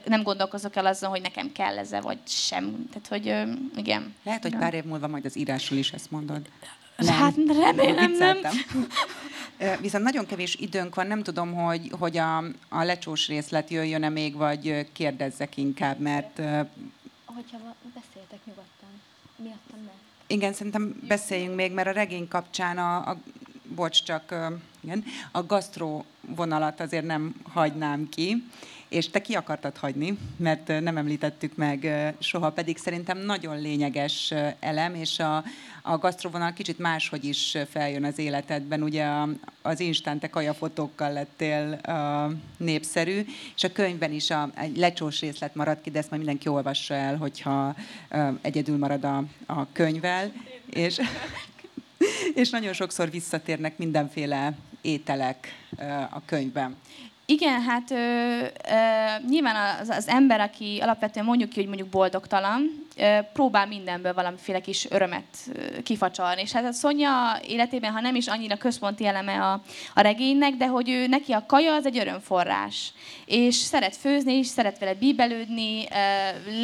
nem 0.05 0.23
gondolkozok 0.23 0.75
el 0.75 0.85
azon, 0.85 1.09
hogy 1.09 1.21
nekem 1.21 1.51
kell 1.51 1.77
ez 1.77 1.91
vagy 2.01 2.17
sem. 2.25 2.87
Tehát, 2.89 3.07
hogy 3.07 3.27
ö, 3.27 3.51
igen. 3.79 4.15
Lehet, 4.23 4.41
hogy 4.41 4.55
pár 4.55 4.73
év 4.73 4.83
múlva 4.83 5.07
majd 5.07 5.25
az 5.25 5.37
írásról 5.37 5.79
is 5.79 5.91
ezt 5.91 6.11
mondod. 6.11 6.49
Nem. 6.97 7.13
Hát 7.13 7.35
remélem 7.35 8.11
nem. 8.11 8.37
Viszont 9.81 10.03
nagyon 10.03 10.25
kevés 10.25 10.55
időnk 10.55 10.95
van, 10.95 11.07
nem 11.07 11.23
tudom, 11.23 11.53
hogy, 11.53 11.91
hogy 11.99 12.17
a, 12.17 12.37
a 12.69 12.83
lecsós 12.83 13.27
részlet 13.27 13.69
jöjjön-e 13.69 14.09
még, 14.09 14.35
vagy 14.35 14.91
kérdezzek 14.91 15.57
inkább, 15.57 15.99
mert... 15.99 16.37
Hogyha 17.25 17.57
beszéltek 17.93 18.39
nyugodtan, 18.45 18.89
miattam 19.35 19.79
nem. 19.83 19.93
Igen, 20.27 20.53
szerintem 20.53 20.99
beszéljünk 21.07 21.55
még, 21.55 21.71
mert 21.71 21.87
a 21.87 21.91
regény 21.91 22.27
kapcsán 22.27 22.77
a, 22.77 23.09
a 23.09 23.17
bocs, 23.75 24.03
csak 24.03 24.35
igen, 24.79 25.03
a 25.31 25.43
gasztró 25.43 26.05
vonalat 26.21 26.79
azért 26.79 27.05
nem 27.05 27.35
hagynám 27.53 28.09
ki 28.09 28.43
és 28.89 29.09
te 29.09 29.21
ki 29.21 29.33
akartad 29.33 29.77
hagyni, 29.77 30.17
mert 30.37 30.67
nem 30.67 30.97
említettük 30.97 31.55
meg 31.55 31.87
soha, 32.19 32.51
pedig 32.51 32.77
szerintem 32.77 33.17
nagyon 33.17 33.61
lényeges 33.61 34.33
elem, 34.59 34.95
és 34.95 35.19
a, 35.19 35.43
a 35.81 35.97
gasztrovonal 35.97 36.53
kicsit 36.53 36.79
máshogy 36.79 37.25
is 37.25 37.57
feljön 37.69 38.03
az 38.03 38.19
életedben. 38.19 38.83
Ugye 38.83 39.05
az 39.61 39.79
instant 39.79 40.19
te 40.19 40.29
kajafotókkal 40.29 41.13
lettél 41.13 41.79
uh, 41.87 42.33
népszerű, 42.57 43.25
és 43.55 43.63
a 43.63 43.71
könyvben 43.71 44.11
is 44.11 44.29
a, 44.29 44.49
egy 44.55 44.77
lecsós 44.77 45.19
részlet 45.19 45.55
marad 45.55 45.81
ki, 45.81 45.91
de 45.91 45.99
ezt 45.99 46.09
majd 46.09 46.21
mindenki 46.21 46.49
olvassa 46.49 46.93
el, 46.93 47.17
hogyha 47.17 47.75
egyedül 48.41 48.77
marad 48.77 49.03
a, 49.03 49.23
a 49.45 49.71
könyvvel. 49.71 50.31
És, 50.69 50.99
és 52.33 52.49
nagyon 52.49 52.73
sokszor 52.73 53.09
visszatérnek 53.09 53.77
mindenféle 53.77 54.57
ételek 54.81 55.47
a 56.09 56.21
könyvben. 56.25 56.75
Igen, 57.29 57.61
hát 57.61 57.91
ö, 57.91 57.95
ö, 57.95 59.27
nyilván 59.29 59.79
az, 59.81 59.89
az 59.89 60.07
ember, 60.07 60.39
aki 60.39 60.79
alapvetően 60.81 61.25
mondjuk 61.25 61.49
ki, 61.49 61.59
hogy 61.59 61.67
mondjuk 61.67 61.87
boldogtalan, 61.89 62.86
próbál 63.33 63.67
mindenből 63.67 64.13
valamiféle 64.13 64.59
kis 64.59 64.87
örömet 64.89 65.23
kifacsalni. 65.83 66.41
És 66.41 66.51
hát 66.51 66.65
a 66.65 66.71
Szonya 66.71 67.39
életében, 67.47 67.91
ha 67.91 68.01
nem 68.01 68.15
is 68.15 68.27
annyira 68.27 68.55
központi 68.55 69.05
eleme 69.05 69.33
a, 69.43 69.61
a 69.93 70.01
regénynek, 70.01 70.53
de 70.53 70.67
hogy 70.67 70.89
ő 70.89 71.07
neki 71.07 71.31
a 71.31 71.45
kaja 71.45 71.73
az 71.73 71.85
egy 71.85 71.97
örömforrás. 71.97 72.91
És 73.25 73.55
szeret 73.55 73.95
főzni, 73.95 74.33
és 74.33 74.47
szeret 74.47 74.79
vele 74.79 74.93
bíbelődni. 74.93 75.87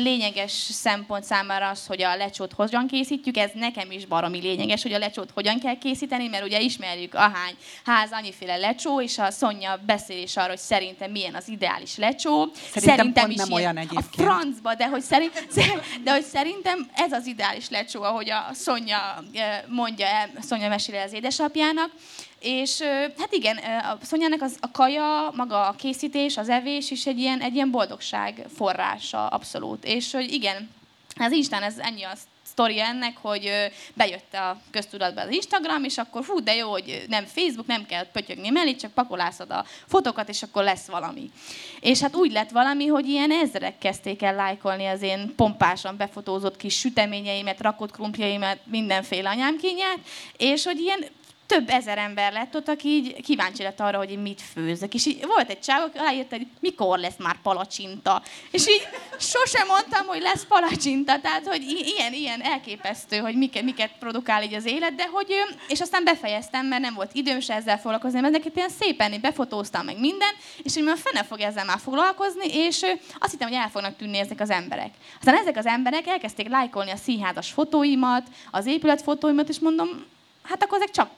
Lényeges 0.03 0.51
szempont 0.51 1.23
számára 1.23 1.69
az, 1.69 1.87
hogy 1.87 2.01
a 2.03 2.15
lecsót 2.15 2.53
hogyan 2.53 2.87
készítjük. 2.87 3.37
Ez 3.37 3.51
nekem 3.53 3.91
is 3.91 4.05
baromi 4.05 4.39
lényeges, 4.39 4.81
hogy 4.81 4.93
a 4.93 4.97
lecsót 4.97 5.31
hogyan 5.33 5.59
kell 5.59 5.77
készíteni, 5.77 6.27
mert 6.27 6.43
ugye 6.43 6.59
ismerjük 6.59 7.13
ahány 7.13 7.55
ház, 7.85 8.09
annyiféle 8.11 8.57
lecsó, 8.57 9.01
és 9.01 9.17
a 9.17 9.31
Szonya 9.31 9.79
beszél 9.85 10.21
is 10.21 10.35
arról, 10.35 10.49
hogy 10.49 10.57
szerintem 10.57 11.11
milyen 11.11 11.35
az 11.35 11.47
ideális 11.47 11.97
lecsó. 11.97 12.49
Szerintem, 12.53 12.81
szerintem 12.81 13.29
is 13.29 13.35
nem 13.35 13.51
olyan 13.51 13.77
egyébként. 13.77 14.29
A 14.29 14.33
francba, 14.33 14.75
de 14.75 14.87
hogy, 14.87 15.01
szerint, 15.01 15.47
de 16.03 16.11
hogy 16.11 16.22
szerintem 16.23 16.89
ez 16.95 17.11
az 17.11 17.25
ideális 17.25 17.69
lecsó, 17.69 18.01
ahogy 18.01 18.29
a 18.29 18.47
Szonya 18.53 19.23
mondja, 19.67 20.07
Szonya 20.39 20.67
mesél 20.67 21.01
az 21.01 21.13
édesapjának. 21.13 21.91
És 22.39 22.81
hát 23.17 23.31
igen, 23.33 23.57
a 23.57 23.97
Szonyának 24.01 24.41
az, 24.41 24.57
a 24.59 24.71
kaja, 24.71 25.31
maga 25.35 25.67
a 25.67 25.71
készítés, 25.71 26.37
az 26.37 26.49
evés 26.49 26.91
is 26.91 27.05
egy 27.05 27.19
ilyen, 27.19 27.39
egy 27.39 27.55
ilyen 27.55 27.71
boldogság 27.71 28.45
forrása 28.55 29.27
abszolút. 29.27 29.85
És 29.85 30.11
hogy 30.11 30.31
igen, 30.31 30.69
az 31.15 31.31
Instán 31.31 31.63
ez 31.63 31.77
ennyi 31.77 32.03
az 32.03 32.19
sztori 32.53 32.79
ennek, 32.79 33.17
hogy 33.21 33.51
bejött 33.93 34.33
a 34.33 34.57
köztudatba 34.71 35.21
az 35.21 35.31
Instagram, 35.31 35.83
és 35.83 35.97
akkor 35.97 36.23
fú, 36.23 36.43
de 36.43 36.55
jó, 36.55 36.69
hogy 36.69 37.05
nem 37.07 37.25
Facebook, 37.25 37.67
nem 37.67 37.85
kell 37.85 38.11
pötyögni 38.11 38.49
mellé, 38.49 38.75
csak 38.75 38.91
pakolászod 38.91 39.51
a 39.51 39.65
fotókat, 39.87 40.29
és 40.29 40.43
akkor 40.43 40.63
lesz 40.63 40.87
valami. 40.87 41.31
És 41.79 41.99
hát 41.99 42.15
úgy 42.15 42.31
lett 42.31 42.49
valami, 42.49 42.85
hogy 42.85 43.07
ilyen 43.09 43.31
ezrek 43.31 43.77
kezdték 43.77 44.21
el 44.21 44.35
lájkolni 44.35 44.85
az 44.85 45.01
én 45.01 45.33
pompásan 45.35 45.97
befotózott 45.97 46.57
kis 46.57 46.79
süteményeimet, 46.79 47.61
rakott 47.61 47.91
krumpliaimat, 47.91 48.57
mindenféle 48.65 49.29
anyámkényát, 49.29 49.99
és 50.37 50.63
hogy 50.63 50.79
ilyen 50.79 51.05
több 51.45 51.69
ezer 51.69 51.97
ember 51.97 52.33
lett 52.33 52.55
ott, 52.55 52.67
aki 52.67 52.87
így 52.87 53.21
kíváncsi 53.21 53.63
lett 53.63 53.79
arra, 53.79 53.97
hogy 53.97 54.11
én 54.11 54.19
mit 54.19 54.41
főzök. 54.53 54.93
És 54.93 55.05
így 55.05 55.25
volt 55.25 55.49
egy 55.49 55.59
csáv, 55.59 55.81
aki 55.81 55.97
aláírt, 55.97 56.29
hogy 56.29 56.47
mikor 56.59 56.99
lesz 56.99 57.17
már 57.17 57.41
palacsinta. 57.41 58.23
És 58.51 58.67
így 58.67 58.87
sosem 59.19 59.67
mondtam, 59.67 60.05
hogy 60.05 60.21
lesz 60.21 60.45
palacsinta. 60.45 61.19
Tehát, 61.19 61.47
hogy 61.47 61.61
ilyen, 61.97 62.13
ilyen 62.13 62.41
elképesztő, 62.41 63.17
hogy 63.17 63.35
miket, 63.35 63.63
miket 63.63 63.91
produkál 63.99 64.43
így 64.43 64.53
az 64.53 64.65
élet, 64.65 64.95
de 64.95 65.07
hogy, 65.11 65.33
és 65.67 65.81
aztán 65.81 66.03
befejeztem, 66.03 66.65
mert 66.65 66.81
nem 66.81 66.93
volt 66.93 67.13
időm 67.13 67.39
se 67.39 67.53
ezzel 67.53 67.79
foglalkozni, 67.79 68.19
mert 68.19 68.33
nekik 68.33 68.55
ilyen 68.55 68.69
szépen 68.79 69.21
befotóztam 69.21 69.85
meg 69.85 69.99
minden, 69.99 70.33
és 70.63 70.73
hogy 70.73 70.83
már 70.83 70.97
fene 70.97 71.23
fog 71.23 71.39
ezzel 71.39 71.65
már 71.65 71.79
foglalkozni, 71.79 72.47
és 72.53 72.81
azt 73.19 73.31
hittem, 73.31 73.47
hogy 73.47 73.57
el 73.57 73.69
fognak 73.69 73.97
tűnni 73.97 74.17
ezek 74.17 74.39
az 74.39 74.49
emberek. 74.49 74.93
Aztán 75.19 75.35
ezek 75.35 75.57
az 75.57 75.65
emberek 75.65 76.07
elkezdték 76.07 76.47
lájkolni 76.47 76.91
a 76.91 76.95
színházas 76.95 77.51
fotóimat, 77.51 78.27
az 78.51 78.65
épület 78.65 79.01
fotóimat, 79.01 79.49
és 79.49 79.59
mondom, 79.59 80.05
hát 80.43 80.63
akkor 80.63 80.77
ezek 80.77 80.91
csak 80.91 81.09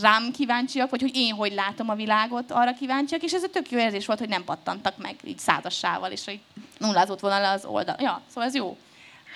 rám 0.00 0.32
kíváncsiak, 0.32 0.90
vagy 0.90 1.00
hogy 1.00 1.16
én 1.16 1.34
hogy 1.34 1.52
látom 1.52 1.88
a 1.88 1.94
világot, 1.94 2.50
arra 2.50 2.74
kíváncsiak, 2.74 3.22
és 3.22 3.32
ez 3.32 3.42
egy 3.42 3.50
tök 3.50 3.70
jó 3.70 3.78
érzés 3.78 4.06
volt, 4.06 4.18
hogy 4.18 4.28
nem 4.28 4.44
pattantak 4.44 4.98
meg 4.98 5.16
így 5.24 5.38
százassával, 5.38 6.10
és 6.10 6.24
hogy 6.24 6.40
nullázott 6.78 7.20
volna 7.20 7.40
le 7.40 7.50
az 7.50 7.64
oldal. 7.64 7.96
Ja, 7.98 8.20
szóval 8.28 8.48
ez 8.48 8.54
jó. 8.54 8.76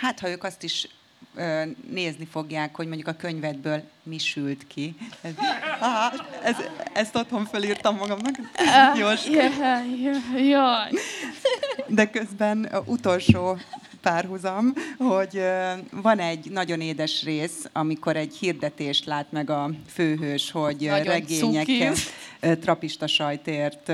Hát, 0.00 0.20
ha 0.20 0.28
ők 0.28 0.44
azt 0.44 0.62
is 0.62 0.88
ö, 1.34 1.62
nézni 1.90 2.24
fogják, 2.24 2.76
hogy 2.76 2.86
mondjuk 2.86 3.08
a 3.08 3.12
könyvedből 3.12 3.82
mi 4.02 4.18
sült 4.18 4.66
ki. 4.66 4.94
Ez, 5.22 5.32
aha, 5.80 6.12
ez, 6.42 6.56
ezt 6.92 7.16
otthon 7.16 7.44
felírtam 7.44 7.96
magamnak. 7.96 8.34
Jós. 8.98 9.26
Jaj. 10.36 10.90
De 11.86 12.10
közben 12.10 12.68
utolsó 12.84 13.58
párhuzam, 14.06 14.72
hogy 14.98 15.40
van 15.90 16.18
egy 16.18 16.50
nagyon 16.50 16.80
édes 16.80 17.22
rész, 17.22 17.68
amikor 17.72 18.16
egy 18.16 18.36
hirdetést 18.36 19.04
lát 19.04 19.32
meg 19.32 19.50
a 19.50 19.70
főhős, 19.88 20.50
hogy 20.50 20.76
nagyon 20.80 21.02
regényeket 21.02 21.98
trapista 22.40 23.06
sajtért 23.06 23.92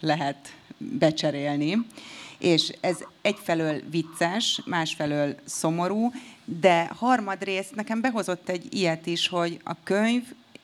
lehet 0.00 0.52
becserélni. 0.78 1.76
És 2.38 2.72
ez 2.80 2.96
egyfelől 3.22 3.80
vicces, 3.90 4.60
másfelől 4.64 5.34
szomorú, 5.44 6.12
de 6.44 6.90
harmadrészt 6.96 7.74
nekem 7.74 8.00
behozott 8.00 8.48
egy 8.48 8.74
ilyet 8.74 9.06
is, 9.06 9.28
hogy 9.28 9.58
a 9.64 9.74
könyv 9.82 10.22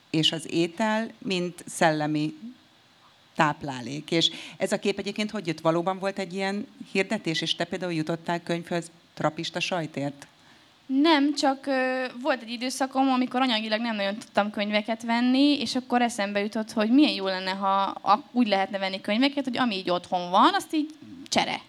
és 0.09 0.31
az 0.31 0.45
étel, 0.49 1.11
mint 1.17 1.63
szellemi 1.67 2.33
táplálék. 3.41 4.11
És 4.11 4.31
ez 4.57 4.71
a 4.71 4.79
kép 4.79 4.99
egyébként 4.99 5.31
hogy 5.31 5.47
jött? 5.47 5.59
Valóban 5.59 5.99
volt 5.99 6.19
egy 6.19 6.33
ilyen 6.33 6.67
hirdetés, 6.91 7.41
és 7.41 7.55
te 7.55 7.63
például 7.63 7.93
jutottál 7.93 8.43
könyvhöz 8.43 8.91
trapista 9.13 9.59
sajtért? 9.59 10.27
Nem, 10.85 11.35
csak 11.35 11.65
ö, 11.65 12.05
volt 12.21 12.41
egy 12.41 12.49
időszakom, 12.49 13.09
amikor 13.09 13.41
anyagilag 13.41 13.81
nem 13.81 13.95
nagyon 13.95 14.17
tudtam 14.17 14.51
könyveket 14.51 15.03
venni, 15.03 15.59
és 15.59 15.75
akkor 15.75 16.01
eszembe 16.01 16.39
jutott, 16.39 16.71
hogy 16.71 16.89
milyen 16.89 17.13
jó 17.13 17.25
lenne, 17.25 17.51
ha 17.51 17.81
a, 17.83 18.23
úgy 18.31 18.47
lehetne 18.47 18.77
venni 18.77 19.01
könyveket, 19.01 19.43
hogy 19.43 19.57
ami 19.57 19.75
így 19.75 19.89
otthon 19.89 20.29
van, 20.29 20.53
azt 20.53 20.73
így 20.73 20.89
csere. 21.29 21.61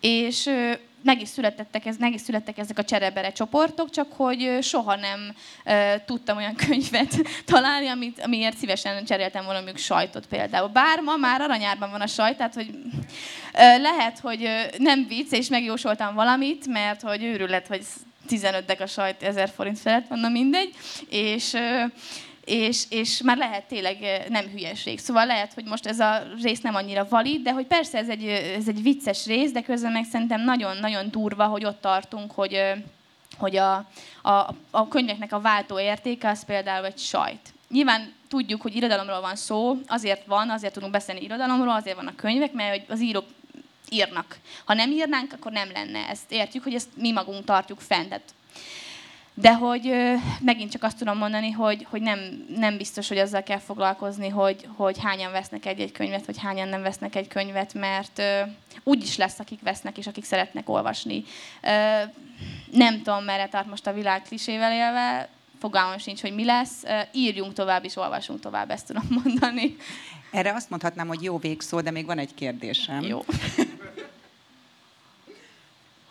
És 0.00 0.46
ö, 0.46 0.72
meg 1.04 1.20
is, 1.20 1.28
születettek, 1.28 1.86
ez, 1.86 1.96
meg 1.96 2.14
is 2.14 2.20
születtek 2.20 2.58
ezek 2.58 2.78
a 2.78 2.84
cserebere 2.84 3.32
csoportok, 3.32 3.90
csak 3.90 4.12
hogy 4.12 4.58
soha 4.60 4.96
nem 4.96 5.34
e, 5.64 6.04
tudtam 6.04 6.36
olyan 6.36 6.54
könyvet 6.66 7.14
találni, 7.44 7.88
amit, 7.88 8.20
amiért 8.20 8.56
szívesen 8.56 9.04
cseréltem 9.04 9.44
volna 9.44 9.58
mondjuk 9.58 9.78
sajtot 9.78 10.26
például. 10.26 10.68
Bár 10.68 11.00
ma 11.00 11.16
már 11.16 11.40
aranyárban 11.40 11.90
van 11.90 12.00
a 12.00 12.06
sajt, 12.06 12.36
tehát 12.36 12.54
hogy 12.54 12.70
e, 13.52 13.76
lehet, 13.76 14.18
hogy 14.18 14.48
nem 14.78 15.06
vicc, 15.08 15.32
és 15.32 15.48
megjósoltam 15.48 16.14
valamit, 16.14 16.66
mert 16.66 17.00
hogy 17.00 17.22
őrület, 17.22 17.66
hogy 17.66 17.82
15 18.26 18.64
dek 18.64 18.80
a 18.80 18.86
sajt 18.86 19.22
1000 19.22 19.48
forint 19.48 19.78
felett 19.78 20.08
na 20.08 20.28
mindegy, 20.28 20.74
és 21.08 21.54
e, 21.54 21.90
és, 22.44 22.84
és 22.88 23.22
már 23.22 23.36
lehet 23.36 23.64
tényleg 23.64 24.26
nem 24.28 24.46
hülyeség. 24.46 24.98
Szóval 24.98 25.26
lehet, 25.26 25.54
hogy 25.54 25.64
most 25.64 25.86
ez 25.86 26.00
a 26.00 26.22
rész 26.42 26.60
nem 26.60 26.74
annyira 26.74 27.06
valid, 27.08 27.42
de 27.42 27.52
hogy 27.52 27.66
persze 27.66 27.98
ez 27.98 28.08
egy, 28.08 28.26
ez 28.28 28.68
egy 28.68 28.82
vicces 28.82 29.26
rész, 29.26 29.52
de 29.52 29.62
közben 29.62 29.92
meg 29.92 30.04
szerintem 30.04 30.44
nagyon-nagyon 30.44 31.10
durva, 31.10 31.44
hogy 31.44 31.64
ott 31.64 31.80
tartunk, 31.80 32.32
hogy, 32.32 32.60
hogy 33.38 33.56
a, 33.56 33.74
a, 34.22 34.54
a 34.70 34.88
könyveknek 34.88 35.32
a 35.32 35.40
váltó 35.40 35.80
értéke 35.80 36.28
az 36.28 36.44
például 36.44 36.86
egy 36.86 36.98
sajt. 36.98 37.52
Nyilván 37.68 38.12
tudjuk, 38.28 38.62
hogy 38.62 38.76
irodalomról 38.76 39.20
van 39.20 39.36
szó, 39.36 39.78
azért 39.86 40.26
van, 40.26 40.50
azért 40.50 40.72
tudunk 40.72 40.92
beszélni 40.92 41.22
irodalomról, 41.22 41.74
azért 41.74 41.96
van 41.96 42.06
a 42.06 42.14
könyvek, 42.14 42.52
mert 42.52 42.90
az 42.90 43.00
írók 43.00 43.24
írnak. 43.90 44.38
Ha 44.64 44.74
nem 44.74 44.90
írnánk, 44.90 45.32
akkor 45.32 45.52
nem 45.52 45.70
lenne. 45.72 46.08
Ezt 46.08 46.32
értjük, 46.32 46.62
hogy 46.62 46.74
ezt 46.74 46.88
mi 46.96 47.12
magunk 47.12 47.44
tartjuk 47.44 47.80
fent. 47.80 48.08
Tehát 48.08 48.34
de 49.34 49.54
hogy 49.54 49.94
megint 50.40 50.70
csak 50.70 50.82
azt 50.82 50.98
tudom 50.98 51.18
mondani, 51.18 51.50
hogy, 51.50 51.86
hogy 51.90 52.02
nem, 52.02 52.18
nem 52.56 52.76
biztos, 52.76 53.08
hogy 53.08 53.18
azzal 53.18 53.42
kell 53.42 53.58
foglalkozni, 53.58 54.28
hogy, 54.28 54.68
hogy 54.76 54.98
hányan 55.02 55.32
vesznek 55.32 55.66
egy-egy 55.66 55.92
könyvet, 55.92 56.26
vagy 56.26 56.38
hányan 56.38 56.68
nem 56.68 56.82
vesznek 56.82 57.14
egy 57.14 57.28
könyvet, 57.28 57.74
mert 57.74 58.22
úgy 58.82 59.02
is 59.02 59.16
lesz, 59.16 59.38
akik 59.38 59.62
vesznek, 59.62 59.98
és 59.98 60.06
akik 60.06 60.24
szeretnek 60.24 60.68
olvasni. 60.68 61.24
Nem 62.70 63.02
tudom, 63.02 63.24
merre 63.24 63.48
tart 63.48 63.66
most 63.66 63.86
a 63.86 63.92
világ 63.92 64.22
klisével 64.22 64.72
élve, 64.72 65.28
fogalmam 65.60 65.98
sincs, 65.98 66.20
hogy 66.20 66.34
mi 66.34 66.44
lesz. 66.44 66.82
Írjunk 67.12 67.52
tovább, 67.52 67.84
és 67.84 67.96
olvasunk 67.96 68.40
tovább, 68.40 68.70
ezt 68.70 68.86
tudom 68.86 69.22
mondani. 69.24 69.76
Erre 70.30 70.52
azt 70.52 70.70
mondhatnám, 70.70 71.06
hogy 71.06 71.22
jó 71.22 71.38
végszó, 71.38 71.80
de 71.80 71.90
még 71.90 72.06
van 72.06 72.18
egy 72.18 72.34
kérdésem. 72.34 73.02
Jó 73.02 73.24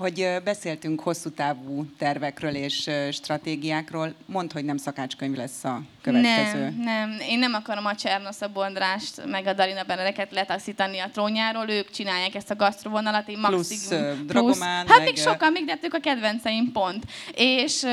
hogy 0.03 0.27
beszéltünk 0.43 0.99
hosszú 0.99 1.29
távú 1.29 1.85
tervekről 1.97 2.55
és 2.55 2.89
stratégiákról. 3.11 4.13
Mondd, 4.25 4.53
hogy 4.53 4.65
nem 4.65 4.77
szakácskönyv 4.77 5.35
lesz 5.35 5.63
a 5.63 5.81
következő. 6.01 6.59
Nem, 6.59 6.75
nem. 6.79 7.17
Én 7.27 7.39
nem 7.39 7.53
akarom 7.53 7.85
a 7.85 7.95
Csernosza 7.95 8.47
Bondrást, 8.47 9.25
meg 9.25 9.47
a 9.47 9.53
Darina 9.53 9.83
Benedeket 9.83 10.31
letaszítani 10.31 10.99
a 10.99 11.09
trónjáról. 11.13 11.69
Ők 11.69 11.89
csinálják 11.89 12.35
ezt 12.35 12.51
a 12.51 12.55
gasztrovonalat. 12.55 13.29
Én 13.29 13.37
maximum, 13.37 13.57
plusz, 13.57 13.87
plusz 13.87 14.25
Dragomán. 14.25 14.87
Hát 14.87 15.03
még 15.03 15.17
sokan, 15.17 15.51
még, 15.51 15.65
de 15.65 15.77
ők 15.81 15.93
a 15.93 15.99
kedvenceim 15.99 16.71
pont. 16.71 17.03
És, 17.35 17.85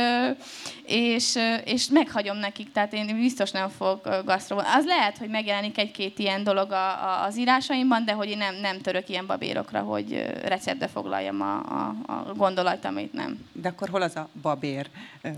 és, 0.84 1.38
és 1.64 1.88
meghagyom 1.88 2.36
nekik, 2.36 2.72
tehát 2.72 2.92
én 2.92 3.16
biztos 3.20 3.50
nem 3.50 3.68
fogok 3.68 4.24
gasztrovonalat. 4.24 4.76
Az 4.76 4.84
lehet, 4.84 5.18
hogy 5.18 5.28
megjelenik 5.28 5.78
egy-két 5.78 6.18
ilyen 6.18 6.44
dolog 6.44 6.72
a, 6.72 6.86
a, 6.88 7.24
az 7.24 7.38
írásaimban, 7.38 8.04
de 8.04 8.12
hogy 8.12 8.28
én 8.28 8.38
nem, 8.38 8.54
nem 8.54 8.80
török 8.80 9.08
ilyen 9.08 9.26
babérokra, 9.26 9.80
hogy 9.80 10.26
receptbe 10.44 10.88
foglaljam 10.88 11.40
a, 11.40 11.54
a, 11.56 11.94
a 12.06 12.34
gondolatait, 12.36 13.12
nem. 13.12 13.46
De 13.52 13.68
akkor 13.68 13.88
hol 13.88 14.02
az 14.02 14.16
a 14.16 14.28
babér? 14.42 14.90
Ez, 15.22 15.36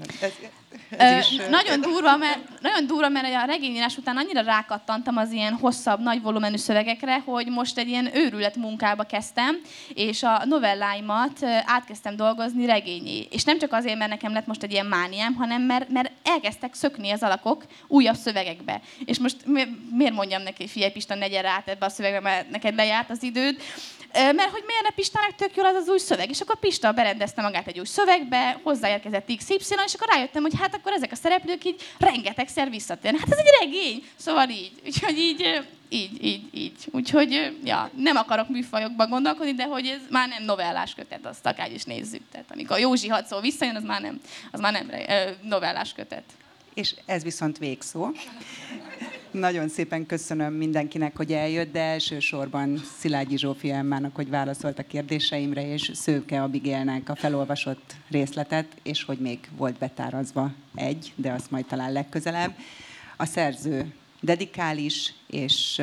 ez 0.89 1.31
is... 1.31 1.37
nagyon, 1.51 1.81
durva, 1.81 2.17
mert, 2.17 2.39
nagyon 2.61 2.87
durva, 2.87 3.09
mert 3.09 3.35
a 3.35 3.45
regényírás 3.45 3.97
után 3.97 4.17
annyira 4.17 4.41
rákattantam 4.41 5.17
az 5.17 5.33
ilyen 5.33 5.53
hosszabb, 5.53 6.01
nagy 6.01 6.23
volumenű 6.23 6.57
szövegekre, 6.57 7.21
hogy 7.21 7.47
most 7.47 7.79
egy 7.79 7.89
ilyen 7.89 8.17
őrület 8.17 8.57
munkába 8.57 9.03
kezdtem, 9.03 9.61
és 9.95 10.23
a 10.23 10.45
novelláimat 10.45 11.45
átkezdtem 11.65 12.17
dolgozni 12.17 12.67
regényé. 12.67 13.27
És 13.31 13.45
nem 13.45 13.59
csak 13.59 13.73
azért, 13.73 13.99
mert 13.99 14.11
nekem 14.11 14.33
lett 14.33 14.47
most 14.47 14.63
egy 14.63 14.73
ilyen 14.73 14.87
mániám, 14.87 15.35
hanem 15.35 15.63
mert, 15.63 15.89
mert 15.89 16.11
elkezdtek 16.23 16.75
szökni 16.75 17.11
az 17.11 17.23
alakok 17.23 17.65
újabb 17.87 18.17
szövegekbe. 18.17 18.81
És 19.05 19.19
most 19.19 19.37
miért 19.91 20.15
mondjam 20.15 20.43
neki, 20.43 20.67
figyelj 20.67 20.93
Pista, 20.93 21.15
ne 21.15 21.29
gyere 21.29 21.49
át 21.49 21.69
ebbe 21.69 21.87
a 21.87 21.89
szövegbe, 21.89 22.21
mert 22.21 22.51
neked 22.51 22.75
lejárt 22.75 23.11
az 23.11 23.23
időd. 23.23 23.57
Mert 24.13 24.51
hogy 24.51 24.63
miért 24.67 24.83
ne 24.83 24.91
Pistának 24.95 25.35
tök 25.35 25.57
jól 25.57 25.67
az 25.67 25.75
az 25.75 25.89
új 25.89 25.99
szöveg. 25.99 26.31
És 26.31 26.41
akkor 26.41 26.59
Pista 26.59 26.93
berendezte 26.93 27.43
magát 27.43 27.67
egy 27.67 27.79
új 27.79 27.85
szövegbe, 27.85 28.61
hozzáérkezett 28.63 29.37
XY, 29.37 29.55
és 29.87 29.95
akkor 29.95 30.09
rájöttem, 30.09 30.43
hogy 30.43 30.55
hát 30.59 30.75
akkor 30.75 30.93
ezek 30.93 31.13
a 31.13 31.17
szereplők 31.17 31.65
így 31.65 31.83
rengetegszer 31.99 32.71
visszatérnek. 32.71 33.21
Hát 33.21 33.31
ez 33.33 33.39
egy 33.39 33.53
regény, 33.61 34.05
szóval 34.17 34.49
így. 34.49 34.73
Úgyhogy 34.85 35.19
így, 35.19 35.63
így, 35.89 36.25
így, 36.25 36.43
így. 36.53 36.89
Úgyhogy, 36.91 37.57
ja, 37.65 37.91
nem 37.97 38.17
akarok 38.17 38.49
műfajokban 38.49 39.09
gondolkodni, 39.09 39.53
de 39.53 39.65
hogy 39.65 39.87
ez 39.87 40.01
már 40.11 40.29
nem 40.29 40.45
novellás 40.45 40.95
kötet, 40.95 41.27
azt 41.27 41.47
akár 41.47 41.73
is 41.73 41.85
nézzük. 41.85 42.23
Tehát 42.31 42.51
amikor 42.53 42.79
Józsi 42.79 43.09
hadszó 43.09 43.41
visszajön, 43.41 43.77
az 43.77 43.83
már 43.83 44.01
nem, 44.01 44.21
az 44.53 44.61
már 44.61 44.73
nem 44.73 44.91
novellás 45.43 45.93
kötet. 45.93 46.25
És 46.75 46.95
ez 47.07 47.23
viszont 47.23 47.59
végszó. 47.59 48.11
Nagyon 49.33 49.69
szépen 49.69 50.07
köszönöm 50.07 50.53
mindenkinek, 50.53 51.17
hogy 51.17 51.33
eljött, 51.33 51.73
de 51.73 51.81
elsősorban 51.81 52.83
Szilágyi 52.99 53.39
Zsófia 53.39 53.75
Emmának, 53.75 54.15
hogy 54.15 54.29
válaszolt 54.29 54.79
a 54.79 54.87
kérdéseimre, 54.87 55.73
és 55.73 55.91
Szőke 55.95 56.43
Abigélnek 56.43 57.09
a 57.09 57.15
felolvasott 57.15 57.95
részletet, 58.11 58.67
és 58.83 59.05
hogy 59.05 59.19
még 59.19 59.39
volt 59.57 59.79
betárazva 59.79 60.53
egy, 60.75 61.13
de 61.17 61.33
azt 61.33 61.51
majd 61.51 61.65
talán 61.65 61.93
legközelebb. 61.93 62.55
A 63.17 63.25
szerző 63.25 63.95
dedikális, 64.21 65.15
és 65.27 65.83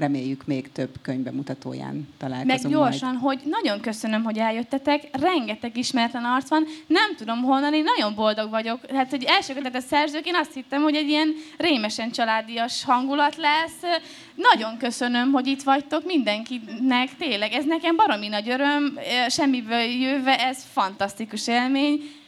reméljük 0.00 0.46
még 0.46 0.72
több 0.72 0.90
könyvbemutatóján 1.02 2.08
találkozunk 2.18 2.62
Meg 2.62 2.72
gyorsan, 2.72 3.08
majd. 3.08 3.20
hogy 3.20 3.50
nagyon 3.50 3.80
köszönöm, 3.80 4.22
hogy 4.22 4.38
eljöttetek, 4.38 5.02
rengeteg 5.12 5.76
ismeretlen 5.76 6.24
arc 6.24 6.48
van, 6.48 6.64
nem 6.86 7.16
tudom 7.16 7.42
honnan, 7.42 7.74
én 7.74 7.84
nagyon 7.96 8.14
boldog 8.14 8.50
vagyok. 8.50 8.80
Hát, 8.94 9.10
hogy 9.10 9.24
első 9.24 9.54
a 9.72 9.80
szerzők, 9.80 10.26
én 10.26 10.34
azt 10.34 10.54
hittem, 10.54 10.82
hogy 10.82 10.94
egy 10.94 11.08
ilyen 11.08 11.34
rémesen 11.58 12.10
családias 12.10 12.84
hangulat 12.84 13.36
lesz. 13.36 14.00
Nagyon 14.34 14.76
köszönöm, 14.78 15.32
hogy 15.32 15.46
itt 15.46 15.62
vagytok 15.62 16.04
mindenkinek, 16.04 17.16
tényleg, 17.18 17.52
ez 17.52 17.64
nekem 17.64 17.96
baromi 17.96 18.28
nagy 18.28 18.48
öröm, 18.48 18.98
semmiből 19.28 19.80
jöve, 19.80 20.46
ez 20.46 20.64
fantasztikus 20.72 21.46
élmény 21.46 22.18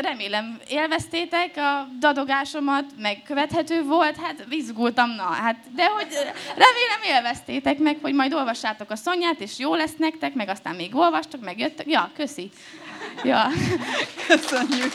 Remélem 0.00 0.60
élveztétek 0.68 1.56
a 1.56 1.88
dadogásomat, 1.98 2.84
meg 2.98 3.22
követhető 3.26 3.82
volt, 3.82 4.16
hát 4.16 4.44
izgultam, 4.50 5.10
na, 5.10 5.22
hát, 5.22 5.56
de 5.74 5.86
hogy 5.86 6.06
remélem 6.46 7.02
élveztétek 7.16 7.78
meg, 7.78 7.98
hogy 8.02 8.14
majd 8.14 8.32
olvassátok 8.32 8.90
a 8.90 8.96
Szonyát, 8.96 9.40
és 9.40 9.58
jó 9.58 9.74
lesz 9.74 9.96
nektek, 9.96 10.34
meg 10.34 10.48
aztán 10.48 10.74
még 10.74 10.96
olvastok, 10.96 11.44
meg 11.44 11.58
jöttek. 11.58 11.86
Ja, 11.86 12.10
köszi. 12.16 12.50
Ja. 13.24 13.46
Köszönjük. 14.26 14.92